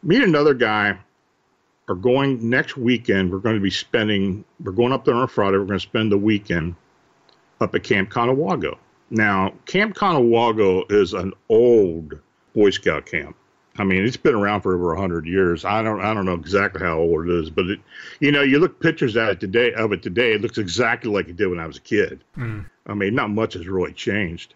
me 0.02 0.16
and 0.16 0.24
another 0.24 0.54
guy 0.54 0.98
are 1.88 1.94
going 1.94 2.48
next 2.48 2.78
weekend. 2.78 3.30
We're 3.30 3.40
going 3.40 3.56
to 3.56 3.60
be 3.60 3.70
spending. 3.70 4.42
We're 4.64 4.72
going 4.72 4.92
up 4.92 5.04
there 5.04 5.14
on 5.14 5.28
Friday. 5.28 5.58
We're 5.58 5.66
going 5.66 5.78
to 5.78 5.80
spend 5.80 6.10
the 6.10 6.18
weekend 6.18 6.76
up 7.60 7.74
at 7.74 7.82
Camp 7.82 8.08
Conewago. 8.08 8.78
Now, 9.10 9.52
Camp 9.66 9.94
Conewago 9.94 10.90
is 10.90 11.12
an 11.12 11.34
old 11.50 12.18
Boy 12.54 12.70
Scout 12.70 13.04
camp." 13.04 13.36
I 13.76 13.84
mean, 13.84 14.04
it's 14.04 14.16
been 14.16 14.34
around 14.34 14.62
for 14.62 14.74
over 14.74 14.92
a 14.92 15.00
hundred 15.00 15.26
years. 15.26 15.64
I 15.64 15.82
don't, 15.82 16.00
I 16.00 16.12
don't 16.12 16.24
know 16.24 16.34
exactly 16.34 16.82
how 16.82 16.98
old 16.98 17.28
it 17.28 17.32
is, 17.32 17.50
but 17.50 17.66
it, 17.66 17.80
you 18.18 18.32
know, 18.32 18.42
you 18.42 18.58
look 18.58 18.80
pictures 18.80 19.16
at 19.16 19.30
it 19.30 19.40
today 19.40 19.72
of 19.74 19.92
it 19.92 20.02
today, 20.02 20.32
it 20.32 20.40
looks 20.40 20.58
exactly 20.58 21.10
like 21.10 21.28
it 21.28 21.36
did 21.36 21.46
when 21.46 21.60
I 21.60 21.66
was 21.66 21.76
a 21.76 21.82
kid. 21.82 22.22
Mm. 22.36 22.66
I 22.86 22.94
mean, 22.94 23.14
not 23.14 23.30
much 23.30 23.54
has 23.54 23.68
really 23.68 23.92
changed. 23.92 24.54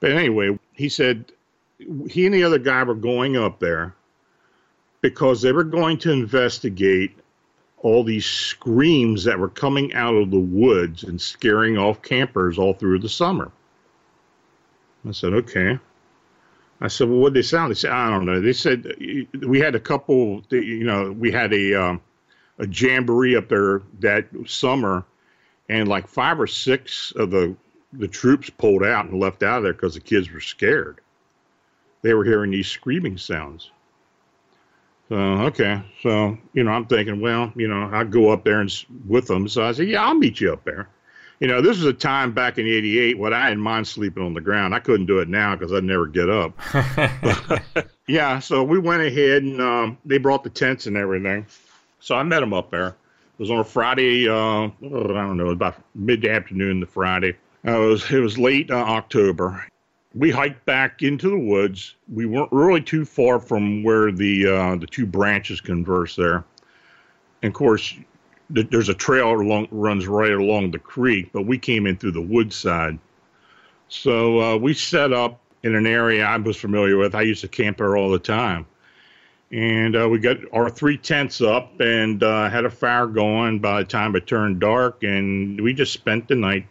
But 0.00 0.12
anyway, 0.12 0.58
he 0.72 0.88
said 0.88 1.32
he 2.08 2.26
and 2.26 2.34
the 2.34 2.44
other 2.44 2.58
guy 2.58 2.82
were 2.84 2.94
going 2.94 3.36
up 3.36 3.58
there 3.58 3.94
because 5.00 5.42
they 5.42 5.52
were 5.52 5.64
going 5.64 5.98
to 5.98 6.12
investigate 6.12 7.16
all 7.78 8.02
these 8.02 8.26
screams 8.26 9.24
that 9.24 9.38
were 9.38 9.48
coming 9.48 9.94
out 9.94 10.14
of 10.14 10.30
the 10.30 10.38
woods 10.38 11.04
and 11.04 11.20
scaring 11.20 11.78
off 11.78 12.02
campers 12.02 12.58
all 12.58 12.74
through 12.74 12.98
the 12.98 13.08
summer. 13.08 13.50
I 15.06 15.12
said, 15.12 15.32
okay. 15.32 15.78
I 16.80 16.88
said, 16.88 17.08
well, 17.08 17.18
what 17.18 17.32
did 17.32 17.42
they 17.42 17.46
sound? 17.46 17.70
They 17.70 17.74
said, 17.74 17.90
I 17.90 18.08
don't 18.08 18.24
know. 18.24 18.40
They 18.40 18.52
said 18.52 18.94
we 19.46 19.58
had 19.58 19.74
a 19.74 19.80
couple, 19.80 20.42
you 20.50 20.84
know, 20.84 21.10
we 21.12 21.32
had 21.32 21.52
a, 21.52 21.74
um, 21.74 22.00
a 22.58 22.66
jamboree 22.66 23.36
up 23.36 23.48
there 23.48 23.82
that 24.00 24.26
summer, 24.46 25.04
and 25.68 25.88
like 25.88 26.08
five 26.08 26.40
or 26.40 26.46
six 26.46 27.12
of 27.16 27.30
the 27.30 27.54
the 27.94 28.08
troops 28.08 28.50
pulled 28.50 28.84
out 28.84 29.06
and 29.06 29.18
left 29.18 29.42
out 29.42 29.58
of 29.58 29.62
there 29.62 29.72
because 29.72 29.94
the 29.94 30.00
kids 30.00 30.30
were 30.30 30.40
scared. 30.40 31.00
They 32.02 32.12
were 32.12 32.24
hearing 32.24 32.50
these 32.50 32.68
screaming 32.68 33.16
sounds. 33.16 33.70
So 35.08 35.16
okay, 35.16 35.82
so 36.02 36.36
you 36.52 36.64
know, 36.64 36.70
I'm 36.70 36.86
thinking, 36.86 37.20
well, 37.20 37.52
you 37.56 37.66
know, 37.66 37.88
I'd 37.92 38.10
go 38.10 38.30
up 38.30 38.44
there 38.44 38.60
and 38.60 38.72
with 39.06 39.26
them. 39.26 39.48
So 39.48 39.64
I 39.64 39.72
said, 39.72 39.88
yeah, 39.88 40.04
I'll 40.04 40.14
meet 40.14 40.40
you 40.40 40.52
up 40.52 40.64
there 40.64 40.88
you 41.40 41.46
know, 41.46 41.60
this 41.60 41.76
was 41.76 41.84
a 41.84 41.92
time 41.92 42.32
back 42.32 42.58
in 42.58 42.66
'88 42.66 43.18
when 43.18 43.32
I 43.32 43.48
didn't 43.48 43.62
mind 43.62 43.86
sleeping 43.86 44.22
on 44.22 44.34
the 44.34 44.40
ground. 44.40 44.74
I 44.74 44.80
couldn't 44.80 45.06
do 45.06 45.20
it 45.20 45.28
now 45.28 45.54
because 45.54 45.72
I'd 45.72 45.84
never 45.84 46.06
get 46.06 46.28
up. 46.28 46.52
but, 47.22 47.88
yeah, 48.08 48.38
so 48.40 48.64
we 48.64 48.78
went 48.78 49.02
ahead 49.02 49.42
and 49.42 49.60
um, 49.60 49.98
they 50.04 50.18
brought 50.18 50.42
the 50.42 50.50
tents 50.50 50.86
and 50.86 50.96
everything. 50.96 51.46
So 52.00 52.16
I 52.16 52.22
met 52.22 52.40
them 52.40 52.52
up 52.52 52.70
there. 52.70 52.88
It 52.88 52.94
was 53.38 53.50
on 53.50 53.58
a 53.58 53.64
Friday. 53.64 54.28
Uh, 54.28 54.64
I 54.64 54.70
don't 54.80 55.36
know, 55.36 55.50
about 55.50 55.76
mid 55.94 56.24
afternoon 56.26 56.80
the 56.80 56.86
Friday. 56.86 57.36
Uh, 57.66 57.82
it 57.82 57.86
was 57.86 58.10
it 58.10 58.20
was 58.20 58.38
late 58.38 58.70
uh, 58.70 58.76
October. 58.76 59.64
We 60.14 60.30
hiked 60.30 60.64
back 60.64 61.02
into 61.02 61.30
the 61.30 61.38
woods. 61.38 61.94
We 62.12 62.26
weren't 62.26 62.50
really 62.50 62.80
too 62.80 63.04
far 63.04 63.38
from 63.38 63.84
where 63.84 64.10
the 64.10 64.46
uh, 64.46 64.76
the 64.76 64.86
two 64.86 65.06
branches 65.06 65.60
converse 65.60 66.16
there. 66.16 66.44
And 67.42 67.50
of 67.50 67.54
course, 67.54 67.94
there's 68.50 68.88
a 68.88 68.94
trail 68.94 69.30
along 69.30 69.68
runs 69.70 70.06
right 70.06 70.32
along 70.32 70.70
the 70.70 70.78
creek, 70.78 71.30
but 71.32 71.42
we 71.42 71.58
came 71.58 71.86
in 71.86 71.96
through 71.96 72.12
the 72.12 72.22
wood 72.22 72.52
side. 72.52 72.98
So 73.88 74.40
uh, 74.40 74.56
we 74.56 74.74
set 74.74 75.12
up 75.12 75.40
in 75.62 75.74
an 75.74 75.86
area 75.86 76.24
I 76.24 76.36
was 76.36 76.56
familiar 76.56 76.96
with. 76.96 77.14
I 77.14 77.22
used 77.22 77.40
to 77.42 77.48
camp 77.48 77.78
there 77.78 77.96
all 77.96 78.10
the 78.10 78.18
time, 78.18 78.66
and 79.50 79.96
uh, 79.96 80.08
we 80.08 80.18
got 80.18 80.38
our 80.52 80.70
three 80.70 80.96
tents 80.96 81.40
up 81.40 81.80
and 81.80 82.22
uh, 82.22 82.48
had 82.48 82.64
a 82.64 82.70
fire 82.70 83.06
going. 83.06 83.58
By 83.58 83.80
the 83.80 83.88
time 83.88 84.14
it 84.16 84.26
turned 84.26 84.60
dark, 84.60 85.02
and 85.02 85.60
we 85.60 85.74
just 85.74 85.92
spent 85.92 86.28
the 86.28 86.36
night, 86.36 86.66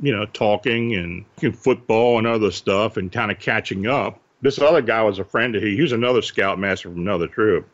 you 0.00 0.14
know, 0.14 0.26
talking 0.26 0.94
and 0.94 1.24
football 1.56 2.18
and 2.18 2.26
other 2.26 2.50
stuff, 2.50 2.96
and 2.96 3.10
kind 3.10 3.30
of 3.30 3.38
catching 3.38 3.86
up. 3.86 4.20
This 4.42 4.60
other 4.60 4.82
guy 4.82 5.02
was 5.02 5.18
a 5.18 5.24
friend 5.24 5.56
of 5.56 5.62
his. 5.62 5.74
He 5.74 5.82
was 5.82 5.92
another 5.92 6.22
scoutmaster 6.22 6.90
from 6.90 7.00
another 7.00 7.26
troop. 7.26 7.68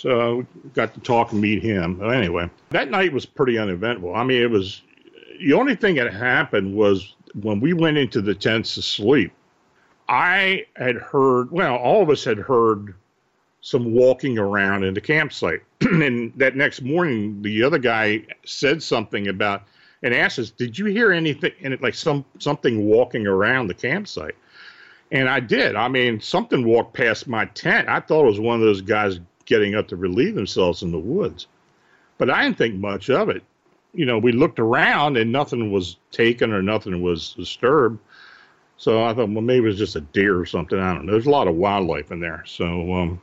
So 0.00 0.46
we 0.64 0.70
got 0.70 0.94
to 0.94 1.00
talk 1.00 1.32
and 1.32 1.40
meet 1.42 1.62
him. 1.62 1.96
But 1.96 2.14
anyway, 2.14 2.48
that 2.70 2.90
night 2.90 3.12
was 3.12 3.26
pretty 3.26 3.58
uneventful. 3.58 4.14
I 4.14 4.24
mean, 4.24 4.40
it 4.42 4.50
was 4.50 4.80
the 5.40 5.52
only 5.52 5.76
thing 5.76 5.96
that 5.96 6.12
happened 6.12 6.74
was 6.74 7.14
when 7.34 7.60
we 7.60 7.74
went 7.74 7.98
into 7.98 8.22
the 8.22 8.34
tents 8.34 8.74
to 8.76 8.82
sleep. 8.82 9.32
I 10.08 10.64
had 10.76 10.96
heard, 10.96 11.50
well, 11.50 11.76
all 11.76 12.02
of 12.02 12.08
us 12.08 12.24
had 12.24 12.38
heard 12.38 12.94
some 13.60 13.92
walking 13.92 14.38
around 14.38 14.84
in 14.84 14.94
the 14.94 15.02
campsite. 15.02 15.62
and 15.82 16.32
that 16.36 16.56
next 16.56 16.80
morning, 16.80 17.42
the 17.42 17.62
other 17.62 17.78
guy 17.78 18.24
said 18.44 18.82
something 18.82 19.28
about 19.28 19.64
and 20.02 20.14
asked 20.14 20.38
us, 20.38 20.48
"Did 20.48 20.78
you 20.78 20.86
hear 20.86 21.12
anything?" 21.12 21.52
And 21.62 21.74
it, 21.74 21.82
like 21.82 21.94
some 21.94 22.24
something 22.38 22.86
walking 22.86 23.26
around 23.26 23.66
the 23.66 23.74
campsite. 23.74 24.34
And 25.12 25.28
I 25.28 25.40
did. 25.40 25.76
I 25.76 25.88
mean, 25.88 26.20
something 26.20 26.64
walked 26.64 26.94
past 26.94 27.28
my 27.28 27.44
tent. 27.46 27.88
I 27.88 28.00
thought 28.00 28.22
it 28.22 28.28
was 28.28 28.40
one 28.40 28.54
of 28.54 28.62
those 28.62 28.80
guys 28.80 29.20
getting 29.50 29.74
up 29.74 29.88
to 29.88 29.96
relieve 29.96 30.36
themselves 30.36 30.82
in 30.82 30.92
the 30.92 30.98
woods. 30.98 31.48
But 32.16 32.30
I 32.30 32.44
didn't 32.44 32.56
think 32.56 32.76
much 32.76 33.10
of 33.10 33.28
it. 33.28 33.42
You 33.92 34.06
know, 34.06 34.18
we 34.18 34.30
looked 34.30 34.60
around 34.60 35.16
and 35.16 35.32
nothing 35.32 35.72
was 35.72 35.96
taken 36.12 36.52
or 36.52 36.62
nothing 36.62 37.02
was 37.02 37.34
disturbed. 37.34 37.98
So 38.76 39.02
I 39.04 39.12
thought, 39.12 39.28
well, 39.28 39.42
maybe 39.42 39.64
it 39.64 39.68
was 39.68 39.78
just 39.78 39.96
a 39.96 40.00
deer 40.00 40.38
or 40.38 40.46
something. 40.46 40.78
I 40.78 40.94
don't 40.94 41.04
know. 41.04 41.12
There's 41.12 41.26
a 41.26 41.30
lot 41.30 41.48
of 41.48 41.56
wildlife 41.56 42.12
in 42.12 42.20
there. 42.20 42.44
So, 42.46 42.94
um, 42.94 43.20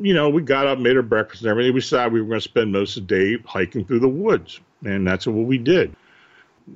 you 0.00 0.12
know, 0.12 0.28
we 0.28 0.42
got 0.42 0.66
up, 0.66 0.78
made 0.78 0.96
our 0.96 1.02
breakfast 1.02 1.42
and 1.42 1.50
everything. 1.50 1.72
We 1.72 1.80
decided 1.80 2.12
we 2.12 2.20
were 2.20 2.28
going 2.28 2.40
to 2.40 2.48
spend 2.48 2.72
most 2.72 2.98
of 2.98 3.06
the 3.06 3.36
day 3.36 3.42
hiking 3.46 3.84
through 3.86 4.00
the 4.00 4.08
woods. 4.08 4.60
And 4.84 5.06
that's 5.06 5.26
what 5.26 5.46
we 5.46 5.56
did. 5.56 5.96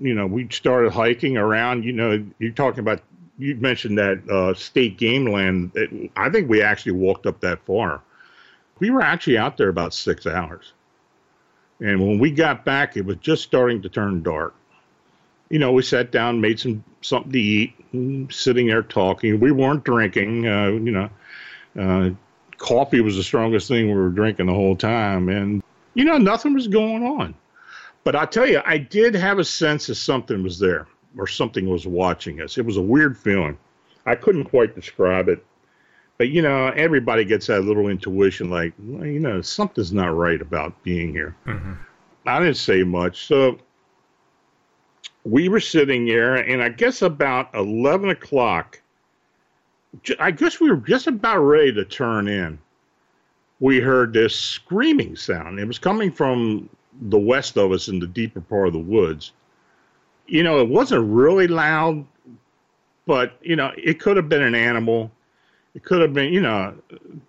You 0.01 0.14
know, 0.14 0.26
we 0.26 0.49
started 0.51 0.93
hiking 0.93 1.37
around, 1.37 1.85
you 1.85 1.93
know, 1.93 2.24
you're 2.39 2.53
talking 2.53 2.81
about, 2.81 3.03
you 3.39 3.55
mentioned 3.57 3.99
that 3.99 4.28
uh, 4.31 4.55
state 4.55 4.97
game 4.97 5.26
land. 5.26 5.72
It, 5.74 6.11
I 6.16 6.31
think 6.31 6.49
we 6.49 6.62
actually 6.62 6.93
walked 6.93 7.26
up 7.26 7.41
that 7.41 7.61
far. 7.66 8.01
We 8.81 8.91
were 8.91 9.03
actually 9.03 9.39
out 9.39 9.57
there 9.57 9.68
about 9.68 9.95
six 9.95 10.26
hours. 10.26 10.72
And 11.81 12.01
when 12.01 12.18
we 12.18 12.31
got 12.31 12.64
back, 12.64 12.97
it 12.97 13.05
was 13.05 13.16
just 13.16 13.43
starting 13.43 13.81
to 13.83 13.89
turn 13.89 14.22
dark. 14.22 14.55
You 15.49 15.59
know, 15.59 15.72
we 15.72 15.83
sat 15.83 16.12
down, 16.12 16.41
made 16.41 16.61
some 16.61 16.85
something 17.01 17.33
to 17.33 17.39
eat, 17.39 17.74
sitting 18.33 18.66
there 18.66 18.83
talking. 18.83 19.41
We 19.41 19.51
weren't 19.51 19.85
drinking. 19.85 20.47
Uh, 20.47 20.68
you 20.68 20.93
know, 20.93 21.11
uh, 21.78 22.11
coffee 22.59 23.01
was 23.01 23.16
the 23.16 23.22
strongest 23.22 23.66
thing 23.68 23.89
we 23.89 23.95
were 23.95 24.11
drinking 24.11 24.47
the 24.47 24.55
whole 24.55 24.76
time, 24.76 25.28
and 25.28 25.62
you 25.95 26.05
know, 26.05 26.18
nothing 26.18 26.55
was 26.55 26.68
going 26.68 27.05
on. 27.05 27.35
But 28.05 28.14
I 28.16 28.26
tell 28.26 28.47
you, 28.47 28.61
I 28.64 28.78
did 28.78 29.14
have 29.14 29.39
a 29.39 29.45
sense 29.45 29.89
that 29.89 29.97
something 29.97 30.43
was 30.43 30.59
there, 30.59 30.87
or 31.18 31.26
something 31.26 31.68
was 31.68 31.87
watching 31.87 32.41
us. 32.41 32.57
It 32.59 32.64
was 32.64 32.76
a 32.76 32.83
weird 32.83 33.18
feeling. 33.18 33.59
I 34.07 34.14
couldn't 34.14 34.45
quite 34.45 34.74
describe 34.74 35.28
it, 35.28 35.45
but 36.21 36.29
you 36.29 36.43
know, 36.43 36.66
everybody 36.77 37.25
gets 37.25 37.47
that 37.47 37.62
little 37.62 37.89
intuition, 37.89 38.51
like 38.51 38.75
well, 38.79 39.07
you 39.07 39.18
know, 39.18 39.41
something's 39.41 39.91
not 39.91 40.14
right 40.14 40.43
about 40.43 40.83
being 40.83 41.14
here. 41.14 41.35
Mm-hmm. 41.47 41.73
I 42.27 42.39
didn't 42.41 42.59
say 42.59 42.83
much, 42.83 43.27
so 43.27 43.57
we 45.25 45.49
were 45.49 45.61
sitting 45.61 46.05
there, 46.05 46.35
and 46.35 46.62
I 46.62 46.68
guess 46.68 47.01
about 47.01 47.49
11 47.55 48.11
o'clock, 48.11 48.83
I 50.18 50.31
guess 50.31 50.61
we 50.61 50.71
were 50.71 50.77
just 50.77 51.07
about 51.07 51.39
ready 51.39 51.73
to 51.73 51.87
turn 51.87 52.29
in. 52.29 52.59
We 53.61 53.81
heard 53.81 54.12
this 54.12 54.39
screaming 54.39 55.16
sound. 55.16 55.59
It 55.59 55.64
was 55.64 55.79
coming 55.79 56.12
from 56.12 56.68
the 57.01 57.18
west 57.18 57.57
of 57.57 57.73
us 57.73 57.89
in 57.89 57.99
the 57.99 58.07
deeper 58.07 58.43
part 58.43 58.66
of 58.66 58.75
the 58.75 58.79
woods. 58.79 59.33
You 60.27 60.43
know, 60.43 60.61
it 60.61 60.68
wasn't 60.68 61.11
really 61.11 61.49
loud, 61.49 62.05
but, 63.07 63.39
you 63.41 63.57
know, 63.57 63.73
it 63.79 64.01
could 64.01 64.18
have 64.18 64.29
been 64.29 64.43
an 64.43 64.55
animal. 64.55 65.11
It 65.75 65.85
could 65.85 66.01
have 66.01 66.12
been, 66.12 66.33
you 66.33 66.41
know, 66.41 66.75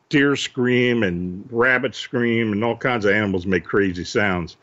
deer 0.09 0.35
scream 0.35 1.03
and 1.03 1.47
rabbit 1.51 1.93
scream 1.93 2.51
and 2.51 2.63
all 2.63 2.75
kinds 2.75 3.05
of 3.05 3.13
animals 3.13 3.45
make 3.45 3.63
crazy 3.63 4.03
sounds. 4.03 4.57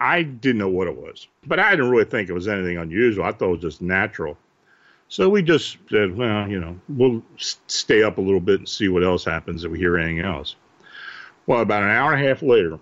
I 0.00 0.22
didn't 0.22 0.58
know 0.58 0.68
what 0.68 0.88
it 0.88 0.96
was, 0.96 1.28
but 1.46 1.58
I 1.58 1.70
didn't 1.70 1.90
really 1.90 2.04
think 2.04 2.28
it 2.28 2.32
was 2.32 2.48
anything 2.48 2.78
unusual. 2.78 3.24
I 3.24 3.32
thought 3.32 3.48
it 3.48 3.52
was 3.52 3.60
just 3.60 3.82
natural. 3.82 4.36
So 5.08 5.28
we 5.28 5.42
just 5.42 5.76
said, 5.90 6.16
well, 6.16 6.48
you 6.48 6.58
know, 6.60 6.80
we'll 6.88 7.22
stay 7.36 8.02
up 8.02 8.18
a 8.18 8.20
little 8.20 8.40
bit 8.40 8.60
and 8.60 8.68
see 8.68 8.88
what 8.88 9.04
else 9.04 9.24
happens 9.24 9.64
if 9.64 9.70
we 9.70 9.78
hear 9.78 9.98
anything 9.98 10.20
else. 10.20 10.56
Well, 11.46 11.60
about 11.60 11.82
an 11.82 11.90
hour 11.90 12.12
and 12.12 12.24
a 12.24 12.28
half 12.28 12.42
later, 12.42 12.78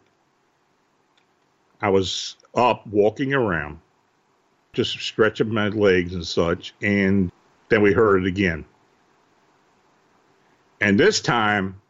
I 1.80 1.88
was 1.88 2.36
up 2.54 2.86
walking 2.86 3.32
around, 3.32 3.78
just 4.72 4.92
stretching 5.00 5.52
my 5.52 5.68
legs 5.68 6.14
and 6.14 6.26
such, 6.26 6.74
and 6.82 7.32
then 7.68 7.82
we 7.82 7.92
heard 7.92 8.24
it 8.24 8.28
again. 8.28 8.64
And 10.80 10.98
this 10.98 11.20
time, 11.20 11.80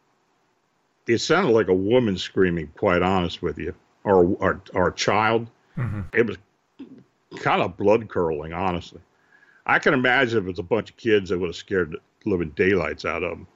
it 1.07 1.19
sounded 1.19 1.51
like 1.51 1.67
a 1.67 1.73
woman 1.73 2.17
screaming, 2.17 2.71
quite 2.77 3.01
honest 3.01 3.41
with 3.41 3.57
you 3.57 3.73
or 4.03 4.37
our, 4.41 4.61
our 4.73 4.91
child. 4.91 5.47
Mm-hmm. 5.77 6.01
It 6.13 6.25
was 6.27 6.37
kind 7.39 7.61
of 7.61 7.77
blood 7.77 8.09
curdling, 8.09 8.53
honestly. 8.53 9.01
I 9.65 9.79
can 9.79 9.93
imagine 9.93 10.39
if 10.39 10.45
it 10.45 10.49
was 10.49 10.59
a 10.59 10.63
bunch 10.63 10.89
of 10.89 10.97
kids, 10.97 11.29
that 11.29 11.37
would 11.37 11.47
have 11.47 11.55
scared 11.55 11.91
the 11.91 12.29
living 12.29 12.49
daylights 12.51 13.05
out 13.05 13.23
of 13.23 13.31
them. 13.31 13.47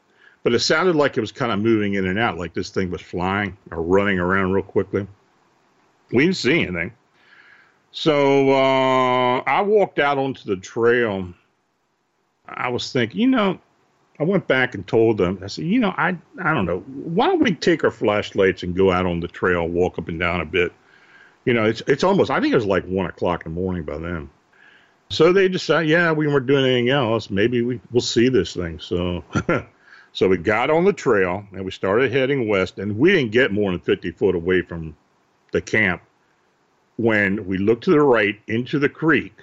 But 0.44 0.54
it 0.54 0.60
sounded 0.60 0.96
like 0.96 1.18
it 1.18 1.22
was 1.22 1.32
kind 1.32 1.52
of 1.52 1.60
moving 1.60 1.94
in 1.94 2.06
and 2.06 2.20
out, 2.20 2.38
like 2.38 2.54
this 2.54 2.70
thing 2.70 2.92
was 2.92 3.02
flying 3.02 3.58
or 3.72 3.82
running 3.82 4.20
around 4.20 4.52
real 4.52 4.64
quickly. 4.64 5.08
We 6.12 6.26
didn't 6.26 6.38
see 6.38 6.62
anything. 6.62 6.92
So 7.92 8.52
uh, 8.52 9.40
I 9.40 9.62
walked 9.62 10.00
out 10.00 10.18
onto 10.18 10.44
the 10.44 10.58
trail. 10.58 11.34
I 12.48 12.70
was 12.70 12.92
thinking, 12.92 13.22
you 13.22 13.28
know, 13.28 13.60
I 14.20 14.24
went 14.24 14.48
back 14.48 14.76
and 14.76 14.86
told 14.86 15.18
them, 15.18 15.40
I 15.42 15.48
said, 15.48 15.66
you 15.66 15.80
know, 15.80 15.94
I 15.98 16.16
I 16.42 16.54
don't 16.54 16.66
know, 16.66 16.80
why 16.80 17.28
don't 17.28 17.42
we 17.42 17.56
take 17.56 17.84
our 17.84 17.92
flashlights 17.92 18.64
and 18.64 18.76
go 18.76 18.92
out 18.92 19.06
on 19.06 19.20
the 19.20 19.28
trail, 19.28 19.68
walk 19.68 19.98
up 19.98 20.08
and 20.08 20.20
down 20.20 20.42
a 20.42 20.46
bit? 20.46 20.72
You 21.46 21.54
know, 21.54 21.66
it's 21.66 21.82
it's 21.88 22.04
almost 22.04 22.30
I 22.30 22.40
think 22.40 22.54
it 22.54 22.58
was 22.58 22.66
like 22.66 22.86
one 22.86 23.08
o'clock 23.08 23.46
in 23.46 23.54
the 23.54 23.60
morning 23.60 23.84
by 23.84 23.98
then. 23.98 24.30
So 25.10 25.34
they 25.34 25.48
decided, 25.48 25.90
yeah, 25.90 26.12
we 26.12 26.28
weren't 26.28 26.48
doing 26.48 26.66
anything 26.66 26.90
else. 26.90 27.30
Maybe 27.30 27.62
we 27.62 27.80
we'll 27.92 28.02
see 28.02 28.30
this 28.30 28.54
thing. 28.54 28.80
So 28.80 29.24
so 30.14 30.28
we 30.28 30.38
got 30.38 30.70
on 30.70 30.86
the 30.86 30.94
trail 30.94 31.46
and 31.52 31.66
we 31.66 31.72
started 31.72 32.12
heading 32.12 32.48
west, 32.48 32.78
and 32.78 32.98
we 32.98 33.12
didn't 33.12 33.32
get 33.32 33.52
more 33.52 33.72
than 33.72 33.80
fifty 33.80 34.12
foot 34.12 34.36
away 34.36 34.62
from 34.62 34.96
the 35.52 35.62
camp 35.62 36.04
when 36.98 37.48
we 37.48 37.58
looked 37.58 37.84
to 37.86 37.92
the 37.92 38.02
right 38.02 38.40
into 38.48 38.78
the 38.78 38.90
creek, 38.90 39.34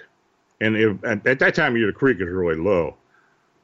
and 0.61 0.77
it, 0.77 1.03
at, 1.03 1.27
at 1.27 1.39
that 1.39 1.55
time 1.55 1.75
of 1.75 1.81
the 1.81 1.91
creek 1.91 2.21
is 2.21 2.29
really 2.29 2.55
low 2.55 2.95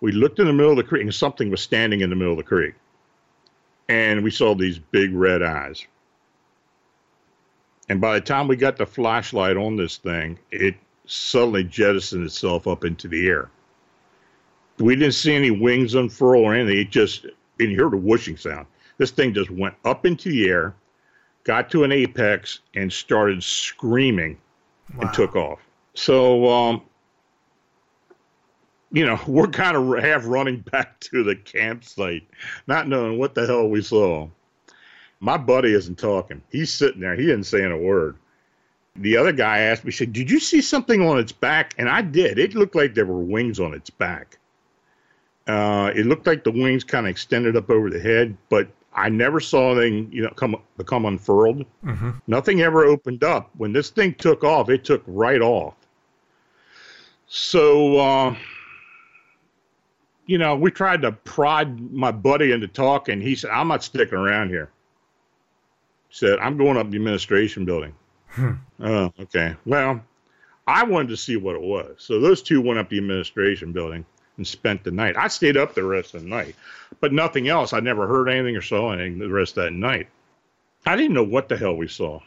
we 0.01 0.11
looked 0.11 0.39
in 0.39 0.45
the 0.45 0.53
middle 0.53 0.71
of 0.71 0.77
the 0.77 0.83
creek 0.83 1.03
and 1.03 1.13
something 1.13 1.49
was 1.49 1.61
standing 1.61 2.01
in 2.01 2.09
the 2.09 2.15
middle 2.15 2.33
of 2.33 2.37
the 2.37 2.43
creek. 2.43 2.75
And 3.89 4.23
we 4.23 4.31
saw 4.31 4.53
these 4.53 4.79
big 4.79 5.13
red 5.13 5.41
eyes. 5.41 5.85
And 7.89 8.01
by 8.01 8.15
the 8.15 8.21
time 8.21 8.47
we 8.47 8.57
got 8.57 8.77
the 8.77 8.85
flashlight 8.85 9.55
on 9.55 9.77
this 9.77 9.97
thing, 9.97 10.37
it 10.51 10.75
suddenly 11.05 11.63
jettisoned 11.63 12.25
itself 12.25 12.67
up 12.67 12.83
into 12.83 13.07
the 13.07 13.27
air. 13.27 13.49
We 14.77 14.95
didn't 14.95 15.13
see 15.13 15.33
any 15.33 15.51
wings 15.51 15.95
unfurl 15.95 16.41
or 16.41 16.53
anything. 16.53 16.79
It 16.79 16.91
just, 16.91 17.25
and 17.59 17.71
you 17.71 17.81
heard 17.81 17.93
a 17.93 17.97
whooshing 17.97 18.37
sound. 18.37 18.67
This 18.97 19.11
thing 19.11 19.33
just 19.33 19.49
went 19.49 19.75
up 19.85 20.05
into 20.05 20.29
the 20.29 20.49
air, 20.49 20.75
got 21.45 21.71
to 21.71 21.83
an 21.83 21.91
apex, 21.91 22.59
and 22.75 22.91
started 22.91 23.41
screaming 23.41 24.37
wow. 24.95 25.01
and 25.01 25.13
took 25.13 25.35
off. 25.35 25.59
So 25.93 26.47
um, 26.49 26.81
you 28.91 29.05
know, 29.05 29.19
we're 29.27 29.47
kind 29.47 29.77
of 29.77 30.03
half 30.03 30.25
running 30.25 30.59
back 30.71 30.99
to 31.01 31.23
the 31.23 31.35
campsite, 31.35 32.27
not 32.67 32.87
knowing 32.87 33.17
what 33.17 33.35
the 33.35 33.45
hell 33.45 33.67
we 33.67 33.81
saw. 33.81 34.27
My 35.19 35.37
buddy 35.37 35.73
isn't 35.73 35.97
talking. 35.97 36.41
He's 36.51 36.71
sitting 36.71 37.01
there. 37.01 37.15
He 37.15 37.29
isn't 37.29 37.45
saying 37.45 37.71
a 37.71 37.77
word. 37.77 38.17
The 38.95 39.17
other 39.17 39.31
guy 39.31 39.59
asked 39.59 39.85
me, 39.85 39.91
said, 39.91 40.13
Did 40.13 40.29
you 40.29 40.39
see 40.39 40.61
something 40.61 41.01
on 41.01 41.19
its 41.19 41.31
back? 41.31 41.73
And 41.77 41.89
I 41.89 42.01
did. 42.01 42.39
It 42.39 42.55
looked 42.55 42.75
like 42.75 42.93
there 42.93 43.05
were 43.05 43.19
wings 43.19 43.59
on 43.59 43.73
its 43.73 43.89
back. 43.89 44.37
Uh, 45.47 45.91
it 45.95 46.05
looked 46.05 46.27
like 46.27 46.43
the 46.43 46.51
wings 46.51 46.83
kind 46.83 47.05
of 47.05 47.11
extended 47.11 47.55
up 47.55 47.69
over 47.69 47.89
the 47.89 47.99
head, 47.99 48.35
but 48.49 48.67
I 48.93 49.09
never 49.09 49.39
saw 49.39 49.71
anything, 49.71 50.11
you 50.11 50.23
know, 50.23 50.31
come 50.31 50.55
become 50.75 51.05
unfurled. 51.05 51.65
Mm-hmm. 51.85 52.11
Nothing 52.25 52.61
ever 52.61 52.83
opened 52.83 53.23
up. 53.23 53.51
When 53.55 53.71
this 53.71 53.91
thing 53.91 54.15
took 54.15 54.43
off, 54.43 54.69
it 54.69 54.83
took 54.83 55.03
right 55.05 55.41
off. 55.41 55.75
So, 57.27 57.97
uh, 57.97 58.35
you 60.27 60.37
know, 60.37 60.55
we 60.55 60.69
tried 60.69 61.01
to 61.01 61.13
prod 61.13 61.79
my 61.91 62.11
buddy 62.11 62.51
into 62.51 62.67
talking. 62.67 63.21
He 63.21 63.35
said, 63.35 63.49
I'm 63.49 63.69
not 63.69 63.83
sticking 63.83 64.17
around 64.17 64.49
here. 64.49 64.69
He 66.09 66.15
said, 66.15 66.37
I'm 66.39 66.57
going 66.57 66.77
up 66.77 66.91
the 66.91 66.97
administration 66.97 67.65
building. 67.65 67.95
Hmm. 68.29 68.51
Oh, 68.81 69.11
okay. 69.21 69.55
Well, 69.65 70.01
I 70.67 70.83
wanted 70.83 71.09
to 71.09 71.17
see 71.17 71.37
what 71.37 71.55
it 71.55 71.61
was. 71.61 71.95
So 71.97 72.19
those 72.19 72.41
two 72.41 72.61
went 72.61 72.77
up 72.77 72.89
the 72.89 72.97
administration 72.97 73.71
building 73.71 74.05
and 74.35 74.45
spent 74.45 74.83
the 74.83 74.91
night. 74.91 75.15
I 75.17 75.29
stayed 75.29 75.55
up 75.55 75.73
the 75.73 75.83
rest 75.83 76.13
of 76.13 76.21
the 76.21 76.27
night, 76.27 76.55
but 76.99 77.13
nothing 77.13 77.47
else. 77.47 77.71
I 77.71 77.79
never 77.79 78.05
heard 78.05 78.29
anything 78.29 78.55
or 78.55 78.61
saw 78.61 78.91
anything 78.91 79.19
the 79.19 79.29
rest 79.29 79.57
of 79.57 79.63
that 79.63 79.73
night. 79.73 80.09
I 80.85 80.97
didn't 80.97 81.13
know 81.13 81.23
what 81.23 81.47
the 81.47 81.57
hell 81.57 81.75
we 81.75 81.87
saw, 81.87 82.19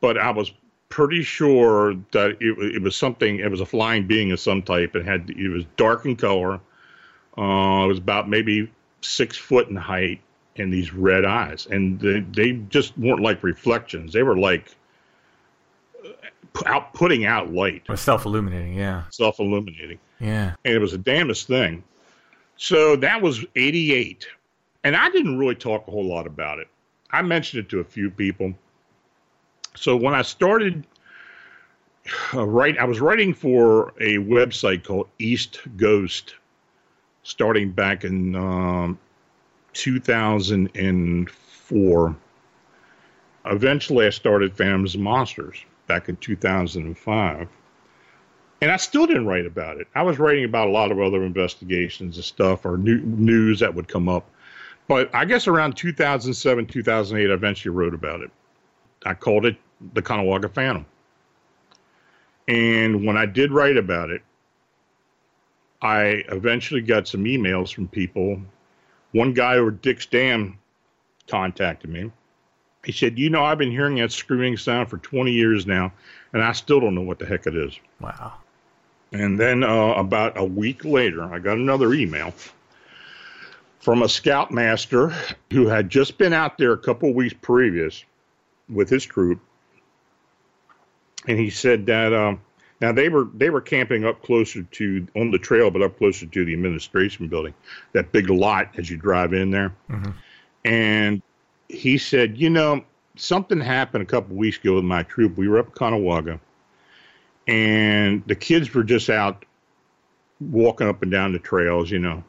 but 0.00 0.18
I 0.18 0.30
was 0.30 0.52
pretty 0.88 1.22
sure 1.22 1.94
that 2.12 2.38
it, 2.40 2.74
it 2.76 2.82
was 2.82 2.96
something. 2.96 3.38
It 3.38 3.50
was 3.50 3.60
a 3.60 3.66
flying 3.66 4.06
being 4.06 4.32
of 4.32 4.40
some 4.40 4.62
type. 4.62 4.96
It 4.96 5.04
had 5.04 5.30
it 5.30 5.48
was 5.48 5.64
dark 5.76 6.06
in 6.06 6.16
color 6.16 6.60
uh, 7.36 7.84
it 7.84 7.88
was 7.88 7.98
about 7.98 8.28
maybe 8.28 8.70
six 9.00 9.36
foot 9.36 9.68
in 9.68 9.76
height 9.76 10.20
and 10.56 10.72
these 10.72 10.92
red 10.92 11.24
eyes. 11.24 11.66
And 11.70 11.98
they, 12.00 12.20
they 12.20 12.52
just 12.68 12.96
weren't 12.96 13.20
like 13.20 13.42
reflections. 13.42 14.12
They 14.12 14.22
were 14.22 14.36
like 14.36 14.74
out 16.66 16.94
putting 16.94 17.24
out 17.24 17.52
light. 17.52 17.82
Self 17.96 18.24
illuminating, 18.24 18.74
yeah. 18.74 19.04
Self 19.10 19.40
illuminating. 19.40 19.98
Yeah. 20.20 20.54
And 20.64 20.74
it 20.74 20.78
was 20.78 20.92
the 20.92 20.98
damnest 20.98 21.46
thing. 21.46 21.82
So 22.56 22.96
that 22.96 23.20
was 23.20 23.44
88. 23.56 24.26
And 24.84 24.94
I 24.94 25.10
didn't 25.10 25.38
really 25.38 25.54
talk 25.56 25.88
a 25.88 25.90
whole 25.90 26.06
lot 26.06 26.26
about 26.26 26.58
it. 26.58 26.68
I 27.10 27.22
mentioned 27.22 27.64
it 27.64 27.68
to 27.70 27.80
a 27.80 27.84
few 27.84 28.10
people. 28.10 28.54
So 29.74 29.96
when 29.96 30.14
I 30.14 30.22
started 30.22 30.86
uh, 32.34 32.46
write, 32.46 32.78
I 32.78 32.84
was 32.84 33.00
writing 33.00 33.34
for 33.34 33.88
a 34.00 34.18
website 34.18 34.84
called 34.84 35.08
East 35.18 35.60
Ghost 35.76 36.34
starting 37.24 37.72
back 37.72 38.04
in 38.04 38.36
um, 38.36 38.96
2004. 39.72 42.16
Eventually, 43.46 44.06
I 44.06 44.10
started 44.10 44.56
Phantoms 44.56 44.96
Monsters 44.96 45.64
back 45.86 46.08
in 46.08 46.16
2005. 46.16 47.48
And 48.62 48.70
I 48.70 48.76
still 48.76 49.06
didn't 49.06 49.26
write 49.26 49.44
about 49.44 49.78
it. 49.78 49.88
I 49.94 50.02
was 50.02 50.18
writing 50.18 50.44
about 50.44 50.68
a 50.68 50.70
lot 50.70 50.90
of 50.90 50.98
other 51.00 51.22
investigations 51.24 52.16
and 52.16 52.24
stuff 52.24 52.64
or 52.64 52.78
new, 52.78 53.00
news 53.00 53.60
that 53.60 53.74
would 53.74 53.88
come 53.88 54.08
up. 54.08 54.30
But 54.86 55.14
I 55.14 55.26
guess 55.26 55.46
around 55.46 55.76
2007, 55.76 56.66
2008, 56.66 57.30
I 57.30 57.34
eventually 57.34 57.74
wrote 57.74 57.94
about 57.94 58.20
it. 58.20 58.30
I 59.04 59.14
called 59.14 59.44
it 59.44 59.56
the 59.92 60.00
Conewago 60.00 60.52
Phantom. 60.52 60.86
And 62.48 63.04
when 63.04 63.16
I 63.16 63.26
did 63.26 63.52
write 63.52 63.76
about 63.76 64.10
it, 64.10 64.22
I 65.84 66.24
eventually 66.28 66.80
got 66.80 67.06
some 67.06 67.24
emails 67.24 67.72
from 67.72 67.88
people. 67.88 68.40
One 69.12 69.34
guy 69.34 69.56
over 69.56 69.70
Dick's 69.70 70.06
Dam 70.06 70.58
contacted 71.28 71.90
me. 71.90 72.10
He 72.84 72.92
said, 72.92 73.18
You 73.18 73.28
know, 73.28 73.44
I've 73.44 73.58
been 73.58 73.70
hearing 73.70 73.96
that 73.96 74.10
screaming 74.10 74.56
sound 74.56 74.88
for 74.88 74.96
20 74.96 75.30
years 75.30 75.66
now, 75.66 75.92
and 76.32 76.42
I 76.42 76.52
still 76.52 76.80
don't 76.80 76.94
know 76.94 77.02
what 77.02 77.18
the 77.18 77.26
heck 77.26 77.46
it 77.46 77.54
is. 77.54 77.78
Wow. 78.00 78.32
And 79.12 79.38
then 79.38 79.62
uh, 79.62 79.92
about 79.92 80.38
a 80.38 80.44
week 80.44 80.84
later, 80.84 81.22
I 81.22 81.38
got 81.38 81.58
another 81.58 81.92
email 81.92 82.34
from 83.78 84.02
a 84.02 84.08
scoutmaster 84.08 85.14
who 85.52 85.66
had 85.66 85.90
just 85.90 86.16
been 86.16 86.32
out 86.32 86.56
there 86.56 86.72
a 86.72 86.78
couple 86.78 87.10
of 87.10 87.14
weeks 87.14 87.34
previous 87.42 88.02
with 88.70 88.88
his 88.88 89.04
troop. 89.04 89.38
And 91.28 91.38
he 91.38 91.50
said 91.50 91.86
that 91.86 92.14
um, 92.14 92.40
now 92.84 92.92
they 92.92 93.08
were 93.08 93.28
they 93.32 93.48
were 93.48 93.62
camping 93.62 94.04
up 94.04 94.22
closer 94.22 94.62
to 94.62 95.06
on 95.16 95.30
the 95.30 95.38
trail, 95.38 95.70
but 95.70 95.80
up 95.80 95.96
closer 95.96 96.26
to 96.26 96.44
the 96.44 96.52
administration 96.52 97.28
building, 97.28 97.54
that 97.92 98.12
big 98.12 98.28
lot 98.28 98.68
as 98.76 98.90
you 98.90 98.98
drive 98.98 99.32
in 99.32 99.50
there. 99.50 99.74
Mm-hmm. 99.88 100.10
And 100.66 101.22
he 101.70 101.96
said, 101.96 102.36
you 102.36 102.50
know, 102.50 102.84
something 103.16 103.58
happened 103.58 104.02
a 104.02 104.06
couple 104.06 104.32
of 104.32 104.36
weeks 104.36 104.58
ago 104.58 104.74
with 104.74 104.84
my 104.84 105.02
troop. 105.02 105.38
We 105.38 105.48
were 105.48 105.58
up 105.58 105.74
Conewago, 105.74 106.38
and 107.46 108.22
the 108.26 108.34
kids 108.34 108.74
were 108.74 108.84
just 108.84 109.08
out 109.08 109.46
walking 110.38 110.86
up 110.86 111.00
and 111.00 111.10
down 111.10 111.32
the 111.32 111.38
trails. 111.38 111.90
You 111.90 112.00
know, 112.00 112.22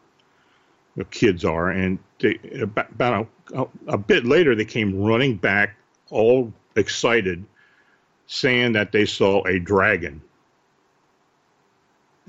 the 0.95 1.03
kids 1.03 1.43
are, 1.43 1.70
and 1.70 1.99
they, 2.20 2.39
about, 2.62 2.91
about 2.91 3.28
a, 3.53 3.68
a 3.88 3.97
bit 3.97 4.24
later, 4.24 4.56
they 4.56 4.64
came 4.64 5.03
running 5.03 5.36
back, 5.36 5.76
all 6.12 6.53
excited, 6.78 7.43
saying 8.28 8.72
that 8.72 8.93
they 8.93 9.06
saw 9.06 9.45
a 9.45 9.60
dragon. 9.60 10.22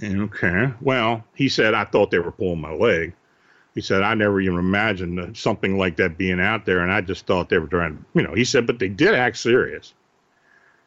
Okay. 0.03 0.73
Well, 0.81 1.25
he 1.35 1.49
said, 1.49 1.75
I 1.75 1.85
thought 1.85 2.11
they 2.11 2.19
were 2.19 2.33
pulling 2.33 2.61
my 2.61 2.73
leg. 2.73 3.15
He 3.75 3.81
said, 3.81 4.03
I 4.03 4.15
never 4.15 4.41
even 4.41 4.59
imagined 4.59 5.37
something 5.37 5.77
like 5.77 5.97
that 5.97 6.17
being 6.17 6.41
out 6.41 6.65
there. 6.65 6.81
And 6.81 6.93
I 6.93 7.01
just 7.01 7.27
thought 7.27 7.49
they 7.49 7.59
were 7.59 7.67
trying 7.67 7.97
to, 7.97 8.05
you 8.15 8.23
know, 8.23 8.35
he 8.35 8.45
said, 8.45 8.67
but 8.67 8.79
they 8.79 8.89
did 8.89 9.15
act 9.15 9.37
serious. 9.37 9.93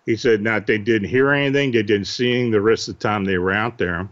He 0.06 0.16
said, 0.16 0.42
not 0.42 0.66
they 0.66 0.80
didn't 0.80 1.10
hear 1.10 1.32
anything. 1.32 1.72
They 1.72 1.84
didn't 1.84 2.06
see 2.06 2.32
anything 2.32 2.52
the 2.52 2.62
rest 2.62 2.88
of 2.88 2.98
the 2.98 3.08
time 3.08 3.26
they 3.26 3.38
were 3.38 3.52
out 3.52 3.78
there. 3.78 4.10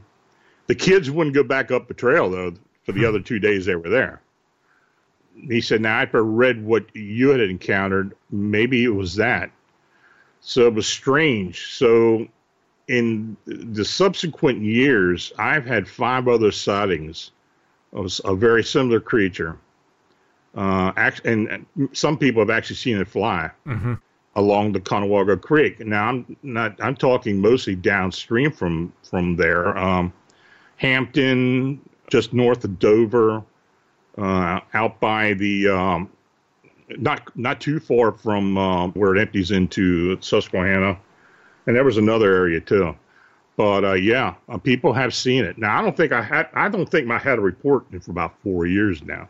The 0.68 0.76
kids 0.76 1.10
wouldn't 1.10 1.36
go 1.36 1.44
back 1.44 1.72
up 1.72 1.88
the 1.88 1.94
trail, 1.94 2.30
though, 2.30 2.54
for 2.84 2.92
the 2.92 3.02
hmm. 3.02 3.08
other 3.08 3.20
two 3.20 3.40
days 3.40 3.66
they 3.66 3.76
were 3.76 3.90
there. 3.90 4.22
He 5.36 5.62
said, 5.62 5.82
now 5.82 6.00
I 6.00 6.06
for 6.06 6.24
read 6.24 6.64
what 6.64 6.96
you 6.96 7.30
had 7.30 7.42
encountered. 7.42 8.16
Maybe 8.30 8.84
it 8.84 8.90
was 8.90 9.16
that. 9.16 9.52
So 10.42 10.68
it 10.68 10.74
was 10.74 10.88
strange. 10.88 11.74
So 11.74 12.28
in 12.88 13.36
the 13.46 13.84
subsequent 13.84 14.62
years, 14.62 15.34
I've 15.38 15.66
had 15.66 15.88
five 15.88 16.28
other 16.28 16.52
sightings 16.52 17.32
of 17.94 18.20
a 18.26 18.36
very 18.36 18.64
similar 18.64 19.00
creature. 19.00 19.58
Uh, 20.56 20.92
and 21.24 21.66
some 21.94 22.18
people 22.18 22.42
have 22.42 22.50
actually 22.50 22.78
seen 22.78 22.98
it 22.98 23.08
fly 23.08 23.52
mm-hmm. 23.66 23.94
along 24.36 24.72
the 24.72 24.80
Conewago 24.80 25.40
Creek. 25.40 25.86
Now 25.86 26.08
I'm 26.08 26.38
not. 26.42 26.82
I'm 26.82 26.96
talking 26.96 27.40
mostly 27.40 27.76
downstream 27.76 28.52
from 28.52 28.92
from 29.04 29.36
there. 29.36 29.78
Um, 29.78 30.12
Hampton, 30.78 31.80
just 32.10 32.34
north 32.34 32.64
of 32.64 32.80
Dover, 32.80 33.44
uh, 34.18 34.60
out 34.74 35.00
by 35.00 35.34
the 35.34 35.68
um, 35.68 36.10
not 36.98 37.36
not 37.38 37.62
too 37.62 37.80
far 37.80 38.12
from 38.12 38.58
uh, 38.58 38.88
where 38.90 39.16
it 39.16 39.22
empties 39.22 39.52
into 39.52 40.20
Susquehanna, 40.22 40.98
and 41.68 41.76
there 41.76 41.84
was 41.84 41.98
another 41.98 42.34
area 42.34 42.60
too. 42.60 42.96
But 43.58 43.84
uh, 43.84 43.94
yeah, 43.94 44.36
uh, 44.50 44.58
people 44.58 44.94
have 44.94 45.14
seen 45.14 45.44
it. 45.44 45.58
Now 45.58 45.80
I 45.80 45.82
don't 45.82 45.96
think 45.96 46.12
I 46.12 46.22
had. 46.22 46.48
I 46.54 46.70
don't 46.70 46.90
think 46.90 47.10
I 47.12 47.18
had 47.18 47.38
a 47.38 47.42
report 47.42 47.86
for 48.02 48.12
about 48.12 48.34
four 48.42 48.66
years 48.66 49.04
now. 49.04 49.28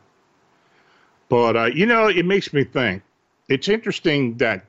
But 1.30 1.58
uh, 1.58 1.66
you 1.66 1.86
know, 1.86 2.08
it 2.08 2.26
makes 2.26 2.54
me 2.54 2.64
think. 2.64 3.04
It's 3.50 3.68
interesting 3.68 4.36
that 4.38 4.66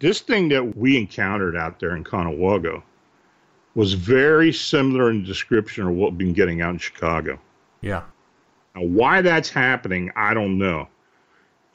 this 0.00 0.20
thing 0.20 0.48
that 0.48 0.76
we 0.76 0.96
encountered 0.96 1.56
out 1.56 1.80
there 1.80 1.96
in 1.96 2.04
Conewago 2.04 2.82
was 3.74 3.92
very 3.92 4.52
similar 4.52 5.10
in 5.10 5.22
description 5.22 5.86
of 5.86 5.94
what 5.94 6.10
we've 6.10 6.18
been 6.18 6.32
getting 6.32 6.60
out 6.60 6.70
in 6.70 6.78
Chicago. 6.78 7.38
Yeah. 7.82 8.02
Now, 8.74 8.82
why 8.82 9.20
that's 9.20 9.50
happening, 9.50 10.10
I 10.16 10.34
don't 10.34 10.58
know. 10.58 10.88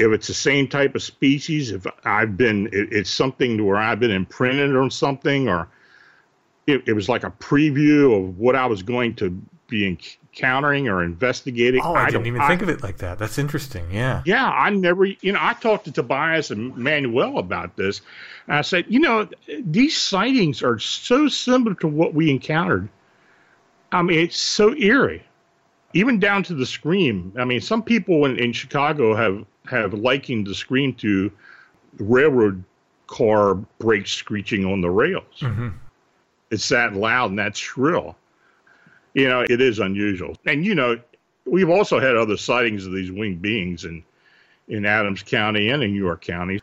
If 0.02 0.12
it's 0.12 0.28
the 0.28 0.34
same 0.34 0.68
type 0.68 0.96
of 0.96 1.04
species, 1.04 1.72
if 1.72 1.86
I've 2.04 2.36
been, 2.36 2.68
it, 2.68 2.92
it's 2.92 3.10
something 3.10 3.64
where 3.66 3.78
I've 3.78 4.00
been 4.00 4.12
imprinted 4.12 4.76
on 4.76 4.90
something, 4.90 5.48
or 5.48 5.68
it, 6.68 6.84
it, 6.88 6.94
was 6.94 7.08
like 7.08 7.24
a 7.24 7.32
preview 7.32 8.18
of 8.18 8.40
what 8.40 8.56
I 8.56 8.66
was 8.66 8.82
going 8.84 9.16
to 9.16 9.30
be 9.68 9.88
encountering 9.88 10.90
or 10.90 11.04
investigating. 11.04 11.82
Oh, 11.84 11.94
I, 11.94 12.06
I 12.06 12.10
didn't 12.10 12.28
even 12.28 12.42
I, 12.42 12.48
think 12.48 12.62
of 12.62 12.70
it 12.70 12.82
like 12.84 12.98
that. 12.98 13.20
That's 13.20 13.38
interesting. 13.38 13.86
Yeah. 13.92 14.22
Yeah. 14.26 14.50
I 14.50 14.70
never, 14.70 15.06
you 15.06 15.32
know, 15.32 15.40
I 15.42 15.54
talked 15.54 15.86
to 15.86 15.92
Tobias 15.92 16.52
and 16.52 16.76
Manuel 16.76 17.38
about 17.38 17.76
this. 17.76 18.02
And 18.48 18.58
I 18.58 18.62
said, 18.62 18.86
you 18.88 19.00
know, 19.00 19.28
these 19.60 19.98
sightings 19.98 20.64
are 20.64 20.80
so 20.80 21.28
similar 21.28 21.76
to 21.76 21.88
what 21.88 22.14
we 22.14 22.30
encountered. 22.30 22.90
I 23.92 24.02
mean, 24.02 24.20
it's 24.20 24.38
so 24.38 24.76
eerie, 24.76 25.24
even 25.94 26.20
down 26.20 26.44
to 26.44 26.54
the 26.54 26.66
scream. 26.66 27.34
I 27.38 27.46
mean, 27.46 27.62
some 27.62 27.84
people 27.84 28.26
in, 28.26 28.38
in 28.38 28.54
Chicago 28.54 29.16
have, 29.16 29.46
have 29.66 29.94
likened 29.94 30.48
the 30.48 30.56
scream 30.56 30.94
to 30.96 31.32
railroad 32.00 32.64
car 33.08 33.56
brakes 33.56 34.12
screeching 34.12 34.66
on 34.66 34.82
the 34.82 34.90
rails. 34.90 35.40
Mm-hmm 35.40 35.70
it's 36.52 36.68
that 36.70 36.94
loud 36.94 37.32
and 37.32 37.40
that 37.40 37.58
shrill. 37.58 38.16
You 39.14 39.28
know, 39.28 39.42
it 39.42 39.60
is 39.60 39.80
unusual. 39.80 40.36
And, 40.46 40.64
you 40.64 40.76
know, 40.76 41.00
we've 41.46 41.70
also 41.70 42.00
had 42.00 42.16
other 42.16 42.38
sightings 42.38 42.86
of 42.86 42.94
these 42.94 43.12
winged 43.12 43.42
beings 43.42 43.86
in, 43.86 44.04
in 44.68 44.86
Adams 44.86 45.24
County 45.24 45.70
and 45.70 45.82
in 45.82 45.96
York 45.96 46.22
County. 46.22 46.62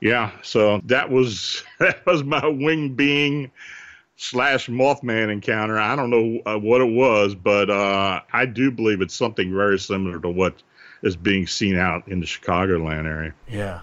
Yeah, 0.00 0.30
so 0.42 0.80
that 0.84 1.10
was 1.10 1.62
that 1.78 2.04
was 2.06 2.22
my 2.22 2.46
winged 2.46 2.96
being 2.96 3.50
slash 4.20 4.68
Mothman 4.68 5.32
encounter. 5.32 5.78
I 5.78 5.96
don't 5.96 6.10
know 6.10 6.40
uh, 6.44 6.58
what 6.58 6.80
it 6.80 6.92
was, 6.92 7.34
but 7.34 7.70
uh, 7.70 8.20
I 8.32 8.46
do 8.46 8.70
believe 8.70 9.00
it's 9.00 9.14
something 9.14 9.52
very 9.52 9.78
similar 9.78 10.20
to 10.20 10.28
what 10.28 10.62
is 11.02 11.16
being 11.16 11.46
seen 11.46 11.76
out 11.76 12.06
in 12.06 12.20
the 12.20 12.26
Chicagoland 12.26 13.06
area. 13.06 13.34
Yeah, 13.48 13.80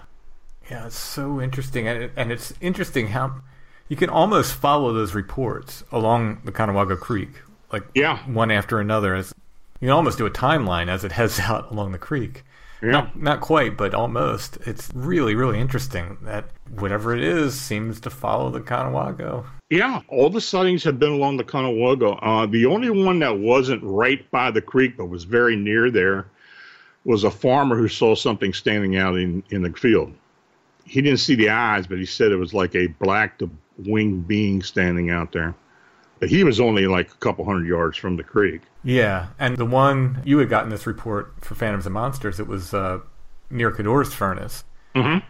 yeah, 0.70 0.86
it's 0.86 0.98
so 0.98 1.40
interesting, 1.40 1.88
and, 1.88 2.04
it, 2.04 2.12
and 2.16 2.30
it's 2.30 2.54
interesting 2.60 3.08
how 3.08 3.40
you 3.88 3.96
can 3.96 4.08
almost 4.08 4.54
follow 4.54 4.92
those 4.92 5.12
reports 5.14 5.82
along 5.90 6.42
the 6.44 6.52
Conewago 6.52 6.98
Creek, 6.98 7.30
like 7.72 7.84
yeah. 7.94 8.18
one 8.26 8.50
after 8.50 8.78
another. 8.78 9.14
As 9.14 9.34
you 9.80 9.86
can 9.86 9.92
almost 9.92 10.18
do 10.18 10.26
a 10.26 10.30
timeline 10.30 10.88
as 10.88 11.04
it 11.04 11.12
heads 11.12 11.40
out 11.40 11.72
along 11.72 11.92
the 11.92 11.98
creek. 11.98 12.44
Yeah. 12.82 12.90
Not, 12.90 13.20
not 13.20 13.40
quite, 13.40 13.76
but 13.76 13.94
almost. 13.94 14.58
It's 14.58 14.90
really, 14.94 15.34
really 15.34 15.58
interesting 15.58 16.16
that 16.22 16.50
whatever 16.78 17.14
it 17.14 17.22
is 17.22 17.58
seems 17.58 18.00
to 18.00 18.10
follow 18.10 18.50
the 18.50 18.60
Conewago. 18.60 19.44
Yeah, 19.70 20.02
all 20.08 20.30
the 20.30 20.40
sightings 20.40 20.84
have 20.84 20.98
been 20.98 21.12
along 21.12 21.38
the 21.38 21.44
Conewago. 21.44 22.18
Uh, 22.22 22.46
the 22.46 22.66
only 22.66 22.90
one 22.90 23.18
that 23.18 23.38
wasn't 23.38 23.82
right 23.82 24.28
by 24.30 24.50
the 24.50 24.62
creek 24.62 24.96
but 24.96 25.06
was 25.06 25.24
very 25.24 25.56
near 25.56 25.90
there 25.90 26.26
was 27.04 27.24
a 27.24 27.30
farmer 27.30 27.76
who 27.76 27.88
saw 27.88 28.14
something 28.14 28.52
standing 28.52 28.96
out 28.96 29.16
in, 29.16 29.42
in 29.50 29.62
the 29.62 29.72
field. 29.72 30.12
He 30.84 31.02
didn't 31.02 31.20
see 31.20 31.34
the 31.34 31.50
eyes, 31.50 31.86
but 31.86 31.98
he 31.98 32.06
said 32.06 32.32
it 32.32 32.36
was 32.36 32.54
like 32.54 32.74
a 32.74 32.86
black 32.86 33.40
winged 33.78 34.28
being 34.28 34.62
standing 34.62 35.10
out 35.10 35.32
there. 35.32 35.54
He 36.22 36.44
was 36.44 36.60
only 36.60 36.86
like 36.86 37.10
a 37.10 37.16
couple 37.16 37.44
hundred 37.44 37.66
yards 37.66 37.96
from 37.96 38.16
the 38.16 38.24
creek. 38.24 38.62
Yeah, 38.84 39.28
and 39.38 39.56
the 39.56 39.64
one 39.64 40.22
you 40.24 40.38
had 40.38 40.48
gotten 40.48 40.70
this 40.70 40.86
report 40.86 41.32
for 41.40 41.54
Phantoms 41.54 41.86
and 41.86 41.94
Monsters, 41.94 42.40
it 42.40 42.46
was 42.46 42.74
uh, 42.74 43.00
near 43.50 43.70
Codorus 43.70 44.12
furnace. 44.12 44.64
Mm-hmm. 44.94 45.26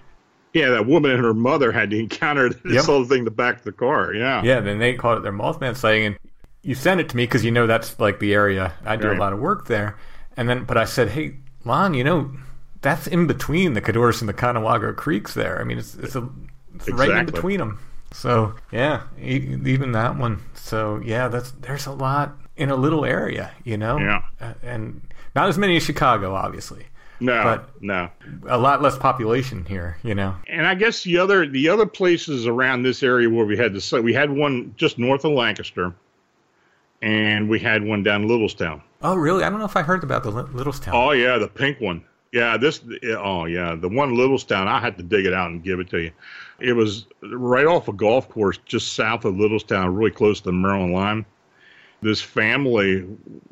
Yeah, 0.54 0.70
that 0.70 0.86
woman 0.86 1.10
and 1.10 1.20
her 1.20 1.34
mother 1.34 1.72
had 1.72 1.90
to 1.90 1.98
encounter 1.98 2.48
this 2.64 2.74
yep. 2.74 2.84
whole 2.84 3.04
thing 3.04 3.24
the 3.24 3.30
back 3.30 3.58
of 3.58 3.64
the 3.64 3.72
car. 3.72 4.14
Yeah. 4.14 4.42
Yeah, 4.42 4.60
then 4.60 4.78
they 4.78 4.94
called 4.94 5.18
it 5.18 5.22
their 5.22 5.32
Mothman 5.32 5.76
sighting, 5.76 6.06
and 6.06 6.18
you 6.62 6.74
sent 6.74 7.00
it 7.00 7.08
to 7.10 7.16
me 7.16 7.24
because 7.24 7.44
you 7.44 7.50
know 7.50 7.66
that's 7.66 7.98
like 8.00 8.18
the 8.18 8.34
area 8.34 8.72
I 8.84 8.96
do 8.96 9.08
right. 9.08 9.16
a 9.16 9.20
lot 9.20 9.32
of 9.32 9.38
work 9.38 9.66
there. 9.66 9.96
And 10.36 10.48
then, 10.48 10.64
but 10.64 10.76
I 10.76 10.84
said, 10.84 11.10
hey, 11.10 11.34
Lon, 11.64 11.94
you 11.94 12.04
know, 12.04 12.30
that's 12.80 13.06
in 13.06 13.26
between 13.26 13.74
the 13.74 13.80
Codorus 13.80 14.20
and 14.20 14.28
the 14.28 14.34
Conewago 14.34 14.94
creeks 14.94 15.34
there. 15.34 15.60
I 15.60 15.64
mean, 15.64 15.78
it's 15.78 15.94
it's, 15.96 16.14
a, 16.14 16.28
it's 16.74 16.88
exactly. 16.88 17.08
right 17.08 17.18
in 17.20 17.26
between 17.26 17.58
them. 17.58 17.80
So 18.12 18.54
yeah, 18.72 19.02
even 19.20 19.92
that 19.92 20.16
one. 20.16 20.42
So 20.54 21.00
yeah, 21.04 21.28
that's 21.28 21.52
there's 21.52 21.86
a 21.86 21.92
lot 21.92 22.36
in 22.56 22.70
a 22.70 22.76
little 22.76 23.04
area, 23.04 23.52
you 23.64 23.76
know. 23.76 23.98
Yeah. 23.98 24.54
And 24.62 25.00
not 25.34 25.48
as 25.48 25.58
many 25.58 25.76
as 25.76 25.82
Chicago, 25.82 26.34
obviously. 26.34 26.86
No, 27.20 27.42
but 27.42 27.82
no, 27.82 28.10
a 28.46 28.58
lot 28.58 28.80
less 28.80 28.96
population 28.96 29.64
here, 29.64 29.98
you 30.04 30.14
know. 30.14 30.36
And 30.46 30.66
I 30.66 30.74
guess 30.76 31.02
the 31.02 31.18
other 31.18 31.46
the 31.48 31.68
other 31.68 31.86
places 31.86 32.46
around 32.46 32.84
this 32.84 33.02
area 33.02 33.28
where 33.28 33.44
we 33.44 33.56
had 33.56 33.74
the 33.74 34.02
we 34.02 34.14
had 34.14 34.30
one 34.30 34.72
just 34.76 34.98
north 34.98 35.24
of 35.24 35.32
Lancaster, 35.32 35.92
and 37.02 37.48
we 37.48 37.58
had 37.58 37.82
one 37.82 38.04
down 38.04 38.22
in 38.22 38.28
Littlestown. 38.28 38.82
Oh, 39.02 39.16
really? 39.16 39.42
I 39.42 39.50
don't 39.50 39.58
know 39.58 39.64
if 39.64 39.76
I 39.76 39.82
heard 39.82 40.04
about 40.04 40.22
the 40.22 40.30
Li- 40.30 40.52
Littlestown. 40.52 40.92
Oh 40.92 41.10
yeah, 41.10 41.38
the 41.38 41.48
pink 41.48 41.80
one. 41.80 42.04
Yeah, 42.32 42.56
this. 42.56 42.80
Oh 43.04 43.46
yeah, 43.46 43.74
the 43.74 43.88
one 43.88 44.10
in 44.10 44.16
Littlestown. 44.16 44.68
I 44.68 44.78
had 44.78 44.96
to 44.98 45.02
dig 45.02 45.26
it 45.26 45.34
out 45.34 45.50
and 45.50 45.62
give 45.62 45.80
it 45.80 45.90
to 45.90 45.98
you. 45.98 46.12
It 46.60 46.72
was 46.72 47.06
right 47.22 47.66
off 47.66 47.88
a 47.88 47.92
golf 47.92 48.28
course 48.28 48.58
just 48.64 48.94
south 48.94 49.24
of 49.24 49.34
Littlestown, 49.34 49.96
really 49.96 50.10
close 50.10 50.40
to 50.40 50.46
the 50.46 50.52
Maryland 50.52 50.92
line. 50.92 51.26
This 52.00 52.20
family 52.20 53.06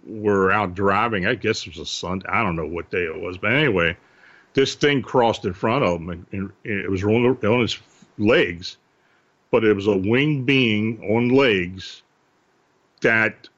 were 0.04 0.50
out 0.50 0.74
driving. 0.74 1.26
I 1.26 1.34
guess 1.34 1.66
it 1.66 1.76
was 1.76 1.78
a 1.78 1.86
Sunday. 1.86 2.26
I 2.28 2.42
don't 2.42 2.56
know 2.56 2.66
what 2.66 2.90
day 2.90 3.04
it 3.04 3.20
was, 3.20 3.38
but 3.38 3.52
anyway, 3.52 3.96
this 4.54 4.74
thing 4.74 5.02
crossed 5.02 5.44
in 5.44 5.52
front 5.52 5.84
of 5.84 6.00
them, 6.00 6.10
and, 6.10 6.26
and 6.32 6.52
it 6.64 6.90
was 6.90 7.02
on, 7.04 7.26
on 7.26 7.60
its 7.62 7.78
legs, 8.18 8.76
but 9.50 9.64
it 9.64 9.74
was 9.74 9.86
a 9.86 9.96
winged 9.96 10.46
being 10.46 11.00
on 11.10 11.28
legs 11.30 12.02
that 13.02 13.48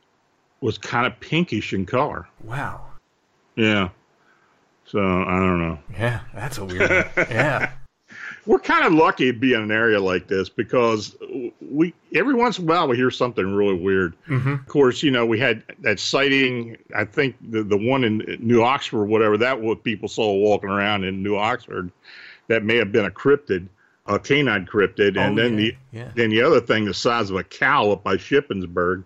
was 0.61 0.78
kind 0.78 1.07
of 1.07 1.18
pinkish 1.20 1.72
in 1.72 1.86
color. 1.86 2.26
Wow. 2.42 2.86
Yeah. 3.57 3.90
So 4.84 5.01
I 5.01 5.38
don't 5.38 5.61
know. 5.61 5.78
Yeah, 5.92 6.20
that's 6.34 6.59
a 6.59 6.64
weird 6.64 6.90
one. 6.90 7.26
Yeah. 7.30 7.72
We're 8.49 8.59
kind 8.59 8.86
of 8.86 8.94
lucky 8.94 9.30
to 9.30 9.38
be 9.38 9.53
in 9.53 9.61
an 9.61 9.70
area 9.70 10.01
like 10.01 10.26
this 10.26 10.49
because 10.49 11.14
we 11.61 11.92
every 12.14 12.32
once 12.32 12.59
in 12.59 12.64
a 12.64 12.66
while 12.66 12.88
we 12.88 12.96
hear 12.96 13.11
something 13.11 13.44
really 13.55 13.78
weird. 13.78 14.14
Mm-hmm. 14.26 14.55
Of 14.55 14.66
course, 14.66 15.03
you 15.03 15.11
know 15.11 15.26
we 15.26 15.38
had 15.38 15.62
that 15.80 16.01
sighting. 16.01 16.78
I 16.96 17.05
think 17.05 17.36
the 17.51 17.62
the 17.62 17.76
one 17.76 18.05
in 18.05 18.38
New 18.40 18.62
Oxford, 18.62 19.05
whatever 19.05 19.36
that 19.36 19.61
what 19.61 19.84
people 19.84 20.09
saw 20.09 20.32
walking 20.32 20.70
around 20.70 21.05
in 21.05 21.22
New 21.22 21.36
Oxford, 21.36 21.92
that 22.46 22.64
may 22.64 22.76
have 22.76 22.90
been 22.90 23.05
a 23.05 23.11
cryptid, 23.11 23.68
a 24.07 24.18
canine 24.18 24.64
cryptid, 24.64 25.18
and 25.18 25.38
Oh, 25.38 25.42
then 25.42 25.59
yeah, 25.59 25.59
the 25.59 25.76
yeah. 25.92 26.11
then 26.14 26.30
the 26.30 26.40
other 26.40 26.61
thing, 26.62 26.86
the 26.86 26.94
size 26.94 27.28
of 27.28 27.36
a 27.36 27.44
cow 27.44 27.90
up 27.90 28.03
by 28.03 28.16
Shippensburg, 28.16 29.05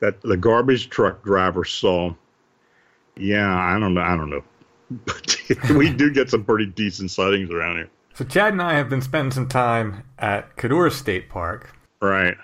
that 0.00 0.20
the 0.22 0.36
garbage 0.36 0.90
truck 0.90 1.22
driver 1.22 1.64
saw. 1.64 2.12
Yeah, 3.16 3.48
I 3.56 3.78
don't 3.78 3.94
know. 3.94 4.00
I 4.00 4.16
don't 4.16 4.30
know. 4.30 4.42
But 5.06 5.70
we 5.76 5.88
do 5.88 6.12
get 6.12 6.28
some 6.30 6.44
pretty 6.44 6.66
decent 6.66 7.12
sightings 7.12 7.50
around 7.50 7.76
here. 7.76 7.90
So 8.14 8.24
Chad 8.24 8.52
and 8.52 8.62
I 8.62 8.74
have 8.74 8.88
been 8.88 9.00
spending 9.02 9.32
some 9.32 9.48
time 9.48 10.02
at 10.18 10.56
Codorus 10.56 10.92
State 10.92 11.28
Park, 11.28 11.74
Right. 12.00 12.36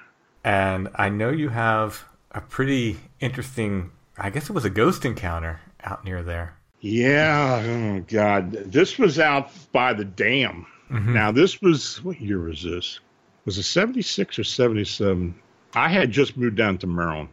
and 0.44 0.88
I 0.94 1.08
know 1.10 1.30
you 1.30 1.50
have 1.50 2.04
a 2.32 2.40
pretty 2.40 2.98
interesting. 3.20 3.90
I 4.16 4.30
guess 4.30 4.48
it 4.48 4.52
was 4.54 4.64
a 4.64 4.70
ghost 4.70 5.04
encounter 5.04 5.60
out 5.84 6.04
near 6.04 6.22
there. 6.22 6.54
Yeah. 6.80 7.62
Oh 7.64 8.00
God. 8.08 8.52
This 8.52 8.98
was 8.98 9.18
out 9.18 9.50
by 9.72 9.92
the 9.92 10.04
dam. 10.04 10.66
Mm-hmm. 10.90 11.12
Now 11.12 11.32
this 11.32 11.60
was 11.60 12.02
what 12.02 12.20
year 12.20 12.40
was 12.40 12.62
this? 12.62 13.00
Was 13.44 13.58
it 13.58 13.64
seventy 13.64 14.02
six 14.02 14.38
or 14.38 14.44
seventy 14.44 14.84
seven? 14.84 15.34
I 15.74 15.88
had 15.88 16.10
just 16.10 16.36
moved 16.36 16.56
down 16.56 16.78
to 16.78 16.86
Maryland, 16.86 17.28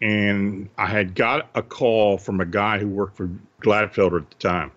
and 0.00 0.68
I 0.78 0.86
had 0.86 1.14
got 1.14 1.48
a 1.54 1.62
call 1.62 2.18
from 2.18 2.40
a 2.40 2.46
guy 2.46 2.78
who 2.78 2.88
worked 2.88 3.16
for 3.16 3.28
Glatfelter 3.62 4.20
at 4.22 4.30
the 4.30 4.36
time, 4.36 4.70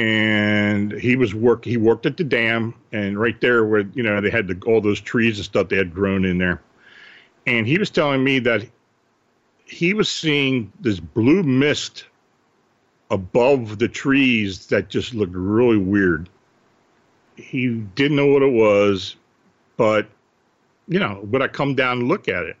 and 0.00 0.92
he 0.92 1.14
was 1.14 1.34
work. 1.34 1.62
He 1.62 1.76
worked 1.76 2.06
at 2.06 2.16
the 2.16 2.24
dam, 2.24 2.74
and 2.90 3.20
right 3.20 3.38
there 3.42 3.66
where 3.66 3.82
you 3.92 4.02
know 4.02 4.18
they 4.22 4.30
had 4.30 4.48
the, 4.48 4.58
all 4.66 4.80
those 4.80 4.98
trees 4.98 5.36
and 5.36 5.44
stuff 5.44 5.68
they 5.68 5.76
had 5.76 5.92
grown 5.92 6.24
in 6.24 6.38
there, 6.38 6.62
and 7.46 7.66
he 7.66 7.76
was 7.76 7.90
telling 7.90 8.24
me 8.24 8.38
that 8.38 8.66
he 9.66 9.92
was 9.92 10.08
seeing 10.08 10.72
this 10.80 10.98
blue 11.00 11.42
mist 11.42 12.06
above 13.10 13.78
the 13.78 13.88
trees 13.88 14.68
that 14.68 14.88
just 14.88 15.12
looked 15.12 15.34
really 15.34 15.76
weird. 15.76 16.30
He 17.36 17.68
didn't 17.68 18.16
know 18.16 18.28
what 18.28 18.42
it 18.42 18.52
was, 18.52 19.16
but 19.76 20.08
you 20.88 20.98
know, 20.98 21.20
would 21.30 21.42
I 21.42 21.48
come 21.48 21.74
down 21.74 21.98
and 21.98 22.08
look 22.08 22.26
at 22.26 22.44
it? 22.44 22.56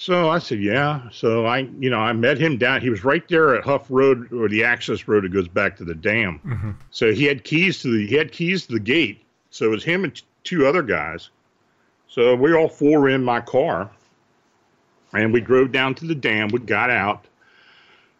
So 0.00 0.30
I 0.30 0.38
said, 0.38 0.62
yeah. 0.62 1.10
So 1.12 1.44
I, 1.44 1.58
you 1.78 1.90
know, 1.90 1.98
I 1.98 2.14
met 2.14 2.38
him 2.38 2.56
down. 2.56 2.80
He 2.80 2.88
was 2.88 3.04
right 3.04 3.22
there 3.28 3.54
at 3.54 3.64
Huff 3.64 3.84
Road 3.90 4.32
or 4.32 4.48
the 4.48 4.64
access 4.64 5.06
road 5.06 5.24
that 5.24 5.28
goes 5.28 5.46
back 5.46 5.76
to 5.76 5.84
the 5.84 5.94
dam. 5.94 6.40
So 6.90 7.12
he 7.12 7.24
had 7.26 7.44
keys 7.44 7.82
to 7.82 7.88
the 7.88 8.06
he 8.06 8.14
had 8.14 8.32
keys 8.32 8.64
to 8.64 8.72
the 8.72 8.80
gate. 8.80 9.22
So 9.50 9.66
it 9.66 9.68
was 9.68 9.84
him 9.84 10.04
and 10.04 10.14
t- 10.14 10.22
two 10.42 10.66
other 10.66 10.82
guys. 10.82 11.28
So 12.08 12.34
we 12.34 12.54
all 12.54 12.66
four 12.66 13.00
were 13.00 13.08
in 13.10 13.22
my 13.22 13.42
car, 13.42 13.90
and 15.12 15.34
we 15.34 15.42
drove 15.42 15.70
down 15.70 15.94
to 15.96 16.06
the 16.06 16.14
dam. 16.14 16.48
We 16.48 16.60
got 16.60 16.88
out, 16.88 17.26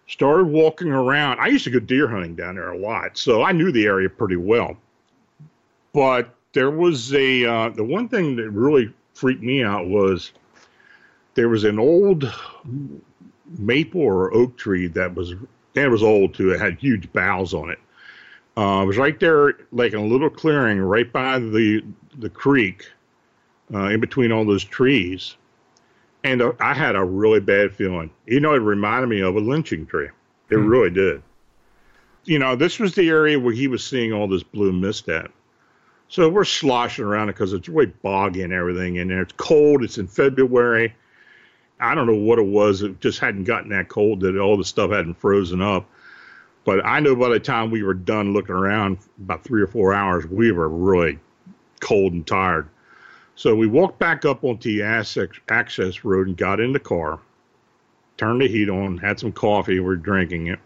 started 0.07 0.49
walking 0.49 0.93
around. 0.93 1.41
I 1.41 1.47
used 1.47 1.64
to 1.64 1.70
go 1.70 1.78
deer 1.78 2.07
hunting 2.09 2.35
down 2.35 2.57
there 2.57 2.72
a 2.72 2.78
lot, 2.78 3.16
so 3.16 3.43
I 3.43 3.53
knew 3.53 3.72
the 3.72 3.87
area 3.87 4.11
pretty 4.11 4.37
well. 4.37 4.76
But 5.95 6.28
there 6.53 6.70
was 6.70 7.14
a 7.14 7.47
uh, 7.47 7.68
the 7.70 7.85
one 7.85 8.07
thing 8.07 8.37
that 8.37 8.51
really 8.51 8.93
freaked 9.14 9.43
me 9.43 9.64
out 9.64 9.87
was 9.87 10.33
there 11.35 11.49
was 11.49 11.64
an 11.64 11.78
old 11.78 12.33
maple 13.59 14.01
or 14.01 14.33
oak 14.35 14.57
tree 14.57 14.87
that 14.89 15.14
was 15.14 15.35
and 15.76 15.85
it 15.85 15.89
was 15.89 16.03
old 16.03 16.35
too. 16.35 16.51
It 16.51 16.61
had 16.61 16.78
huge 16.78 17.12
boughs 17.12 17.55
on 17.55 17.70
it. 17.70 17.78
Uh, 18.57 18.83
it 18.83 18.87
was 18.87 18.99
right 18.99 19.18
there, 19.20 19.55
like 19.72 19.93
in 19.93 20.01
a 20.01 20.05
little 20.05 20.31
clearing, 20.31 20.81
right 20.81 21.11
by 21.11 21.39
the 21.39 21.83
the 22.18 22.28
creek, 22.28 22.89
uh, 23.72 23.87
in 23.87 24.01
between 24.01 24.33
all 24.33 24.45
those 24.45 24.64
trees. 24.64 25.37
And 26.24 26.43
uh, 26.43 26.53
I 26.61 26.74
had 26.74 26.97
a 26.97 27.05
really 27.05 27.41
bad 27.41 27.74
feeling. 27.74 28.11
You 28.26 28.41
know, 28.41 28.53
it 28.55 28.59
reminded 28.59 29.09
me 29.09 29.20
of 29.20 29.37
a 29.37 29.41
lynching 29.41 29.87
tree. 29.87 30.09
It 30.51 30.57
really 30.57 30.91
did. 30.91 31.22
You 32.24 32.39
know, 32.39 32.57
this 32.57 32.78
was 32.78 32.95
the 32.95 33.09
area 33.09 33.39
where 33.39 33.55
he 33.55 33.68
was 33.68 33.85
seeing 33.87 34.12
all 34.12 34.28
this 34.28 34.43
blue 34.43 34.72
mist 34.72 35.09
at. 35.09 35.31
So 36.09 36.28
we're 36.28 36.45
sloshing 36.45 37.05
around 37.05 37.28
it 37.28 37.35
because 37.35 37.53
it's 37.53 37.68
really 37.68 37.87
boggy 37.87 38.43
and 38.43 38.53
everything 38.53 38.97
in 38.97 39.09
there. 39.09 39.22
It's 39.22 39.33
cold. 39.37 39.85
It's 39.85 39.97
in 39.97 40.09
February. 40.09 40.93
I 41.81 41.95
don't 41.95 42.07
know 42.07 42.14
what 42.14 42.39
it 42.39 42.47
was. 42.47 42.83
It 42.83 43.01
just 43.01 43.18
hadn't 43.18 43.45
gotten 43.45 43.70
that 43.70 43.89
cold 43.89 44.20
that 44.20 44.39
all 44.39 44.57
the 44.57 44.64
stuff 44.64 44.91
hadn't 44.91 45.14
frozen 45.14 45.62
up. 45.62 45.89
But 46.64 46.85
I 46.85 47.01
know 47.01 47.16
by 47.16 47.31
the 47.31 47.41
time 47.41 47.70
we 47.70 47.83
were 47.83 47.95
done 47.95 48.33
looking 48.33 48.55
around, 48.55 48.99
about 49.18 49.43
three 49.43 49.62
or 49.62 49.66
four 49.66 49.95
hours, 49.95 50.26
we 50.26 50.53
were 50.53 50.68
really 50.68 51.18
cold 51.81 52.12
and 52.12 52.26
tired. 52.26 52.68
So 53.35 53.55
we 53.55 53.66
walked 53.66 53.99
back 53.99 54.26
up 54.26 54.45
onto 54.45 54.70
the 54.70 54.83
access, 54.83 56.05
road 56.05 56.28
and 56.28 56.37
got 56.37 56.61
in 56.61 56.72
the 56.72 56.78
car, 56.78 57.18
turned 58.18 58.43
the 58.43 58.49
heat 58.49 58.68
on, 58.68 58.99
had 58.99 59.18
some 59.18 59.33
coffee, 59.33 59.81
we're 59.81 59.97
drinking 59.97 60.49
it. 60.49 60.59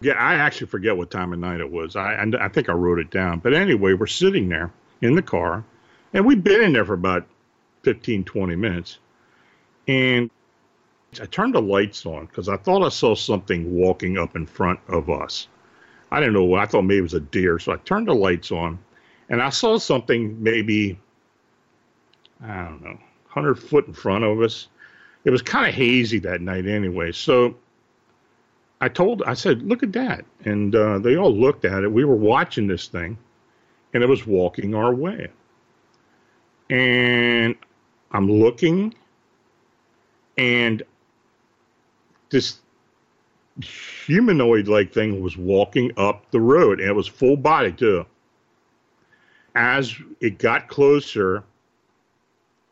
Yeah, 0.00 0.14
I 0.14 0.34
actually 0.34 0.68
forget 0.68 0.96
what 0.96 1.10
time 1.10 1.32
of 1.32 1.38
night 1.38 1.60
it 1.60 1.70
was. 1.70 1.96
I, 1.96 2.24
I 2.40 2.48
think 2.48 2.68
I 2.68 2.72
wrote 2.72 2.98
it 2.98 3.10
down. 3.10 3.40
But 3.40 3.54
anyway, 3.54 3.92
we're 3.92 4.06
sitting 4.06 4.48
there 4.48 4.72
in 5.02 5.14
the 5.14 5.22
car, 5.22 5.64
and 6.14 6.24
we've 6.24 6.42
been 6.42 6.62
in 6.62 6.72
there 6.72 6.84
for 6.84 6.94
about 6.94 7.26
15, 7.82 8.24
20 8.24 8.56
minutes. 8.56 8.98
And 9.88 10.30
I 11.20 11.26
turned 11.26 11.54
the 11.54 11.62
lights 11.62 12.04
on 12.06 12.26
because 12.26 12.48
I 12.48 12.56
thought 12.56 12.84
I 12.84 12.88
saw 12.88 13.14
something 13.14 13.74
walking 13.74 14.18
up 14.18 14.36
in 14.36 14.46
front 14.46 14.80
of 14.88 15.08
us. 15.08 15.48
I 16.10 16.20
didn't 16.20 16.34
know. 16.34 16.54
I 16.54 16.66
thought 16.66 16.82
maybe 16.82 16.98
it 16.98 17.02
was 17.02 17.14
a 17.14 17.20
deer. 17.20 17.58
So 17.58 17.72
I 17.72 17.76
turned 17.76 18.08
the 18.08 18.14
lights 18.14 18.52
on, 18.52 18.78
and 19.28 19.42
I 19.42 19.50
saw 19.50 19.78
something 19.78 20.42
maybe, 20.42 20.98
I 22.42 22.64
don't 22.64 22.82
know, 22.82 22.98
100 23.32 23.56
foot 23.56 23.86
in 23.86 23.92
front 23.92 24.24
of 24.24 24.40
us. 24.40 24.68
It 25.24 25.30
was 25.30 25.42
kind 25.42 25.68
of 25.68 25.74
hazy 25.74 26.18
that 26.20 26.40
night 26.40 26.66
anyway. 26.66 27.12
So 27.12 27.56
I 28.80 28.88
told, 28.88 29.22
I 29.24 29.34
said, 29.34 29.62
look 29.62 29.82
at 29.82 29.92
that. 29.94 30.24
And 30.44 30.74
uh, 30.74 30.98
they 30.98 31.16
all 31.16 31.34
looked 31.34 31.64
at 31.64 31.82
it. 31.82 31.90
We 31.90 32.04
were 32.04 32.14
watching 32.14 32.66
this 32.66 32.88
thing, 32.88 33.18
and 33.92 34.02
it 34.02 34.08
was 34.08 34.26
walking 34.26 34.74
our 34.74 34.94
way. 34.94 35.28
And 36.70 37.56
I'm 38.12 38.30
looking, 38.30 38.94
and 40.36 40.82
this 42.30 42.60
humanoid 43.62 44.68
like 44.68 44.92
thing 44.92 45.22
was 45.22 45.36
walking 45.36 45.92
up 45.96 46.30
the 46.30 46.40
road, 46.40 46.80
and 46.80 46.88
it 46.88 46.94
was 46.94 47.06
full 47.06 47.36
body 47.36 47.72
too. 47.72 48.04
As 49.54 49.94
it 50.20 50.38
got 50.38 50.68
closer, 50.68 51.44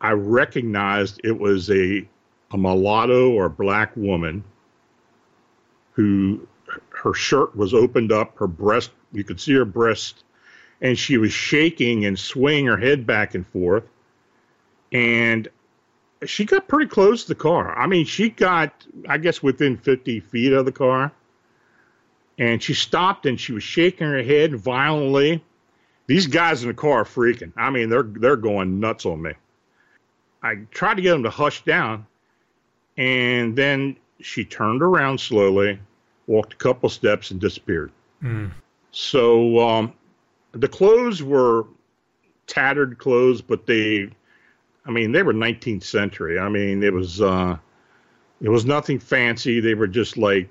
I 0.01 0.13
recognized 0.13 1.21
it 1.25 1.39
was 1.39 1.71
a, 1.71 2.07
a 2.51 2.59
mulatto 2.59 3.31
or 3.31 3.49
black 3.49 3.97
woman 3.97 4.45
who 5.93 6.47
her 6.91 7.15
shirt 7.15 7.57
was 7.57 7.73
opened 7.73 8.13
up, 8.13 8.37
her 8.39 8.47
breast, 8.47 8.91
you 9.13 9.25
could 9.25 9.41
see 9.41 9.55
her 9.55 9.65
breast, 9.65 10.25
and 10.81 10.99
she 10.99 11.17
was 11.17 11.33
shaking 11.33 12.05
and 12.05 12.19
swaying 12.19 12.67
her 12.67 12.77
head 12.77 13.07
back 13.07 13.35
and 13.35 13.47
forth. 13.47 13.85
And 14.93 15.49
she 16.27 16.45
got 16.45 16.69
pretty 16.69 16.89
close 16.89 17.23
to 17.23 17.29
the 17.29 17.35
car. 17.35 17.77
I 17.79 17.87
mean, 17.87 18.05
she 18.07 18.31
got, 18.31 18.87
I 19.09 19.19
guess, 19.19 19.43
within 19.43 19.77
50 19.77 20.21
feet 20.21 20.53
of 20.53 20.65
the 20.65 20.73
car. 20.73 21.13
And 22.39 22.63
she 22.63 22.75
stopped 22.75 23.27
and 23.27 23.39
she 23.39 23.53
was 23.53 23.63
shaking 23.63 24.07
her 24.07 24.23
head 24.23 24.57
violently. 24.57 25.45
These 26.07 26.27
guys 26.27 26.63
in 26.63 26.69
the 26.69 26.75
car 26.75 27.01
are 27.01 27.05
freaking. 27.05 27.53
I 27.57 27.71
mean, 27.71 27.89
they're 27.89 28.03
they're 28.03 28.37
going 28.37 28.81
nuts 28.81 29.07
on 29.07 29.23
me. 29.23 29.33
I 30.43 30.57
tried 30.71 30.95
to 30.97 31.03
get 31.03 31.13
them 31.13 31.23
to 31.23 31.31
hush 31.31 31.65
down, 31.65 32.07
and 32.99 33.57
then 33.57 33.97
she 34.21 34.45
turned 34.45 34.83
around 34.83 35.19
slowly, 35.19 35.79
walked 36.27 36.53
a 36.53 36.57
couple 36.57 36.91
steps, 36.91 37.31
and 37.31 37.41
disappeared. 37.41 37.91
So 38.91 39.59
um, 39.61 39.93
the 40.53 40.69
clothes 40.69 41.23
were 41.23 41.65
tattered 42.47 42.99
clothes, 42.99 43.41
but 43.41 43.65
they 43.65 44.11
I 44.87 44.91
mean, 44.91 45.13
they 45.13 45.23
were 45.23 45.33
19th 45.33 45.85
century. 45.85 46.39
I 46.39 46.49
mean, 46.49 46.83
it 46.83 46.93
was 46.93 47.21
uh, 47.21 47.57
it 48.41 48.49
was 48.49 48.67
nothing 48.67 48.99
fancy. 48.99 49.61
They 49.61 49.75
were 49.75 49.87
just 49.87 50.17
like, 50.17 50.49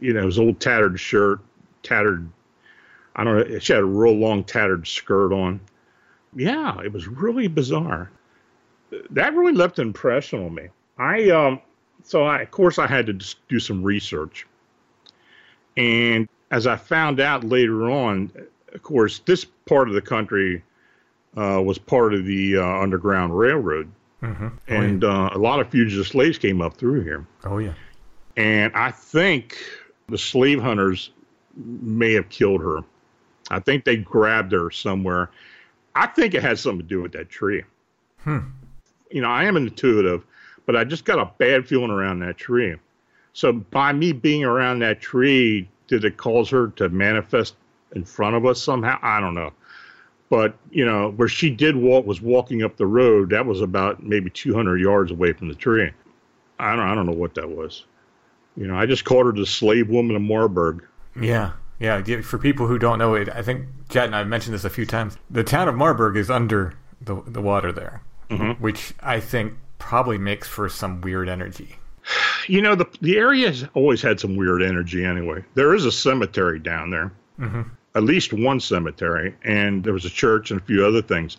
you 0.00 0.12
know, 0.12 0.22
it 0.22 0.26
was 0.26 0.38
old 0.38 0.60
tattered 0.60 0.98
shirt, 0.98 1.40
tattered. 1.82 2.28
I 3.14 3.24
don't 3.24 3.36
know. 3.36 3.58
She 3.58 3.72
had 3.72 3.82
a 3.82 3.86
real 3.86 4.14
long 4.14 4.44
tattered 4.44 4.86
skirt 4.86 5.32
on. 5.32 5.60
Yeah, 6.34 6.80
it 6.80 6.92
was 6.92 7.06
really 7.06 7.48
bizarre. 7.48 8.10
That 9.10 9.34
really 9.34 9.52
left 9.52 9.78
an 9.78 9.88
impression 9.88 10.44
on 10.44 10.54
me. 10.54 10.68
I 10.98 11.30
um, 11.30 11.60
so 12.02 12.24
I, 12.24 12.40
of 12.42 12.50
course 12.50 12.78
I 12.78 12.86
had 12.86 13.06
to 13.06 13.34
do 13.48 13.58
some 13.58 13.82
research, 13.82 14.46
and 15.76 16.28
as 16.50 16.66
I 16.66 16.76
found 16.76 17.20
out 17.20 17.44
later 17.44 17.90
on, 17.90 18.30
of 18.72 18.82
course, 18.82 19.20
this 19.20 19.44
part 19.44 19.88
of 19.88 19.94
the 19.94 20.00
country 20.00 20.62
uh, 21.36 21.60
was 21.62 21.78
part 21.78 22.14
of 22.14 22.24
the 22.24 22.56
uh, 22.58 22.64
Underground 22.64 23.36
Railroad, 23.36 23.90
Mm-hmm. 24.22 24.46
Oh, 24.46 24.74
and 24.74 25.04
uh, 25.04 25.30
a 25.32 25.38
lot 25.38 25.60
of 25.60 25.70
fugitive 25.70 26.06
slaves 26.06 26.38
came 26.38 26.60
up 26.62 26.76
through 26.76 27.02
here. 27.02 27.26
Oh 27.44 27.58
yeah. 27.58 27.74
And 28.36 28.72
I 28.74 28.90
think 28.90 29.58
the 30.08 30.18
slave 30.18 30.60
hunters 30.60 31.10
may 31.56 32.14
have 32.14 32.28
killed 32.28 32.60
her. 32.60 32.80
I 33.50 33.60
think 33.60 33.84
they 33.84 33.96
grabbed 33.96 34.52
her 34.52 34.70
somewhere. 34.70 35.30
I 35.94 36.06
think 36.06 36.34
it 36.34 36.42
had 36.42 36.58
something 36.58 36.80
to 36.80 36.86
do 36.86 37.02
with 37.02 37.12
that 37.12 37.28
tree. 37.30 37.62
Hmm. 38.18 38.38
You 39.10 39.22
know, 39.22 39.28
I 39.28 39.44
am 39.44 39.56
intuitive, 39.56 40.24
but 40.66 40.76
I 40.76 40.84
just 40.84 41.04
got 41.04 41.18
a 41.18 41.30
bad 41.38 41.66
feeling 41.66 41.90
around 41.90 42.20
that 42.20 42.36
tree. 42.36 42.76
So 43.32 43.52
by 43.52 43.92
me 43.92 44.12
being 44.12 44.44
around 44.44 44.80
that 44.80 45.00
tree, 45.00 45.68
did 45.86 46.04
it 46.04 46.16
cause 46.16 46.50
her 46.50 46.68
to 46.76 46.88
manifest 46.88 47.54
in 47.94 48.04
front 48.04 48.34
of 48.34 48.44
us 48.44 48.60
somehow? 48.60 48.98
I 49.00 49.20
don't 49.20 49.34
know. 49.34 49.52
But 50.28 50.56
you 50.70 50.84
know, 50.84 51.10
where 51.10 51.28
she 51.28 51.50
did 51.50 51.76
walk 51.76 52.04
was 52.06 52.20
walking 52.20 52.62
up 52.64 52.76
the 52.76 52.86
road. 52.86 53.30
That 53.30 53.46
was 53.46 53.60
about 53.60 54.02
maybe 54.02 54.28
200 54.30 54.78
yards 54.80 55.10
away 55.12 55.32
from 55.32 55.48
the 55.48 55.54
tree. 55.54 55.90
I 56.58 56.74
don't, 56.74 56.86
I 56.86 56.94
don't 56.94 57.06
know 57.06 57.12
what 57.12 57.34
that 57.34 57.48
was. 57.50 57.84
You 58.56 58.66
know, 58.66 58.76
I 58.76 58.86
just 58.86 59.04
called 59.04 59.26
her 59.26 59.32
the 59.32 59.46
slave 59.46 59.88
woman 59.88 60.16
of 60.16 60.22
Marburg. 60.22 60.84
Yeah, 61.20 61.52
yeah. 61.78 62.02
For 62.22 62.38
people 62.38 62.66
who 62.66 62.78
don't 62.78 62.98
know 62.98 63.14
it, 63.14 63.28
I 63.28 63.42
think 63.42 63.66
Jet 63.88 64.06
and 64.06 64.16
I 64.16 64.20
have 64.20 64.28
mentioned 64.28 64.54
this 64.54 64.64
a 64.64 64.70
few 64.70 64.86
times. 64.86 65.16
The 65.30 65.44
town 65.44 65.68
of 65.68 65.74
Marburg 65.76 66.16
is 66.16 66.30
under 66.30 66.74
the 67.00 67.22
the 67.26 67.42
water 67.42 67.70
there, 67.72 68.02
Mhm. 68.30 68.58
which 68.58 68.94
I 69.00 69.20
think 69.20 69.52
probably 69.78 70.18
makes 70.18 70.48
for 70.48 70.68
some 70.68 71.00
weird 71.02 71.28
energy. 71.28 71.76
You 72.48 72.62
know, 72.62 72.74
the 72.76 72.86
the 73.00 73.16
area 73.18 73.48
has 73.48 73.66
always 73.74 74.00
had 74.02 74.20
some 74.20 74.36
weird 74.36 74.62
energy. 74.62 75.04
Anyway, 75.04 75.44
there 75.54 75.74
is 75.74 75.84
a 75.84 75.90
cemetery 75.92 76.58
down 76.60 76.90
there, 76.90 77.12
Mm-hmm. 77.40 77.62
At 77.96 78.04
least 78.04 78.32
one 78.32 78.60
cemetery, 78.60 79.34
and 79.42 79.82
there 79.82 79.92
was 79.92 80.04
a 80.04 80.10
church 80.10 80.50
and 80.52 80.60
a 80.60 80.64
few 80.64 80.84
other 80.86 81.02
things. 81.02 81.38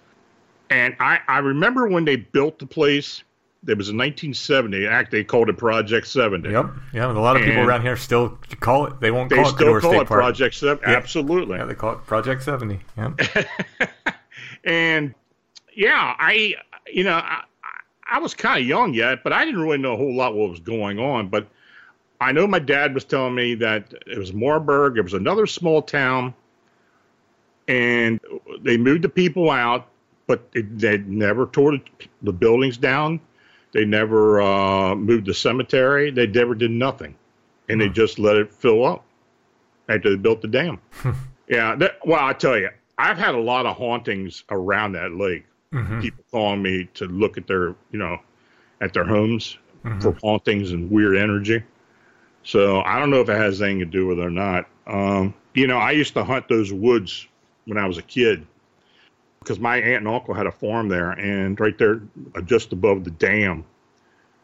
And 0.69 0.95
I 0.99 1.19
I 1.27 1.37
remember 1.39 1.87
when 1.87 2.03
they 2.05 2.17
built 2.17 2.59
the 2.59 2.65
place. 2.65 3.23
It 3.67 3.77
was 3.77 3.89
in 3.89 3.97
1970. 3.97 4.85
Act 4.85 5.11
they 5.11 5.23
called 5.23 5.49
it 5.49 5.57
Project 5.57 6.07
70. 6.07 6.49
Yep. 6.49 6.65
Yeah. 6.93 7.11
A 7.11 7.13
lot 7.13 7.35
of 7.35 7.41
people 7.43 7.63
around 7.63 7.81
here 7.81 7.97
still 7.97 8.37
call 8.59 8.85
it. 8.85 8.99
They 9.01 9.11
won't 9.11 9.29
They 9.29 9.35
call 9.37 9.45
it 9.45 9.55
still 9.55 9.67
Cador 9.67 9.81
call 9.81 9.91
State 9.91 10.01
it 10.01 10.07
Park. 10.07 10.21
Project 10.21 10.55
70. 10.55 10.83
Yeah. 10.89 10.95
Absolutely. 10.95 11.57
Yeah, 11.57 11.65
they 11.65 11.73
call 11.73 11.93
it 11.93 12.05
Project 12.05 12.43
Seventy. 12.43 12.79
Yeah. 12.97 13.13
And 14.63 15.13
yeah, 15.75 16.15
I, 16.19 16.55
you 16.91 17.03
know, 17.03 17.15
I, 17.15 17.41
I 18.09 18.19
was 18.19 18.33
kind 18.33 18.61
of 18.61 18.67
young 18.67 18.93
yet, 18.93 19.23
but 19.23 19.31
I 19.33 19.45
didn't 19.45 19.61
really 19.61 19.77
know 19.77 19.93
a 19.93 19.97
whole 19.97 20.15
lot 20.15 20.35
what 20.35 20.49
was 20.49 20.59
going 20.59 20.99
on. 20.99 21.29
But 21.29 21.47
I 22.19 22.31
know 22.31 22.47
my 22.47 22.59
dad 22.59 22.93
was 22.93 23.05
telling 23.05 23.35
me 23.35 23.55
that 23.55 23.93
it 24.05 24.17
was 24.17 24.33
Marburg. 24.33 24.97
It 24.97 25.03
was 25.03 25.13
another 25.13 25.45
small 25.45 25.81
town, 25.81 26.33
and 27.68 28.20
they 28.61 28.78
moved 28.78 29.03
the 29.03 29.09
people 29.09 29.49
out, 29.49 29.88
but 30.28 30.47
it, 30.53 30.78
they 30.80 30.97
never 30.99 31.47
tore 31.47 31.74
the, 31.74 31.82
the 32.22 32.34
buildings 32.34 32.78
down. 32.78 33.20
They 33.74 33.86
never 33.86 34.41
uh, 34.41 34.95
moved 34.95 35.26
the 35.26 35.34
cemetery. 35.34 36.09
They 36.11 36.28
never 36.28 36.55
did 36.55 36.72
nothing, 36.72 37.15
and 37.70 37.80
they 37.80 37.89
just 37.89 38.18
let 38.20 38.38
it 38.38 38.53
fill 38.53 38.86
up 38.86 39.03
after 39.89 40.09
they 40.09 40.15
built 40.15 40.41
the 40.41 40.47
dam. 40.47 40.80
yeah, 41.47 41.76
that, 41.76 41.99
well, 42.05 42.24
I 42.24 42.34
tell 42.34 42.57
you, 42.57 42.70
I've 42.97 43.18
had 43.18 43.36
a 43.36 43.39
lot 43.39 43.65
of 43.65 43.76
hauntings 43.78 44.43
around 44.49 44.93
that 44.93 45.13
lake. 45.13 45.45
Mhm. 45.74 46.01
People 46.01 46.24
calling 46.32 46.61
me 46.61 46.88
to 46.93 47.05
look 47.05 47.38
at 47.38 47.45
their, 47.45 47.76
you 47.91 47.99
know, 47.99 48.20
at 48.80 48.93
their 48.93 49.03
homes 49.03 49.57
for 50.01 50.13
hauntings 50.22 50.72
and 50.72 50.89
weird 50.89 51.18
energy. 51.18 51.61
So 52.43 52.82
I 52.82 52.97
don't 52.99 53.09
know 53.09 53.20
if 53.20 53.30
it 53.30 53.38
has 53.38 53.61
anything 53.61 53.80
to 53.80 53.86
do 53.86 54.07
with 54.07 54.20
it 54.20 54.26
or 54.26 54.30
not. 54.30 54.68
Um, 54.86 55.34
you 55.53 55.68
know, 55.68 55.78
I 55.78 55.91
used 55.91 56.13
to 56.13 56.24
hunt 56.24 56.47
those 56.47 56.72
woods 56.72 57.28
when 57.68 57.78
I 57.78 57.88
was 57.88 57.97
a 57.97 58.01
kid 58.01 58.47
because 59.39 59.59
my 59.59 59.78
aunt 59.78 59.99
and 59.99 60.07
uncle 60.09 60.34
had 60.34 60.45
a 60.45 60.51
farm 60.51 60.89
there, 60.89 61.11
and 61.11 61.57
right 61.57 61.78
there, 61.78 62.01
uh, 62.36 62.41
just 62.41 62.74
above 62.74 63.05
the 63.05 63.11
dam, 63.11 63.63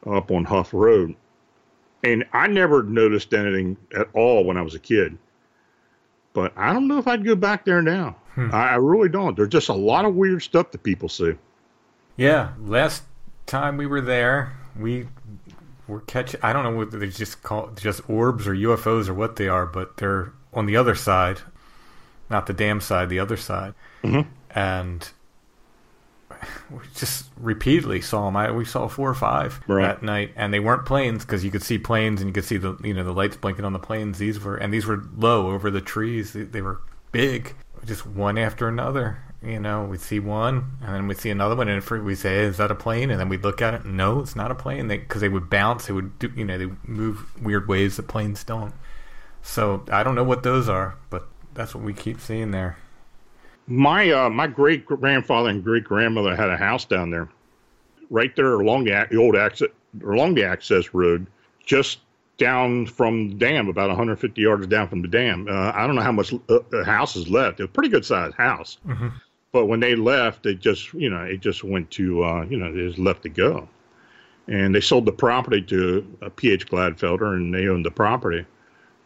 up 0.06 0.32
on 0.32 0.46
Huff 0.46 0.74
Road. 0.74 1.16
And 2.06 2.24
I 2.32 2.48
never 2.48 2.84
noticed 2.84 3.34
anything 3.34 3.76
at 3.98 4.08
all 4.14 4.46
when 4.46 4.56
I 4.56 4.62
was 4.62 4.76
a 4.76 4.80
kid. 4.80 5.18
But 6.32 6.54
I 6.58 6.72
don't 6.72 6.88
know 6.88 7.00
if 7.00 7.08
I'd 7.08 7.26
go 7.26 7.36
back 7.36 7.66
there 7.66 7.82
now. 7.82 8.16
I, 8.54 8.70
I 8.70 8.76
really 8.76 9.10
don't. 9.10 9.36
There's 9.36 9.50
just 9.50 9.70
a 9.70 9.74
lot 9.74 10.06
of 10.06 10.16
weird 10.16 10.42
stuff 10.42 10.72
that 10.72 10.84
people 10.84 11.10
see. 11.10 11.34
Yeah, 12.16 12.54
last 12.60 13.04
time 13.46 13.78
we 13.78 13.86
were 13.86 14.02
there, 14.02 14.54
we 14.80 15.08
were 15.88 16.02
catching. 16.02 16.40
I 16.44 16.54
don't 16.54 16.64
know 16.64 16.78
whether 16.78 16.98
they're 16.98 17.10
just 17.10 17.44
call 17.44 17.72
just 17.76 18.10
orbs 18.10 18.48
or 18.48 18.54
UFOs 18.56 19.10
or 19.10 19.14
what 19.14 19.36
they 19.36 19.48
are, 19.48 19.66
but 19.66 19.98
they're 19.98 20.32
on 20.54 20.66
the 20.66 20.78
other 20.78 20.96
side, 20.96 21.42
not 22.30 22.46
the 22.48 22.54
dam 22.54 22.82
side, 22.82 23.10
the 23.10 23.20
other 23.20 23.38
side, 23.38 23.74
Mhm. 24.04 24.26
and 24.52 25.10
we 26.72 26.80
just 26.96 27.30
repeatedly 27.38 28.02
saw 28.02 28.26
them. 28.26 28.36
I, 28.36 28.52
we 28.52 28.66
saw 28.66 28.88
four 28.88 29.10
or 29.10 29.14
five 29.14 29.62
Right. 29.68 29.84
that 29.84 30.04
night, 30.04 30.34
and 30.36 30.54
they 30.54 30.60
weren't 30.60 30.86
planes 30.86 31.24
because 31.26 31.46
you 31.46 31.52
could 31.52 31.64
see 31.64 31.78
planes 31.78 32.22
and 32.22 32.30
you 32.30 32.34
could 32.34 32.46
see 32.46 32.58
the 32.58 32.76
you 32.84 32.94
know 32.94 33.04
the 33.04 33.14
lights 33.14 33.38
blinking 33.38 33.66
on 33.66 33.74
the 33.74 33.80
planes. 33.80 34.18
These 34.18 34.40
were 34.44 34.56
and 34.56 34.74
these 34.74 34.86
were 34.86 35.04
low 35.16 35.52
over 35.52 35.70
the 35.72 35.82
trees. 35.82 36.34
They, 36.34 36.44
they 36.44 36.62
were 36.62 36.82
big, 37.12 37.54
just 37.86 38.06
one 38.06 38.38
after 38.38 38.68
another. 38.68 39.20
You 39.42 39.60
know, 39.60 39.84
we'd 39.84 40.00
see 40.00 40.20
one, 40.20 40.78
and 40.82 40.96
then 40.96 41.08
we'd 41.08 41.18
see 41.18 41.30
another 41.30 41.56
one, 41.56 41.68
and 41.68 41.84
we 42.06 42.16
say, 42.16 42.40
"Is 42.40 42.58
that 42.58 42.72
a 42.72 42.76
plane?" 42.76 43.12
and 43.12 43.20
then 43.20 43.28
we'd 43.30 43.44
look 43.44 43.62
at 43.62 43.74
it, 43.74 43.86
no, 43.86 44.20
it's 44.22 44.36
not 44.38 44.52
a 44.52 44.56
plane. 44.56 44.88
They 44.88 44.98
because 45.00 45.20
they 45.22 45.28
would 45.30 45.50
bounce, 45.50 45.86
they 45.88 45.94
would 45.94 46.18
do, 46.18 46.32
you 46.36 46.46
know, 46.46 46.58
they 46.58 46.70
move 46.88 47.26
weird 47.42 47.68
ways 47.68 47.98
that 47.98 48.08
planes 48.08 48.44
don't. 48.46 48.74
So 49.42 49.84
I 49.92 50.02
don't 50.04 50.16
know 50.16 50.24
what 50.24 50.44
those 50.44 50.70
are, 50.70 50.96
but 51.10 51.28
that's 51.54 51.76
what 51.76 51.84
we 51.84 51.94
keep 51.94 52.20
seeing 52.20 52.52
there. 52.52 52.78
My 53.68 54.12
uh, 54.12 54.30
my 54.30 54.48
great 54.48 54.86
grandfather 54.86 55.50
and 55.50 55.64
great 55.64 55.86
grandmother 55.86 56.36
had 56.36 56.50
a 56.50 56.58
house 56.58 56.86
down 56.86 57.12
there, 57.12 57.30
right 58.10 58.36
there 58.36 58.54
along 58.60 58.86
the, 58.86 59.08
the 59.10 59.18
old 59.18 59.36
access 59.36 59.70
along 60.06 60.36
the 60.36 60.44
access 60.44 60.94
road, 60.94 61.28
just 61.66 62.00
down 62.38 62.86
from 62.88 63.30
the 63.30 63.36
dam, 63.36 63.70
about 63.70 63.88
150 63.90 64.42
yards 64.42 64.68
down 64.68 64.88
from 64.90 65.02
the 65.02 65.08
dam. 65.08 65.48
Uh, 65.48 65.72
I 65.74 65.86
don't 65.86 65.96
know 65.96 66.02
how 66.02 66.12
much 66.12 66.34
uh, 66.34 66.60
the 66.72 66.84
house 66.84 67.16
is 67.16 67.30
left. 67.30 67.60
It 67.60 67.64
was 67.64 67.70
a 67.70 67.74
pretty 67.74 67.90
good 67.90 68.04
sized 68.04 68.36
house, 68.36 68.80
but 69.52 69.68
when 69.68 69.80
they 69.80 69.96
left, 69.96 70.46
it 70.46 70.60
just 70.60 70.94
you 70.94 71.10
know 71.10 71.22
it 71.22 71.40
just 71.40 71.64
went 71.64 71.90
to 71.92 72.24
uh, 72.24 72.44
you 72.46 72.58
know 72.58 72.66
it 72.68 72.76
just 72.76 73.00
left 73.00 73.24
to 73.24 73.30
go, 73.30 73.70
and 74.48 74.76
they 74.76 74.82
sold 74.82 75.06
the 75.06 75.14
property 75.14 75.62
to 75.62 76.18
uh, 76.22 76.30
P.H. 76.36 76.68
Glatfelter, 76.68 77.36
and 77.36 77.54
they 77.54 77.68
owned 77.68 77.86
the 77.86 77.92
property. 77.92 78.46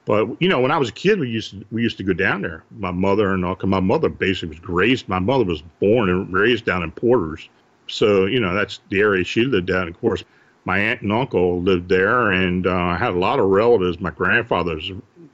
But 0.07 0.41
you 0.41 0.47
know, 0.47 0.61
when 0.61 0.71
I 0.71 0.77
was 0.77 0.87
a 0.87 0.93
kid, 0.93 1.19
we 1.19 1.29
used 1.29 1.51
to, 1.51 1.65
we 1.69 1.83
used 1.83 1.97
to 1.97 2.03
go 2.03 2.13
down 2.13 2.41
there. 2.41 2.63
My 2.71 2.91
mother 2.91 3.33
and 3.33 3.43
all. 3.43 3.55
'cause 3.55 3.69
my 3.69 3.81
mother 3.81 4.07
basically 4.07 4.57
was 4.57 4.69
raised. 4.69 5.09
My 5.09 5.19
mother 5.19 5.43
was 5.43 5.61
born 5.81 6.09
and 6.09 6.31
raised 6.33 6.63
down 6.63 6.81
in 6.81 6.91
Porters, 6.91 7.49
so 7.87 8.25
you 8.25 8.39
know 8.39 8.55
that's 8.55 8.79
the 8.89 9.01
area 9.01 9.25
she 9.25 9.43
lived 9.43 9.69
at. 9.69 9.89
Of 9.89 9.99
course, 9.99 10.23
my 10.63 10.79
aunt 10.79 11.01
and 11.01 11.11
uncle 11.11 11.61
lived 11.61 11.89
there, 11.89 12.31
and 12.31 12.65
uh, 12.65 12.73
I 12.73 12.97
had 12.97 13.11
a 13.15 13.19
lot 13.19 13.37
of 13.39 13.47
relatives. 13.47 13.99
My 13.99 14.11
grandfather's 14.11 14.89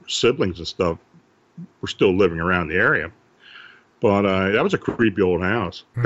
siblings 0.08 0.58
and 0.58 0.66
stuff 0.66 0.98
were 1.80 1.88
still 1.88 2.14
living 2.16 2.40
around 2.40 2.66
the 2.68 2.74
area. 2.74 3.12
But 4.00 4.26
uh, 4.26 4.50
that 4.50 4.62
was 4.64 4.74
a 4.74 4.78
creepy 4.78 5.22
old 5.22 5.40
house. 5.40 5.84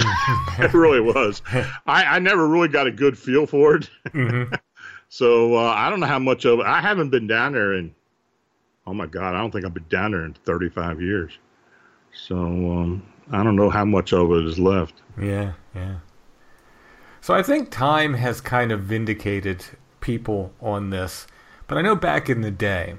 it 0.58 0.74
really 0.74 1.00
was. 1.00 1.40
I, 1.86 2.04
I 2.04 2.18
never 2.18 2.46
really 2.46 2.68
got 2.68 2.86
a 2.86 2.92
good 2.92 3.18
feel 3.18 3.46
for 3.46 3.76
it. 3.76 3.90
so 5.08 5.56
uh, 5.56 5.72
I 5.74 5.88
don't 5.88 6.00
know 6.00 6.06
how 6.06 6.18
much 6.18 6.44
of 6.44 6.60
it. 6.60 6.66
I 6.66 6.80
haven't 6.82 7.08
been 7.10 7.26
down 7.26 7.54
there 7.54 7.72
in 7.72 7.92
oh 8.88 8.94
my 8.94 9.06
god, 9.06 9.34
I 9.34 9.38
don't 9.38 9.50
think 9.50 9.64
I've 9.64 9.74
been 9.74 9.86
down 9.88 10.12
there 10.12 10.24
in 10.24 10.32
35 10.32 11.02
years. 11.02 11.32
So 12.12 12.36
um, 12.36 13.06
I 13.30 13.42
don't 13.42 13.56
know 13.56 13.68
how 13.68 13.84
much 13.84 14.12
of 14.12 14.30
it 14.32 14.46
is 14.46 14.58
left. 14.58 14.94
Yeah, 15.20 15.52
yeah. 15.74 15.96
So 17.20 17.34
I 17.34 17.42
think 17.42 17.70
time 17.70 18.14
has 18.14 18.40
kind 18.40 18.72
of 18.72 18.80
vindicated 18.80 19.64
people 20.00 20.52
on 20.60 20.90
this. 20.90 21.26
But 21.66 21.76
I 21.76 21.82
know 21.82 21.94
back 21.94 22.30
in 22.30 22.40
the 22.40 22.50
day, 22.50 22.94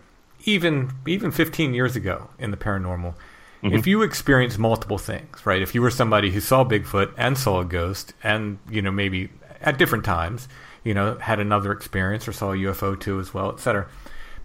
even 0.46 0.92
even 1.08 1.32
15 1.32 1.74
years 1.74 1.96
ago 1.96 2.30
in 2.38 2.52
the 2.52 2.58
paranormal, 2.58 3.16
if 3.64 3.88
you 3.88 4.04
experienced 4.04 4.60
multiple 4.60 4.98
things, 4.98 5.46
right? 5.46 5.62
If 5.62 5.76
you 5.76 5.82
were 5.82 5.92
somebody 5.92 6.32
who 6.32 6.40
saw 6.40 6.64
Bigfoot 6.64 7.14
and 7.18 7.38
saw 7.38 7.60
a 7.60 7.66
ghost 7.66 8.14
and, 8.24 8.60
you 8.70 8.82
know, 8.82 8.92
maybe 8.92 9.32
at 9.60 9.78
different 9.78 10.06
times, 10.06 10.48
you 10.84 10.94
know, 10.94 11.18
had 11.18 11.40
another 11.40 11.72
experience 11.74 12.28
or 12.28 12.32
saw 12.32 12.54
a 12.54 12.56
UFO 12.56 12.98
too 12.98 13.20
as 13.20 13.34
well, 13.34 13.52
etc. 13.52 13.88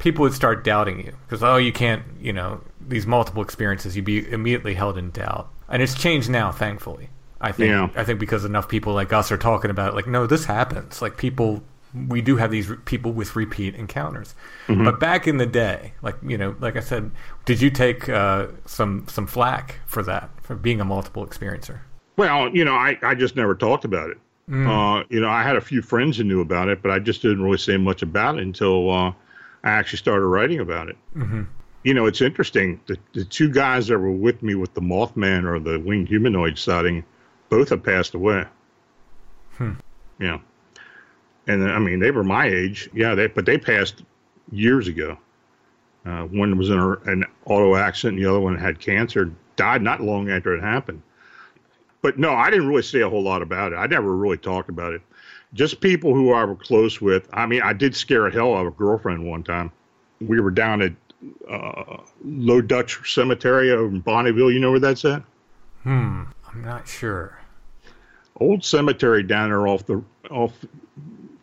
People 0.05 0.22
would 0.22 0.34
start 0.34 0.64
doubting 0.64 1.00
you 1.00 1.14
because 1.26 1.42
oh, 1.42 1.57
you 1.57 1.72
can't, 1.72 2.05
you 2.20 2.32
know, 2.32 2.61
these 2.86 3.07
multiple 3.07 3.42
experiences, 3.42 3.96
you'd 3.96 4.05
be 4.05 4.30
immediately 4.30 4.74
held 4.74 4.98
in 4.98 5.11
doubt. 5.11 5.50
And 5.68 5.82
it's 5.82 5.94
changed 5.94 6.28
now, 6.28 6.52
thankfully. 6.52 7.09
I 7.40 7.52
think 7.52 7.70
Yeah. 7.70 7.88
I 7.96 8.05
think 8.05 8.20
because 8.20 8.44
enough 8.44 8.68
people 8.68 8.92
like 8.92 9.12
us 9.14 9.32
are 9.32 9.38
talking 9.38 9.70
about 9.70 9.88
it, 9.92 9.94
like 9.94 10.07
no, 10.07 10.26
this 10.26 10.44
happens. 10.44 11.00
Like 11.00 11.16
people, 11.16 11.62
we 12.09 12.20
do 12.20 12.36
have 12.36 12.50
these 12.50 12.68
re- 12.68 12.76
people 12.84 13.12
with 13.12 13.34
repeat 13.34 13.74
encounters. 13.74 14.34
Mm-hmm. 14.68 14.84
But 14.84 15.00
back 15.00 15.26
in 15.26 15.38
the 15.38 15.46
day, 15.46 15.94
like 16.02 16.16
you 16.22 16.36
know, 16.36 16.55
like 16.61 16.76
I 16.76 16.80
said, 16.80 17.11
did 17.46 17.62
you 17.62 17.70
take 17.70 18.09
uh, 18.09 18.48
some 18.66 19.07
some 19.09 19.26
flack 19.26 19.80
for 19.86 20.02
that 20.02 20.28
for 20.42 20.55
being 20.55 20.80
a 20.80 20.84
multiple 20.84 21.26
experiencer? 21.26 21.78
Well, 22.18 22.55
you 22.55 22.64
know, 22.64 22.74
I, 22.74 22.98
I 23.02 23.14
just 23.14 23.36
never 23.36 23.55
talked 23.55 23.84
about 23.84 24.11
it. 24.11 24.18
Uh, 24.52 25.02
you 25.09 25.20
know, 25.20 25.30
I 25.30 25.42
had 25.42 25.57
a 25.57 25.61
few 25.62 25.80
friends 25.80 26.18
who 26.18 26.24
knew 26.24 26.42
about 26.42 26.68
it, 26.68 26.82
but 26.82 26.90
I 26.90 26.98
just 26.98 27.22
didn't 27.22 27.42
really 27.42 27.57
say 27.57 27.78
much 27.78 28.02
about 28.02 28.36
it 28.36 28.42
until 28.42 28.90
uh, 28.90 29.12
I 29.64 29.70
actually 29.70 29.98
started 29.98 30.26
writing 30.26 30.60
about 30.60 30.88
it. 30.88 30.96
Mm-hmm. 31.16 31.42
You 31.82 31.94
know, 31.94 32.06
it's 32.06 32.20
interesting. 32.20 32.80
The, 32.86 32.98
the 33.12 33.24
two 33.24 33.50
guys 33.50 33.88
that 33.88 33.98
were 33.98 34.10
with 34.10 34.42
me 34.42 34.54
with 34.54 34.72
the 34.74 34.80
Mothman 34.80 35.44
or 35.44 35.58
the 35.58 35.80
winged 35.80 36.08
humanoid 36.08 36.58
sighting, 36.58 37.04
both 37.48 37.70
have 37.70 37.82
passed 37.82 38.14
away. 38.14 38.44
Yeah. 40.18 40.38
And 41.46 41.70
I 41.70 41.78
mean, 41.78 41.98
they 41.98 42.10
were 42.10 42.24
my 42.24 42.46
age. 42.46 42.88
Yeah, 42.94 43.14
they, 43.14 43.26
but 43.26 43.44
they 43.44 43.58
passed 43.58 44.02
years 44.52 44.88
ago. 44.88 45.18
Uh, 46.06 46.24
one 46.24 46.56
was 46.56 46.70
in 46.70 46.78
a, 46.78 46.92
an 47.10 47.24
auto 47.46 47.74
accident, 47.76 48.20
the 48.20 48.28
other 48.28 48.40
one 48.40 48.56
had 48.56 48.78
cancer, 48.78 49.32
died 49.56 49.82
not 49.82 50.00
long 50.00 50.30
after 50.30 50.54
it 50.54 50.60
happened 50.60 51.02
but 52.04 52.18
no, 52.18 52.34
I 52.34 52.50
didn't 52.50 52.68
really 52.68 52.82
say 52.82 53.00
a 53.00 53.08
whole 53.08 53.22
lot 53.22 53.40
about 53.40 53.72
it. 53.72 53.76
I 53.76 53.86
never 53.86 54.14
really 54.14 54.36
talked 54.36 54.68
about 54.68 54.92
it. 54.92 55.00
Just 55.55 55.80
people 55.80 56.14
who 56.14 56.32
I 56.32 56.44
were 56.44 56.57
close 56.57 57.00
with. 57.00 57.28
I 57.32 57.46
mean, 57.46 57.62
I 57.62 57.72
did 57.72 57.94
scare 57.94 58.26
a 58.26 58.32
hell 58.32 58.55
out 58.55 58.66
of 58.66 58.74
a 58.74 58.76
girlfriend 58.76 59.24
one 59.24 59.42
time. 59.44 59.70
We 60.20 60.40
were 60.40 60.50
down 60.50 60.82
at 60.82 60.92
uh, 61.48 61.98
Low 62.24 62.61
Dutch 62.61 63.12
Cemetery 63.14 63.70
over 63.70 63.86
in 63.86 64.02
Bonneauville. 64.02 64.52
You 64.52 64.61
know 64.61 64.70
where 64.72 64.80
that's 64.80 65.05
at? 65.05 65.22
Hmm, 65.84 66.24
I'm 66.48 66.62
not 66.62 66.88
sure. 66.88 67.38
Old 68.40 68.64
cemetery 68.64 69.22
down 69.22 69.50
there 69.50 69.68
off 69.68 69.86
the 69.86 70.02
off 70.30 70.52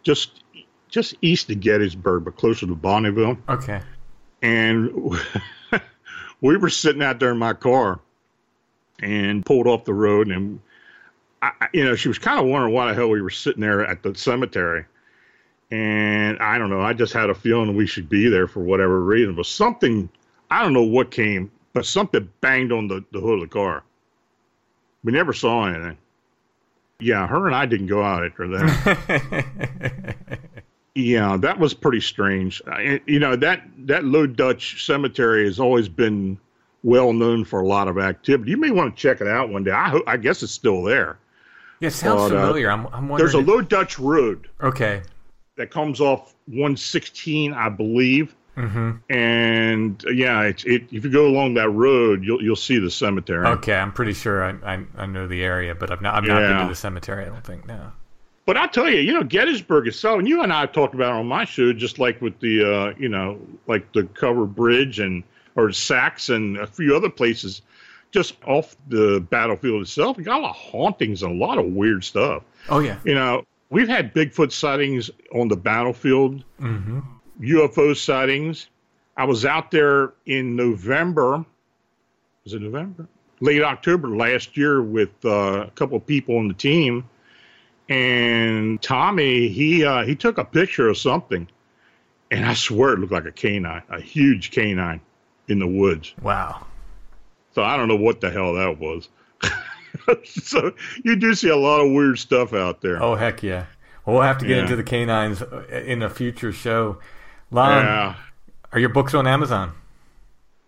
just 0.04 0.44
just 0.90 1.16
east 1.22 1.50
of 1.50 1.62
Gettysburg, 1.62 2.26
but 2.26 2.36
closer 2.36 2.68
to 2.68 2.76
Bonneauville. 2.76 3.38
Okay. 3.48 3.82
and 4.42 4.92
we 6.42 6.58
were 6.58 6.70
sitting 6.70 7.02
out 7.02 7.20
there 7.20 7.32
in 7.32 7.38
my 7.38 7.54
car 7.54 8.02
and 9.00 9.46
pulled 9.46 9.68
off 9.68 9.86
the 9.86 9.94
road 9.94 10.28
and 10.28 10.60
I, 11.42 11.68
you 11.74 11.84
know 11.84 11.96
she 11.96 12.08
was 12.08 12.20
kind 12.20 12.40
of 12.40 12.46
wondering 12.46 12.74
why 12.74 12.88
the 12.88 12.94
hell 12.94 13.10
we 13.10 13.22
were 13.22 13.30
sitting 13.30 13.62
there 13.62 13.86
at 13.86 14.04
the 14.04 14.14
cemetery 14.16 14.86
and 15.72 16.38
i 16.40 16.58
don't 16.58 16.70
know 16.70 16.82
i 16.82 16.94
just 16.94 17.14
had 17.14 17.30
a 17.30 17.36
feeling 17.36 17.76
we 17.76 17.88
should 17.88 18.10
be 18.10 18.30
there 18.30 18.48
for 18.48 18.62
whatever 18.62 19.02
reason 19.02 19.36
but 19.36 19.46
something 19.46 20.10
i 20.52 20.62
don't 20.62 20.74
know 20.74 20.84
what 20.84 21.10
came 21.12 21.52
but 21.74 21.86
something 21.86 22.30
banged 22.42 22.72
on 22.72 22.88
the, 22.88 23.04
the 23.12 23.20
hood 23.20 23.36
of 23.36 23.42
the 23.42 23.48
car 23.48 23.84
we 25.04 25.12
never 25.12 25.34
saw 25.34 25.66
anything 25.66 25.98
yeah 27.00 27.26
her 27.26 27.48
and 27.48 27.56
i 27.56 27.66
didn't 27.66 27.88
go 27.88 28.04
out 28.04 28.24
after 28.26 28.48
that 28.48 30.16
yeah, 30.96 31.38
that 31.38 31.58
was 31.58 31.74
pretty 31.74 32.02
strange. 32.02 32.62
You 33.06 33.20
know 33.20 33.36
that 33.38 33.64
that 33.80 34.04
Low 34.04 34.28
Dutch 34.28 34.86
Cemetery 34.86 35.46
has 35.46 35.60
always 35.60 35.88
been 35.88 36.38
well 36.84 37.14
known 37.14 37.46
for 37.46 37.62
a 37.62 37.68
lot 37.68 37.88
of 37.88 37.98
activity. 37.98 38.52
You 38.52 38.58
may 38.58 38.72
want 38.72 38.96
to 38.96 39.02
check 39.02 39.22
it 39.22 39.28
out 39.28 39.50
one 39.50 39.64
day. 39.64 39.72
I 39.72 39.90
ho- 39.90 40.04
I 40.08 40.18
guess 40.18 40.44
it's 40.44 40.52
still 40.52 40.84
there. 40.84 41.18
Yeah, 41.82 41.88
it 41.88 41.92
sounds 41.92 42.30
But, 42.30 42.38
uh, 42.38 42.42
familiar. 42.42 42.72
I'm, 42.72 42.86
I'm 42.88 43.10
wondering. 43.10 43.18
There's 43.18 43.36
a 43.36 43.40
if- 43.40 43.48
Low 43.48 43.62
Dutch 43.62 44.00
Road 44.00 44.48
okay. 44.62 45.02
that 45.58 45.72
comes 45.72 46.00
off 46.00 46.34
116, 46.46 47.54
I 47.54 47.70
believe. 47.70 48.36
Mm-hmm. 48.56 48.92
And 49.14 50.06
uh, 50.06 50.12
yeah, 50.12 50.42
it's 50.44 50.64
it. 50.66 50.84
If 50.92 51.06
you 51.06 51.10
go 51.10 51.26
along 51.26 51.54
that 51.56 51.70
road, 51.70 52.24
you'll 52.24 52.44
you'll 52.44 52.56
see 52.58 52.80
the 52.80 52.92
cemetery. 52.92 53.48
Okay, 53.48 53.74
I'm 53.74 53.94
pretty 53.94 54.14
sure 54.14 54.44
I, 54.44 54.76
I, 54.76 54.86
I 54.98 55.06
know 55.06 55.26
the 55.26 55.42
area, 55.42 55.74
but 55.74 55.90
I've 55.90 56.02
not 56.02 56.16
I've 56.16 56.24
not 56.26 56.40
been 56.40 56.62
to 56.64 56.68
the 56.68 56.76
cemetery. 56.76 57.26
I 57.26 57.30
don't 57.30 57.46
think 57.46 57.66
no. 57.66 57.92
But 58.46 58.58
I 58.58 58.68
tell 58.68 58.90
you, 58.90 59.00
you 59.00 59.14
know, 59.14 59.24
Gettysburg 59.24 59.88
itself, 59.88 60.20
and 60.20 60.28
you 60.28 60.44
and 60.44 60.52
I 60.52 60.62
have 60.62 60.74
talked 60.74 60.94
about 60.94 61.16
it 61.16 61.20
on 61.20 61.28
my 61.28 61.46
show, 61.46 61.72
just 61.72 62.00
like 62.00 62.22
with 62.22 62.38
the, 62.40 62.64
uh, 62.64 62.94
you 63.00 63.08
know, 63.08 63.40
like 63.68 63.94
the 63.94 64.04
Cover 64.04 64.46
Bridge 64.46 65.00
and 65.00 65.24
or 65.56 65.72
Sachs 65.72 66.30
and 66.30 66.58
a 66.58 66.68
few 66.68 66.96
other 66.96 67.10
places, 67.10 67.62
just 68.12 68.36
off 68.46 68.76
the 68.88 69.26
battlefield 69.30 69.82
itself. 69.82 70.18
Got 70.18 70.40
a 70.40 70.44
lot 70.44 70.50
of 70.52 70.56
hauntings 70.56 71.24
and 71.24 71.32
a 71.32 71.46
lot 71.46 71.58
of 71.58 71.66
weird 71.66 72.04
stuff. 72.04 72.44
Oh 72.70 72.80
yeah. 72.80 73.00
You 73.04 73.16
know, 73.16 73.46
we've 73.70 73.88
had 73.88 74.14
Bigfoot 74.14 74.52
sightings 74.52 75.10
on 75.34 75.48
the 75.48 75.56
battlefield, 75.56 76.44
UFO 77.42 77.98
sightings. 77.98 78.68
I 79.18 79.26
was 79.26 79.46
out 79.46 79.72
there 79.72 80.14
in 80.26 80.56
November. 80.56 81.46
Was 82.44 82.54
it 82.54 82.62
November? 82.62 83.08
Late 83.40 83.64
October 83.64 84.10
last 84.10 84.56
year 84.56 84.82
with 84.82 85.10
uh, 85.26 85.66
a 85.68 85.72
couple 85.72 85.98
of 85.98 86.06
people 86.06 86.38
on 86.38 86.48
the 86.48 86.54
team, 86.54 87.10
and 87.90 88.80
Tommy 88.82 89.48
he 89.48 89.84
uh, 89.84 90.04
he 90.06 90.16
took 90.16 90.38
a 90.38 90.46
picture 90.46 90.90
of 90.90 90.98
something, 90.98 91.48
and 92.30 92.46
I 92.46 92.54
swear 92.54 92.94
it 92.94 93.00
looked 93.00 93.12
like 93.12 93.26
a 93.26 93.32
canine, 93.32 93.82
a 93.90 94.00
huge 94.00 94.52
canine 94.52 95.02
in 95.48 95.58
the 95.60 95.68
woods. 95.68 96.14
Wow. 96.22 96.68
So 97.54 97.64
I 97.64 97.76
don't 97.78 97.88
know 97.88 97.96
what 97.98 98.22
the 98.22 98.30
hell 98.32 98.54
that 98.54 98.80
was. 98.80 99.10
so 100.26 100.72
you 101.04 101.16
do 101.16 101.34
see 101.34 101.50
a 101.50 101.56
lot 101.58 101.82
of 101.82 101.92
weird 101.92 102.18
stuff 102.20 102.54
out 102.54 102.82
there. 102.82 103.02
Oh 103.02 103.16
heck 103.16 103.44
yeah. 103.44 103.66
Well, 104.06 104.16
we'll 104.16 104.24
have 104.26 104.38
to 104.40 104.48
get 104.48 104.58
Yeah. 104.58 104.64
into 104.64 104.76
the 104.76 104.84
canines 104.84 105.42
uh, 105.42 105.64
in 105.86 106.02
a 106.02 106.10
future 106.10 106.52
show. 106.52 106.98
Lon, 107.52 107.86
yeah. 107.86 108.16
are 108.72 108.80
your 108.80 108.90
books 108.90 109.14
on 109.14 109.28
Amazon? 109.28 109.74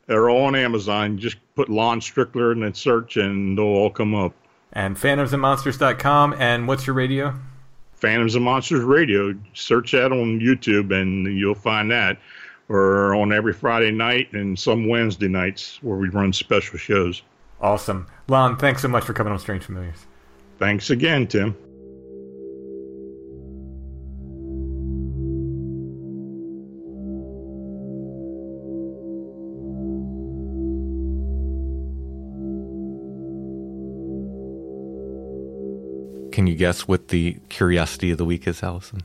They're 0.08 0.30
all 0.30 0.46
on 0.46 0.56
Amazon. 0.56 1.18
Just 1.18 1.38
put 1.56 1.70
Lon 1.70 2.00
Strickler 2.02 2.52
and 2.52 2.62
then 2.62 2.74
search, 2.74 3.16
and 3.16 3.58
they'll 3.58 3.64
all 3.66 3.90
come 3.90 4.14
up. 4.14 4.34
And 4.74 4.98
phantomsandmonsters.com. 4.98 6.36
And 6.38 6.68
what's 6.68 6.86
your 6.86 6.96
radio? 6.96 7.34
Phantoms 7.94 8.36
and 8.36 8.44
Monsters 8.44 8.84
Radio. 8.84 9.34
Search 9.54 9.94
that 9.94 10.12
on 10.12 10.42
YouTube, 10.42 10.94
and 10.94 11.26
you'll 11.38 11.56
find 11.56 11.90
that. 11.92 12.18
Or 12.70 13.14
on 13.16 13.34
every 13.34 13.54
Friday 13.54 13.92
night 13.92 14.32
and 14.34 14.58
some 14.58 14.88
Wednesday 14.88 15.28
nights 15.28 15.80
where 15.82 15.98
we 15.98 16.10
run 16.10 16.34
special 16.34 16.80
shows. 16.80 17.22
Awesome. 17.62 18.08
Lon, 18.28 18.58
thanks 18.58 18.82
so 18.82 18.88
much 18.88 19.06
for 19.06 19.14
coming 19.14 19.32
on 19.32 19.40
Strange 19.40 19.64
Familiars. 19.64 20.06
Thanks 20.60 20.90
again, 20.90 21.28
Tim. 21.28 21.56
Can 36.32 36.48
you 36.48 36.56
guess 36.56 36.88
what 36.88 37.10
the 37.10 37.38
curiosity 37.50 38.10
of 38.10 38.18
the 38.18 38.26
week 38.26 38.48
is, 38.48 38.64
Allison? 38.64 39.04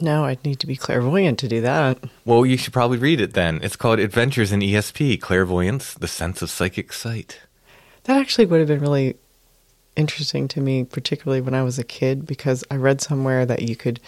No, 0.00 0.24
I'd 0.24 0.42
need 0.44 0.58
to 0.60 0.66
be 0.66 0.76
clairvoyant 0.76 1.38
to 1.40 1.48
do 1.48 1.60
that. 1.60 1.98
Well, 2.24 2.46
you 2.46 2.56
should 2.56 2.72
probably 2.72 2.98
read 2.98 3.20
it 3.20 3.34
then. 3.34 3.60
It's 3.62 3.76
called 3.76 3.98
Adventures 3.98 4.50
in 4.52 4.60
ESP 4.60 5.20
Clairvoyance, 5.20 5.94
the 5.94 6.08
Sense 6.08 6.40
of 6.42 6.50
Psychic 6.50 6.92
Sight. 6.92 7.40
That 8.04 8.18
actually 8.18 8.46
would 8.46 8.60
have 8.60 8.68
been 8.68 8.80
really 8.80 9.16
interesting 9.96 10.48
to 10.48 10.60
me, 10.60 10.84
particularly 10.84 11.40
when 11.42 11.54
I 11.54 11.62
was 11.62 11.78
a 11.78 11.84
kid, 11.84 12.26
because 12.26 12.64
I 12.70 12.76
read 12.76 13.00
somewhere 13.00 13.44
that 13.44 13.62
you 13.62 13.76
could 13.76 14.00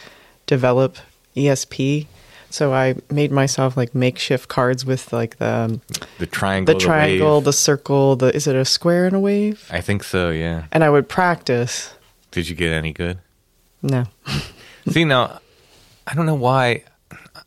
develop 0.47 0.97
ESP. 1.37 2.07
So 2.49 2.73
I 2.73 2.97
made 3.11 3.33
myself 3.33 3.77
like 3.77 3.95
makeshift 3.95 4.49
cards 4.49 4.85
with 4.85 5.13
like 5.13 5.39
the 5.39 5.47
um, 5.49 5.81
The 6.19 6.27
triangle, 6.27 6.75
the 6.75 6.79
the 6.79 6.85
triangle, 6.85 7.37
wave. 7.37 7.45
the 7.45 7.53
circle, 7.53 8.17
the 8.17 8.35
is 8.35 8.47
it 8.47 8.55
a 8.57 8.65
square 8.65 9.07
and 9.07 9.17
a 9.17 9.21
wave? 9.21 9.67
I 9.71 9.81
think 9.81 10.05
so, 10.05 10.31
yeah. 10.31 10.65
And 10.73 10.85
I 10.85 10.91
would 10.91 11.09
practice. 11.09 11.95
Did 12.31 12.49
you 12.49 12.55
get 12.57 12.73
any 12.73 12.93
good? 12.93 13.19
No. 13.83 14.05
See, 14.89 15.05
now, 15.05 15.41
I 16.07 16.15
don't 16.15 16.27
know 16.27 16.35
why. 16.35 16.85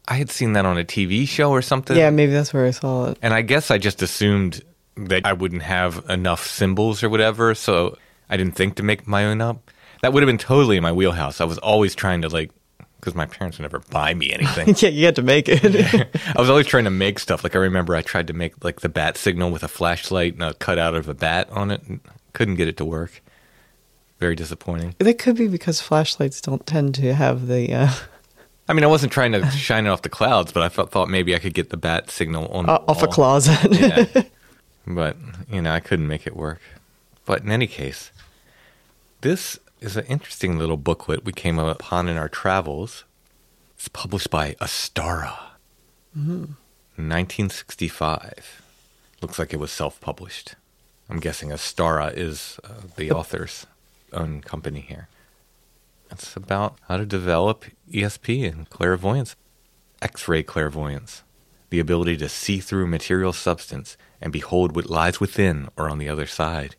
I 0.07 0.15
had 0.15 0.29
seen 0.29 0.53
that 0.53 0.65
on 0.65 0.77
a 0.77 0.83
TV 0.83 1.27
show 1.27 1.51
or 1.51 1.61
something. 1.61 1.97
Yeah, 1.97 2.09
maybe 2.09 2.31
that's 2.31 2.53
where 2.53 2.65
I 2.65 2.71
saw 2.71 3.09
it. 3.11 3.17
And 3.21 3.33
I 3.33 3.41
guess 3.41 3.71
I 3.71 3.77
just 3.77 4.01
assumed 4.01 4.63
that 4.97 5.25
I 5.25 5.33
wouldn't 5.33 5.63
have 5.63 6.03
enough 6.09 6.47
symbols 6.47 7.03
or 7.03 7.09
whatever, 7.09 7.53
so 7.55 7.97
I 8.29 8.37
didn't 8.37 8.55
think 8.55 8.75
to 8.75 8.83
make 8.83 9.07
my 9.07 9.25
own 9.25 9.41
up. 9.41 9.71
That 10.01 10.13
would 10.13 10.21
have 10.23 10.27
been 10.27 10.37
totally 10.37 10.77
in 10.77 10.83
my 10.83 10.91
wheelhouse. 10.91 11.41
I 11.41 11.45
was 11.45 11.57
always 11.57 11.95
trying 11.95 12.21
to 12.21 12.29
like, 12.29 12.51
because 12.99 13.15
my 13.15 13.25
parents 13.25 13.57
would 13.57 13.63
never 13.63 13.79
buy 13.79 14.13
me 14.13 14.31
anything. 14.31 14.73
yeah, 14.77 14.89
you 14.89 15.05
had 15.05 15.15
to 15.15 15.21
make 15.21 15.45
it. 15.49 16.07
I 16.35 16.39
was 16.39 16.49
always 16.49 16.67
trying 16.67 16.85
to 16.85 16.91
make 16.91 17.19
stuff. 17.19 17.43
Like 17.43 17.55
I 17.55 17.59
remember 17.59 17.95
I 17.95 18.01
tried 18.01 18.27
to 18.27 18.33
make 18.33 18.63
like 18.63 18.81
the 18.81 18.89
bat 18.89 19.17
signal 19.17 19.51
with 19.51 19.63
a 19.63 19.67
flashlight 19.67 20.33
and 20.35 20.43
a 20.43 20.53
cutout 20.53 20.95
of 20.95 21.09
a 21.09 21.13
bat 21.13 21.49
on 21.51 21.71
it. 21.71 21.81
and 21.87 21.99
Couldn't 22.33 22.55
get 22.55 22.67
it 22.67 22.77
to 22.77 22.85
work. 22.85 23.21
Very 24.19 24.35
disappointing. 24.35 24.95
that 24.99 25.19
could 25.19 25.35
be 25.35 25.47
because 25.47 25.81
flashlights 25.81 26.39
don't 26.41 26.65
tend 26.65 26.95
to 26.95 27.13
have 27.13 27.47
the. 27.47 27.73
Uh, 27.73 27.93
I 28.67 28.73
mean, 28.73 28.83
I 28.83 28.87
wasn't 28.87 29.11
trying 29.11 29.31
to 29.33 29.49
shine 29.51 29.85
it 29.85 29.89
off 29.89 30.01
the 30.01 30.09
clouds, 30.09 30.51
but 30.51 30.63
I 30.63 30.69
thought, 30.69 30.91
thought 30.91 31.09
maybe 31.09 31.35
I 31.35 31.39
could 31.39 31.53
get 31.53 31.69
the 31.69 31.77
bat 31.77 32.09
signal 32.09 32.47
on 32.47 32.65
the 32.65 32.71
off 32.87 33.03
a 33.03 33.07
closet. 33.07 33.71
yeah. 33.71 34.23
But, 34.87 35.17
you 35.49 35.63
know, 35.63 35.71
I 35.71 35.79
couldn't 35.79 36.07
make 36.07 36.27
it 36.27 36.35
work. 36.35 36.61
But 37.25 37.41
in 37.41 37.51
any 37.51 37.65
case, 37.65 38.11
this 39.21 39.57
is 39.81 39.97
an 39.97 40.05
interesting 40.05 40.59
little 40.59 40.77
booklet 40.77 41.25
we 41.25 41.33
came 41.33 41.57
upon 41.57 42.07
in 42.07 42.17
our 42.17 42.29
travels. 42.29 43.03
It's 43.77 43.87
published 43.87 44.29
by 44.29 44.55
Astara. 44.61 45.39
1965. 46.15 48.61
Looks 49.21 49.39
like 49.39 49.53
it 49.53 49.59
was 49.59 49.71
self 49.71 49.99
published. 50.01 50.55
I'm 51.09 51.19
guessing 51.19 51.51
Astara 51.51 52.07
is 52.07 52.59
uh, 52.63 52.69
the 52.95 53.11
author's 53.11 53.65
own 54.13 54.41
company 54.41 54.81
here. 54.81 55.07
It's 56.11 56.35
about 56.35 56.77
how 56.87 56.97
to 56.97 57.05
develop 57.05 57.65
ESP 57.91 58.51
and 58.51 58.69
clairvoyance, 58.69 59.35
X 60.01 60.27
ray 60.27 60.43
clairvoyance, 60.43 61.23
the 61.69 61.79
ability 61.79 62.17
to 62.17 62.29
see 62.29 62.59
through 62.59 62.87
material 62.87 63.33
substance 63.33 63.97
and 64.21 64.31
behold 64.31 64.75
what 64.75 64.89
lies 64.89 65.19
within 65.19 65.69
or 65.77 65.89
on 65.89 65.97
the 65.97 66.09
other 66.09 66.25
side. 66.25 66.75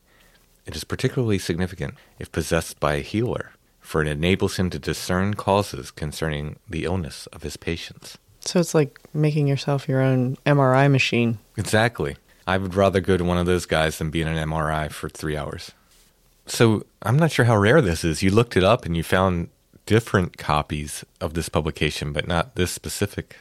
It 0.64 0.74
is 0.74 0.84
particularly 0.84 1.38
significant 1.38 1.94
if 2.18 2.32
possessed 2.32 2.80
by 2.80 2.94
a 2.94 3.00
healer, 3.00 3.52
for 3.80 4.02
it 4.02 4.08
enables 4.08 4.56
him 4.56 4.70
to 4.70 4.78
discern 4.78 5.34
causes 5.34 5.90
concerning 5.90 6.58
the 6.68 6.84
illness 6.84 7.26
of 7.28 7.42
his 7.42 7.56
patients. 7.56 8.18
So 8.40 8.60
it's 8.60 8.74
like 8.74 9.00
making 9.12 9.48
yourself 9.48 9.88
your 9.88 10.00
own 10.00 10.36
MRI 10.46 10.90
machine. 10.90 11.38
Exactly. 11.56 12.16
I 12.46 12.58
would 12.58 12.74
rather 12.74 13.00
go 13.00 13.16
to 13.16 13.24
one 13.24 13.38
of 13.38 13.46
those 13.46 13.66
guys 13.66 13.98
than 13.98 14.10
be 14.10 14.22
in 14.22 14.28
an 14.28 14.48
MRI 14.48 14.90
for 14.90 15.08
three 15.08 15.36
hours. 15.36 15.72
So 16.46 16.84
I'm 17.02 17.16
not 17.16 17.32
sure 17.32 17.44
how 17.44 17.56
rare 17.56 17.80
this 17.80 18.04
is. 18.04 18.22
You 18.22 18.30
looked 18.30 18.56
it 18.56 18.64
up 18.64 18.86
and 18.86 18.96
you 18.96 19.02
found 19.02 19.48
different 19.84 20.36
copies 20.36 21.04
of 21.20 21.34
this 21.34 21.48
publication, 21.48 22.12
but 22.12 22.26
not 22.26 22.54
this 22.54 22.70
specific 22.70 23.36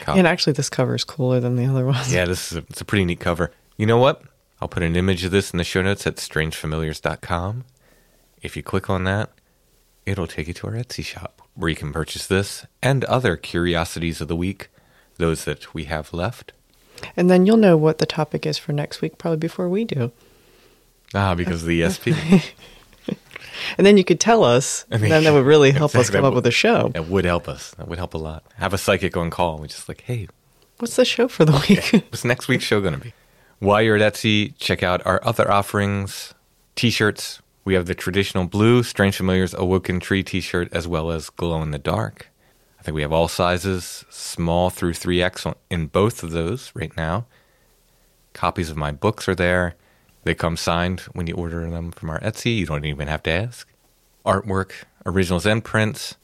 copy. 0.00 0.18
And 0.18 0.28
actually, 0.28 0.52
this 0.52 0.70
cover 0.70 0.94
is 0.94 1.04
cooler 1.04 1.40
than 1.40 1.56
the 1.56 1.66
other 1.66 1.84
ones. 1.86 2.12
Yeah, 2.12 2.24
this 2.24 2.52
is 2.52 2.58
a, 2.58 2.60
it's 2.68 2.80
a 2.80 2.84
pretty 2.84 3.04
neat 3.04 3.20
cover. 3.20 3.52
You 3.76 3.86
know 3.86 3.98
what? 3.98 4.22
I'll 4.60 4.68
put 4.68 4.82
an 4.82 4.96
image 4.96 5.24
of 5.24 5.30
this 5.30 5.52
in 5.52 5.58
the 5.58 5.64
show 5.64 5.82
notes 5.82 6.06
at 6.06 6.16
strangefamiliars.com. 6.16 7.64
If 8.42 8.56
you 8.56 8.62
click 8.62 8.90
on 8.90 9.04
that, 9.04 9.30
it'll 10.06 10.26
take 10.26 10.48
you 10.48 10.54
to 10.54 10.66
our 10.68 10.74
Etsy 10.74 11.04
shop 11.04 11.42
where 11.54 11.68
you 11.68 11.76
can 11.76 11.92
purchase 11.92 12.26
this 12.26 12.64
and 12.82 13.04
other 13.04 13.36
curiosities 13.36 14.20
of 14.20 14.28
the 14.28 14.36
week, 14.36 14.68
those 15.16 15.44
that 15.44 15.74
we 15.74 15.84
have 15.84 16.12
left. 16.12 16.52
And 17.16 17.28
then 17.28 17.46
you'll 17.46 17.56
know 17.56 17.76
what 17.76 17.98
the 17.98 18.06
topic 18.06 18.46
is 18.46 18.58
for 18.58 18.72
next 18.72 19.00
week, 19.00 19.18
probably 19.18 19.38
before 19.38 19.68
we 19.68 19.84
do. 19.84 20.12
Ah, 21.14 21.34
because 21.34 21.62
of 21.62 21.68
the 21.68 21.80
ESP. 21.82 22.52
And 23.76 23.86
then 23.86 23.96
you 23.96 24.04
could 24.04 24.20
tell 24.20 24.44
us, 24.44 24.86
I 24.90 24.94
and 24.94 25.02
mean, 25.02 25.10
then 25.10 25.24
that 25.24 25.32
would 25.32 25.44
really 25.44 25.72
help 25.72 25.94
us 25.96 26.10
come 26.10 26.24
up 26.24 26.32
with 26.32 26.46
a 26.46 26.50
show. 26.50 26.92
It 26.94 27.08
would 27.08 27.24
help 27.24 27.48
us. 27.48 27.72
That 27.72 27.88
would 27.88 27.98
help 27.98 28.14
a 28.14 28.18
lot. 28.18 28.44
Have 28.56 28.72
a 28.72 28.78
psychic 28.78 29.16
on 29.16 29.30
call. 29.30 29.58
We're 29.58 29.66
just 29.66 29.88
like, 29.88 30.02
hey, 30.02 30.28
What's 30.78 30.94
the 30.94 31.04
show 31.04 31.26
for 31.26 31.44
the 31.44 31.64
week? 31.68 31.90
what's 32.10 32.24
next 32.24 32.46
week's 32.46 32.62
show 32.62 32.80
going 32.80 32.94
to 32.94 33.00
be? 33.00 33.12
While 33.58 33.82
you're 33.82 33.96
at 33.96 34.14
Etsy, 34.14 34.54
check 34.58 34.84
out 34.84 35.04
our 35.04 35.20
other 35.24 35.50
offerings 35.50 36.34
t 36.76 36.90
shirts. 36.90 37.42
We 37.64 37.74
have 37.74 37.86
the 37.86 37.96
traditional 37.96 38.44
blue 38.44 38.84
Strange 38.84 39.16
Familiars 39.16 39.54
Awoken 39.54 39.98
Tree 39.98 40.22
t 40.22 40.40
shirt 40.40 40.68
as 40.72 40.86
well 40.86 41.10
as 41.10 41.30
glow 41.30 41.60
in 41.62 41.72
the 41.72 41.78
dark. 41.78 42.28
I 42.78 42.84
think 42.84 42.94
we 42.94 43.02
have 43.02 43.12
all 43.12 43.26
sizes, 43.26 44.04
small 44.08 44.70
through 44.70 44.92
3X 44.92 45.52
in 45.68 45.88
both 45.88 46.22
of 46.22 46.30
those 46.30 46.70
right 46.76 46.96
now. 46.96 47.26
Copies 48.32 48.70
of 48.70 48.76
my 48.76 48.92
books 48.92 49.28
are 49.28 49.34
there. 49.34 49.74
They 50.24 50.34
come 50.34 50.56
signed 50.56 51.00
when 51.12 51.26
you 51.26 51.34
order 51.34 51.68
them 51.70 51.90
from 51.90 52.10
our 52.10 52.20
Etsy. 52.20 52.56
You 52.58 52.66
don't 52.66 52.84
even 52.84 53.08
have 53.08 53.22
to 53.24 53.30
ask. 53.30 53.68
Artwork, 54.26 54.72
originals 55.06 55.46
and 55.46 55.64
prints. 55.64 56.16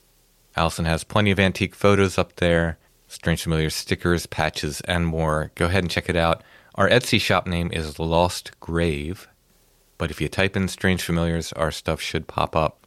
Allison 0.57 0.85
has 0.85 1.05
plenty 1.05 1.31
of 1.31 1.41
antique 1.41 1.75
photos 1.75 2.19
up 2.19 2.37
there, 2.37 2.79
Strange 3.09 3.43
Familiar 3.43 3.71
stickers, 3.71 4.27
patches, 4.27 4.81
and 4.83 5.07
more. 5.07 5.51
Go 5.55 5.67
ahead 5.67 5.83
and 5.83 5.91
check 5.91 6.09
it 6.09 6.17
out. 6.17 6.43
Our 6.77 6.89
Etsy 6.89 7.21
shop 7.21 7.47
name 7.47 7.71
is 7.73 7.99
Lost 7.99 8.59
Grave, 8.61 9.29
but 9.97 10.11
if 10.11 10.21
you 10.21 10.29
type 10.29 10.57
in 10.57 10.69
Strange 10.69 11.03
Familiars, 11.03 11.53
our 11.53 11.71
stuff 11.71 12.01
should 12.01 12.27
pop 12.27 12.55
up. 12.57 12.87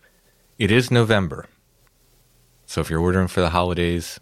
It 0.57 0.71
is 0.71 0.91
November, 0.91 1.47
so 2.65 2.81
if 2.81 2.89
you're 2.89 2.99
ordering 2.99 3.27
for 3.27 3.41
the 3.41 3.51
holidays, 3.51 4.19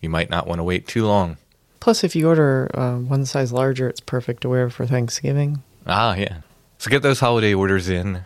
you 0.00 0.08
might 0.08 0.30
not 0.30 0.46
want 0.46 0.58
to 0.58 0.64
wait 0.64 0.86
too 0.86 1.06
long. 1.06 1.36
Plus, 1.80 2.02
if 2.02 2.16
you 2.16 2.28
order 2.28 2.70
uh, 2.74 2.96
one 2.96 3.24
size 3.24 3.52
larger, 3.52 3.88
it's 3.88 4.00
perfect 4.00 4.40
to 4.42 4.48
wear 4.48 4.70
for 4.70 4.86
Thanksgiving. 4.86 5.62
Ah, 5.86 6.14
yeah. 6.14 6.40
So 6.78 6.90
get 6.90 7.02
those 7.02 7.20
holiday 7.20 7.54
orders 7.54 7.88
in 7.88 8.24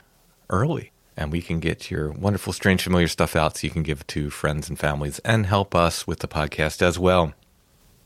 early, 0.51 0.93
and 1.17 1.31
we 1.33 1.43
can 1.43 1.61
get 1.61 1.91
your 1.91 2.11
wonderful, 2.13 2.53
strange, 2.53 2.83
familiar 2.83 3.09
stuff 3.09 3.37
out 3.37 3.57
so 3.57 3.67
you 3.67 3.71
can 3.73 3.83
give 3.83 4.01
it 4.03 4.09
to 4.09 4.31
friends 4.31 4.69
and 4.69 4.79
families 4.79 5.19
and 5.21 5.47
help 5.47 5.75
us 5.75 6.07
with 6.07 6.21
the 6.21 6.29
podcast 6.29 6.83
as 6.83 6.99
well. 6.99 7.33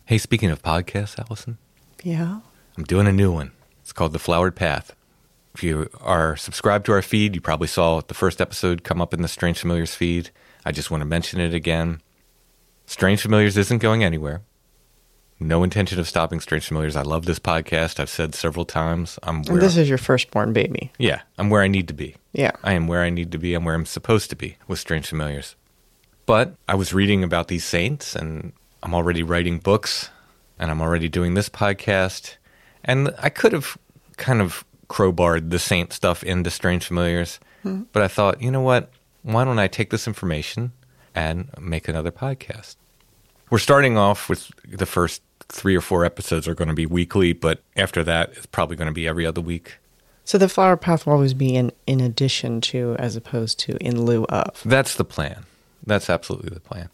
Hey, 0.06 0.18
speaking 0.18 0.50
of 0.50 0.62
podcasts, 0.62 1.18
Allison, 1.18 1.58
Yeah. 2.02 2.40
I'm 2.76 2.84
doing 2.84 3.06
a 3.06 3.12
new 3.12 3.30
one. 3.32 3.52
It's 3.82 3.92
called 3.92 4.12
The 4.12 4.18
Flowered 4.18 4.56
Path. 4.56 4.94
If 5.54 5.62
you 5.62 5.88
are 6.00 6.36
subscribed 6.36 6.86
to 6.86 6.92
our 6.92 7.02
feed, 7.02 7.34
you 7.34 7.40
probably 7.40 7.68
saw 7.68 8.00
the 8.00 8.14
first 8.14 8.40
episode 8.40 8.82
come 8.84 9.00
up 9.02 9.12
in 9.12 9.20
the 9.20 9.28
Strange 9.28 9.58
Familiars 9.60 9.94
feed. 9.94 10.30
I 10.64 10.72
just 10.72 10.90
want 10.90 11.02
to 11.02 11.06
mention 11.06 11.40
it 11.40 11.52
again. 11.52 12.00
Strange 12.86 13.20
Familiars 13.20 13.56
isn't 13.58 13.78
going 13.78 14.02
anywhere. 14.02 14.40
No 15.42 15.64
intention 15.64 15.98
of 15.98 16.08
stopping 16.08 16.40
Strange 16.40 16.66
Familiars. 16.66 16.96
I 16.96 17.02
love 17.02 17.26
this 17.26 17.38
podcast. 17.38 17.98
I've 17.98 18.08
said 18.08 18.34
several 18.34 18.64
times. 18.64 19.18
I'm 19.22 19.42
where 19.42 19.54
And 19.54 19.62
this 19.62 19.76
is 19.76 19.88
your 19.88 19.98
firstborn 19.98 20.52
baby. 20.52 20.92
yeah, 20.98 21.22
I'm 21.38 21.50
where 21.50 21.62
I 21.62 21.68
need 21.68 21.88
to 21.88 21.94
be. 21.94 22.16
Yeah. 22.32 22.52
I 22.62 22.72
am 22.74 22.86
where 22.86 23.02
I 23.02 23.10
need 23.10 23.32
to 23.32 23.38
be. 23.38 23.54
I'm 23.54 23.64
where 23.64 23.74
I'm 23.74 23.86
supposed 23.86 24.30
to 24.30 24.36
be 24.36 24.56
with 24.68 24.78
Strange 24.78 25.08
Familiars. 25.08 25.56
But 26.26 26.54
I 26.68 26.74
was 26.74 26.94
reading 26.94 27.24
about 27.24 27.48
these 27.48 27.64
saints, 27.64 28.14
and 28.14 28.52
I'm 28.82 28.94
already 28.94 29.22
writing 29.22 29.58
books, 29.58 30.10
and 30.58 30.70
I'm 30.70 30.80
already 30.80 31.08
doing 31.08 31.34
this 31.34 31.48
podcast. 31.48 32.36
And 32.84 33.14
I 33.18 33.28
could 33.28 33.52
have 33.52 33.76
kind 34.16 34.40
of 34.40 34.64
crowbarred 34.88 35.50
the 35.50 35.58
saint 35.58 35.92
stuff 35.92 36.22
into 36.22 36.50
Strange 36.50 36.86
Familiars, 36.86 37.40
hmm. 37.62 37.82
but 37.92 38.02
I 38.02 38.08
thought, 38.08 38.40
you 38.40 38.50
know 38.50 38.60
what? 38.60 38.90
Why 39.22 39.44
don't 39.44 39.58
I 39.58 39.68
take 39.68 39.90
this 39.90 40.06
information 40.06 40.72
and 41.14 41.50
make 41.60 41.88
another 41.88 42.12
podcast? 42.12 42.76
We're 43.50 43.58
starting 43.58 43.98
off 43.98 44.28
with 44.28 44.50
the 44.66 44.86
first 44.86 45.22
three 45.48 45.76
or 45.76 45.80
four 45.80 46.04
episodes 46.04 46.46
are 46.48 46.54
going 46.54 46.68
to 46.68 46.74
be 46.74 46.86
weekly, 46.86 47.32
but 47.32 47.62
after 47.76 48.02
that, 48.04 48.30
it's 48.30 48.46
probably 48.46 48.76
going 48.76 48.86
to 48.86 48.92
be 48.92 49.06
every 49.06 49.26
other 49.26 49.40
week. 49.40 49.78
So 50.24 50.38
the 50.38 50.48
flower 50.48 50.76
path 50.76 51.06
will 51.06 51.14
always 51.14 51.34
be 51.34 51.56
in, 51.56 51.72
in 51.86 52.00
addition 52.00 52.60
to, 52.62 52.96
as 52.98 53.16
opposed 53.16 53.58
to 53.60 53.76
in 53.78 54.02
lieu 54.02 54.24
of. 54.26 54.62
That's 54.64 54.94
the 54.94 55.04
plan. 55.04 55.44
That's 55.84 56.08
absolutely 56.08 56.50
the 56.50 56.60
plan. 56.60 56.88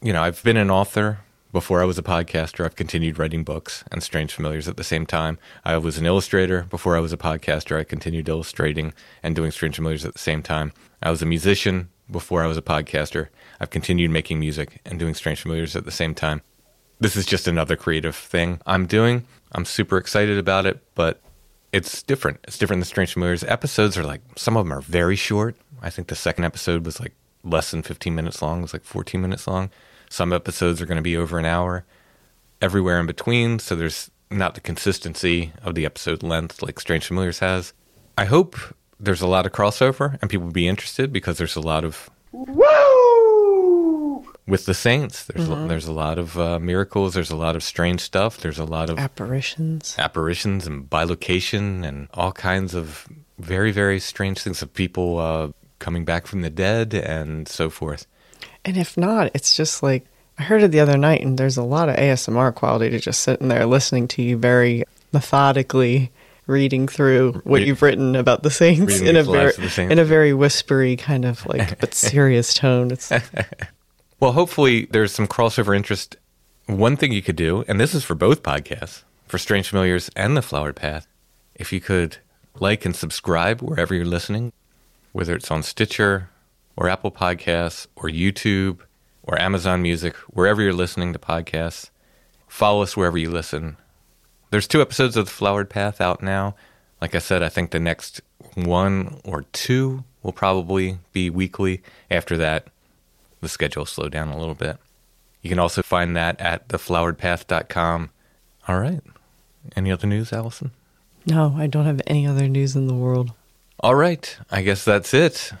You 0.00 0.12
know, 0.12 0.22
I've 0.22 0.42
been 0.44 0.56
an 0.56 0.70
author 0.70 1.18
before 1.52 1.82
I 1.82 1.86
was 1.86 1.98
a 1.98 2.02
podcaster. 2.02 2.64
I've 2.64 2.76
continued 2.76 3.18
writing 3.18 3.42
books 3.42 3.82
and 3.90 4.02
Strange 4.02 4.32
Familiars 4.32 4.68
at 4.68 4.76
the 4.76 4.84
same 4.84 5.06
time. 5.06 5.38
I 5.64 5.76
was 5.78 5.98
an 5.98 6.06
illustrator 6.06 6.64
before 6.64 6.96
I 6.96 7.00
was 7.00 7.12
a 7.12 7.16
podcaster. 7.16 7.78
I 7.78 7.84
continued 7.84 8.28
illustrating 8.28 8.92
and 9.22 9.34
doing 9.34 9.50
Strange 9.50 9.76
Familiars 9.76 10.04
at 10.04 10.12
the 10.12 10.18
same 10.18 10.42
time. 10.42 10.72
I 11.02 11.10
was 11.10 11.22
a 11.22 11.26
musician 11.26 11.88
before 12.10 12.42
I 12.42 12.46
was 12.46 12.56
a 12.56 12.62
podcaster. 12.62 13.28
I've 13.60 13.70
continued 13.70 14.10
making 14.10 14.38
music 14.38 14.80
and 14.84 14.98
doing 14.98 15.14
Strange 15.14 15.40
Familiars 15.40 15.74
at 15.74 15.84
the 15.84 15.90
same 15.90 16.14
time. 16.14 16.42
This 17.00 17.16
is 17.16 17.26
just 17.26 17.46
another 17.46 17.76
creative 17.76 18.16
thing 18.16 18.60
I'm 18.66 18.86
doing. 18.86 19.24
I'm 19.52 19.64
super 19.64 19.98
excited 19.98 20.38
about 20.38 20.66
it, 20.66 20.82
but 20.94 21.20
it's 21.72 22.02
different. 22.02 22.38
It's 22.44 22.58
different 22.58 22.80
than 22.80 22.86
Strange 22.86 23.12
Familiars. 23.12 23.44
Episodes 23.44 23.96
are 23.96 24.04
like, 24.04 24.20
some 24.36 24.56
of 24.56 24.64
them 24.64 24.72
are 24.72 24.80
very 24.80 25.16
short. 25.16 25.56
I 25.80 25.90
think 25.90 26.08
the 26.08 26.16
second 26.16 26.44
episode 26.44 26.84
was 26.84 26.98
like 26.98 27.14
less 27.44 27.70
than 27.70 27.82
15 27.82 28.14
minutes 28.14 28.42
long, 28.42 28.58
it 28.58 28.62
was 28.62 28.72
like 28.72 28.84
14 28.84 29.20
minutes 29.20 29.46
long. 29.46 29.70
Some 30.10 30.32
episodes 30.32 30.80
are 30.80 30.86
going 30.86 30.96
to 30.96 31.02
be 31.02 31.16
over 31.16 31.38
an 31.38 31.44
hour, 31.44 31.84
everywhere 32.60 32.98
in 32.98 33.06
between. 33.06 33.58
So 33.58 33.76
there's 33.76 34.10
not 34.30 34.54
the 34.54 34.60
consistency 34.60 35.52
of 35.62 35.74
the 35.74 35.86
episode 35.86 36.22
length 36.22 36.62
like 36.62 36.80
Strange 36.80 37.06
Familiars 37.06 37.38
has. 37.38 37.72
I 38.16 38.24
hope 38.24 38.56
there's 38.98 39.20
a 39.22 39.28
lot 39.28 39.46
of 39.46 39.52
crossover 39.52 40.18
and 40.20 40.30
people 40.30 40.46
will 40.46 40.52
be 40.52 40.66
interested 40.66 41.12
because 41.12 41.38
there's 41.38 41.56
a 41.56 41.60
lot 41.60 41.84
of 41.84 42.10
with 44.48 44.64
the 44.66 44.74
saints. 44.74 45.24
There's 45.24 45.48
a, 45.48 45.54
there's 45.68 45.86
a 45.86 45.92
lot 45.92 46.18
of 46.18 46.38
uh, 46.38 46.58
miracles. 46.58 47.14
There's 47.14 47.30
a 47.30 47.36
lot 47.36 47.54
of 47.56 47.62
strange 47.62 48.00
stuff. 48.00 48.38
There's 48.38 48.58
a 48.58 48.64
lot 48.64 48.90
of 48.90 48.98
Apparitions. 48.98 49.94
apparitions 49.98 50.66
and 50.66 50.88
bilocation 50.88 51.86
and 51.86 52.08
all 52.14 52.32
kinds 52.32 52.74
of 52.74 53.06
very 53.38 53.70
very 53.70 54.00
strange 54.00 54.40
things 54.42 54.62
of 54.62 54.72
people 54.74 55.18
uh, 55.18 55.48
coming 55.78 56.04
back 56.04 56.26
from 56.26 56.40
the 56.42 56.50
dead 56.50 56.94
and 56.94 57.46
so 57.48 57.70
forth. 57.70 58.06
And 58.64 58.76
if 58.76 58.96
not, 58.96 59.30
it's 59.34 59.54
just 59.54 59.82
like 59.82 60.04
I 60.38 60.42
heard 60.44 60.62
it 60.62 60.70
the 60.72 60.80
other 60.80 60.96
night, 60.96 61.20
and 61.22 61.36
there's 61.38 61.56
a 61.56 61.62
lot 61.62 61.88
of 61.88 61.96
ASMR 61.96 62.54
quality 62.54 62.90
to 62.90 62.98
just 63.00 63.20
sitting 63.22 63.48
there 63.48 63.66
listening 63.66 64.08
to 64.08 64.22
you 64.22 64.36
very 64.36 64.84
methodically 65.12 66.10
reading 66.46 66.88
through 66.88 67.32
what 67.44 67.58
Read- 67.58 67.66
you've 67.68 67.82
written 67.82 68.16
about 68.16 68.42
the 68.42 68.50
saints 68.50 69.00
in 69.00 69.16
a 69.16 69.22
very 69.22 69.52
the 69.52 69.68
saints. 69.68 69.92
in 69.92 69.98
a 69.98 70.04
very 70.04 70.32
whispery 70.32 70.96
kind 70.96 71.24
of 71.24 71.44
like 71.46 71.78
but 71.78 71.92
serious 72.12 72.54
tone. 72.54 72.90
It's 72.90 73.12
Well, 74.20 74.32
hopefully 74.32 74.86
there's 74.90 75.12
some 75.12 75.28
crossover 75.28 75.76
interest. 75.76 76.16
One 76.66 76.96
thing 76.96 77.12
you 77.12 77.22
could 77.22 77.36
do, 77.36 77.64
and 77.68 77.78
this 77.78 77.94
is 77.94 78.04
for 78.04 78.16
both 78.16 78.42
podcasts, 78.42 79.04
for 79.28 79.38
Strange 79.38 79.68
Familiars 79.68 80.10
and 80.16 80.36
The 80.36 80.42
Flowered 80.42 80.74
Path, 80.74 81.06
if 81.54 81.72
you 81.72 81.80
could 81.80 82.16
like 82.58 82.84
and 82.84 82.96
subscribe 82.96 83.62
wherever 83.62 83.94
you're 83.94 84.04
listening, 84.04 84.52
whether 85.12 85.36
it's 85.36 85.52
on 85.52 85.62
Stitcher 85.62 86.30
or 86.76 86.88
Apple 86.88 87.12
Podcasts 87.12 87.86
or 87.94 88.08
YouTube 88.08 88.80
or 89.22 89.40
Amazon 89.40 89.82
Music, 89.82 90.16
wherever 90.26 90.60
you're 90.60 90.72
listening 90.72 91.12
to 91.12 91.18
podcasts, 91.20 91.90
follow 92.48 92.82
us 92.82 92.96
wherever 92.96 93.18
you 93.18 93.30
listen. 93.30 93.76
There's 94.50 94.66
two 94.66 94.82
episodes 94.82 95.16
of 95.16 95.26
The 95.26 95.30
Flowered 95.30 95.70
Path 95.70 96.00
out 96.00 96.24
now. 96.24 96.56
Like 97.00 97.14
I 97.14 97.18
said, 97.18 97.44
I 97.44 97.48
think 97.48 97.70
the 97.70 97.78
next 97.78 98.20
one 98.56 99.20
or 99.24 99.42
two 99.52 100.02
will 100.24 100.32
probably 100.32 100.98
be 101.12 101.30
weekly. 101.30 101.82
After 102.10 102.36
that, 102.38 102.66
the 103.40 103.48
schedule 103.48 103.86
slow 103.86 104.08
down 104.08 104.28
a 104.28 104.38
little 104.38 104.54
bit. 104.54 104.78
You 105.42 105.50
can 105.50 105.58
also 105.58 105.82
find 105.82 106.16
that 106.16 106.40
at 106.40 106.68
thefloweredpath.com. 106.68 108.10
All 108.66 108.80
right. 108.80 109.00
Any 109.76 109.92
other 109.92 110.06
news, 110.06 110.32
Allison? 110.32 110.72
No, 111.26 111.54
I 111.56 111.66
don't 111.66 111.84
have 111.84 112.00
any 112.06 112.26
other 112.26 112.48
news 112.48 112.74
in 112.74 112.86
the 112.86 112.94
world. 112.94 113.32
All 113.80 113.94
right, 113.94 114.36
I 114.50 114.62
guess 114.62 114.84
that's 114.84 115.14
it. 115.14 115.52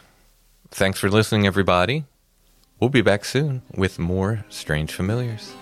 Thanks 0.70 0.98
for 0.98 1.08
listening, 1.08 1.46
everybody. 1.46 2.04
We'll 2.80 2.90
be 2.90 3.02
back 3.02 3.24
soon 3.24 3.62
with 3.74 3.98
more 3.98 4.44
Strange 4.48 4.92
Familiars. 4.92 5.52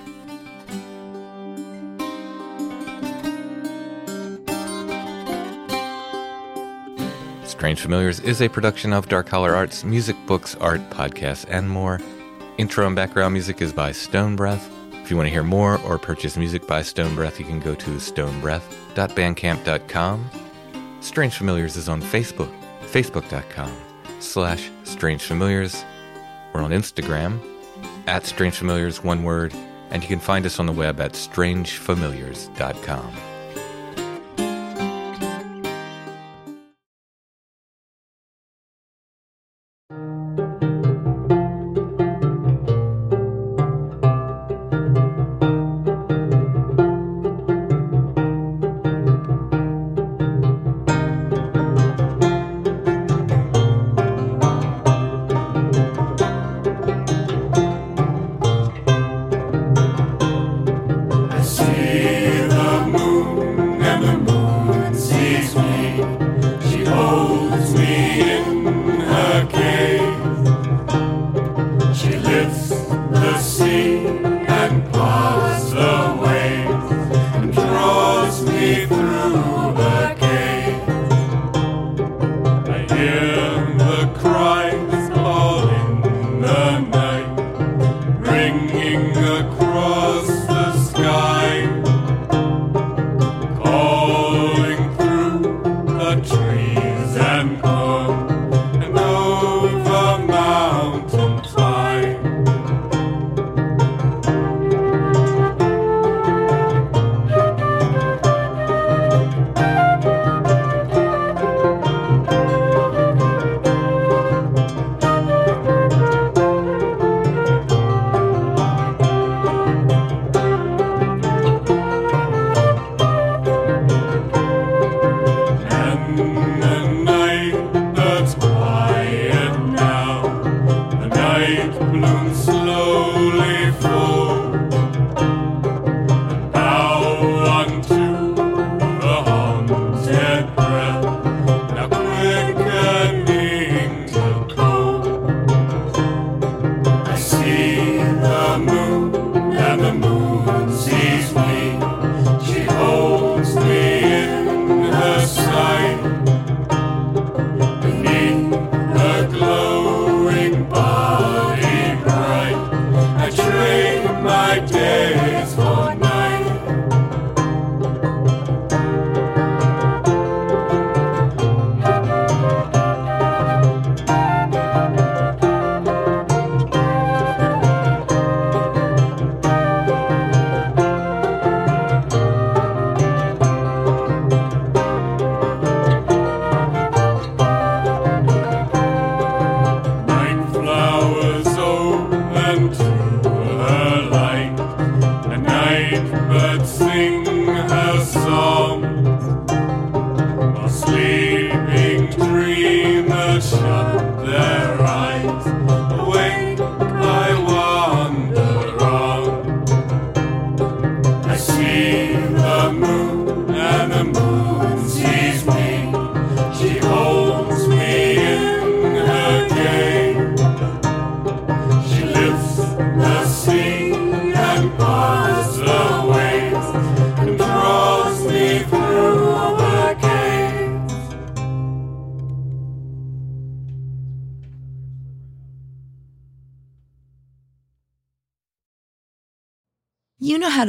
Strange 7.67 7.81
Familiars 7.81 8.21
is 8.21 8.43
a 8.43 8.49
production 8.49 8.93
of 8.93 9.09
Dark 9.09 9.29
Holler 9.29 9.57
Arts, 9.57 9.83
music, 9.83 10.15
books, 10.27 10.55
art, 10.61 10.89
podcasts, 10.89 11.45
and 11.49 11.69
more. 11.69 12.01
Intro 12.59 12.87
and 12.87 12.95
background 12.95 13.33
music 13.33 13.61
is 13.61 13.73
by 13.73 13.91
Stone 13.91 14.37
Breath. 14.37 14.71
If 14.93 15.11
you 15.11 15.17
want 15.17 15.27
to 15.27 15.33
hear 15.33 15.43
more 15.43 15.81
or 15.81 15.99
purchase 15.99 16.37
music 16.37 16.65
by 16.69 16.83
Stone 16.83 17.17
Breath, 17.17 17.41
you 17.41 17.45
can 17.45 17.59
go 17.59 17.75
to 17.75 17.97
stonebreath.bandcamp.com. 17.97 20.31
Strange 21.01 21.37
Familiars 21.37 21.77
is 21.77 21.89
on 21.89 22.01
Facebook, 22.01 22.57
facebook.com 22.83 23.77
slash 24.21 24.71
Strange 24.85 25.25
Familiars. 25.25 25.85
We're 26.53 26.63
on 26.63 26.71
Instagram, 26.71 27.41
at 28.07 28.27
Strange 28.27 28.55
Familiars, 28.55 29.03
one 29.03 29.25
word, 29.25 29.53
and 29.91 30.05
you 30.05 30.09
can 30.09 30.21
find 30.21 30.47
us 30.47 30.61
on 30.61 30.67
the 30.67 30.73
web 30.73 31.01
at 31.01 31.15
strangefamiliars.com. 31.15 33.36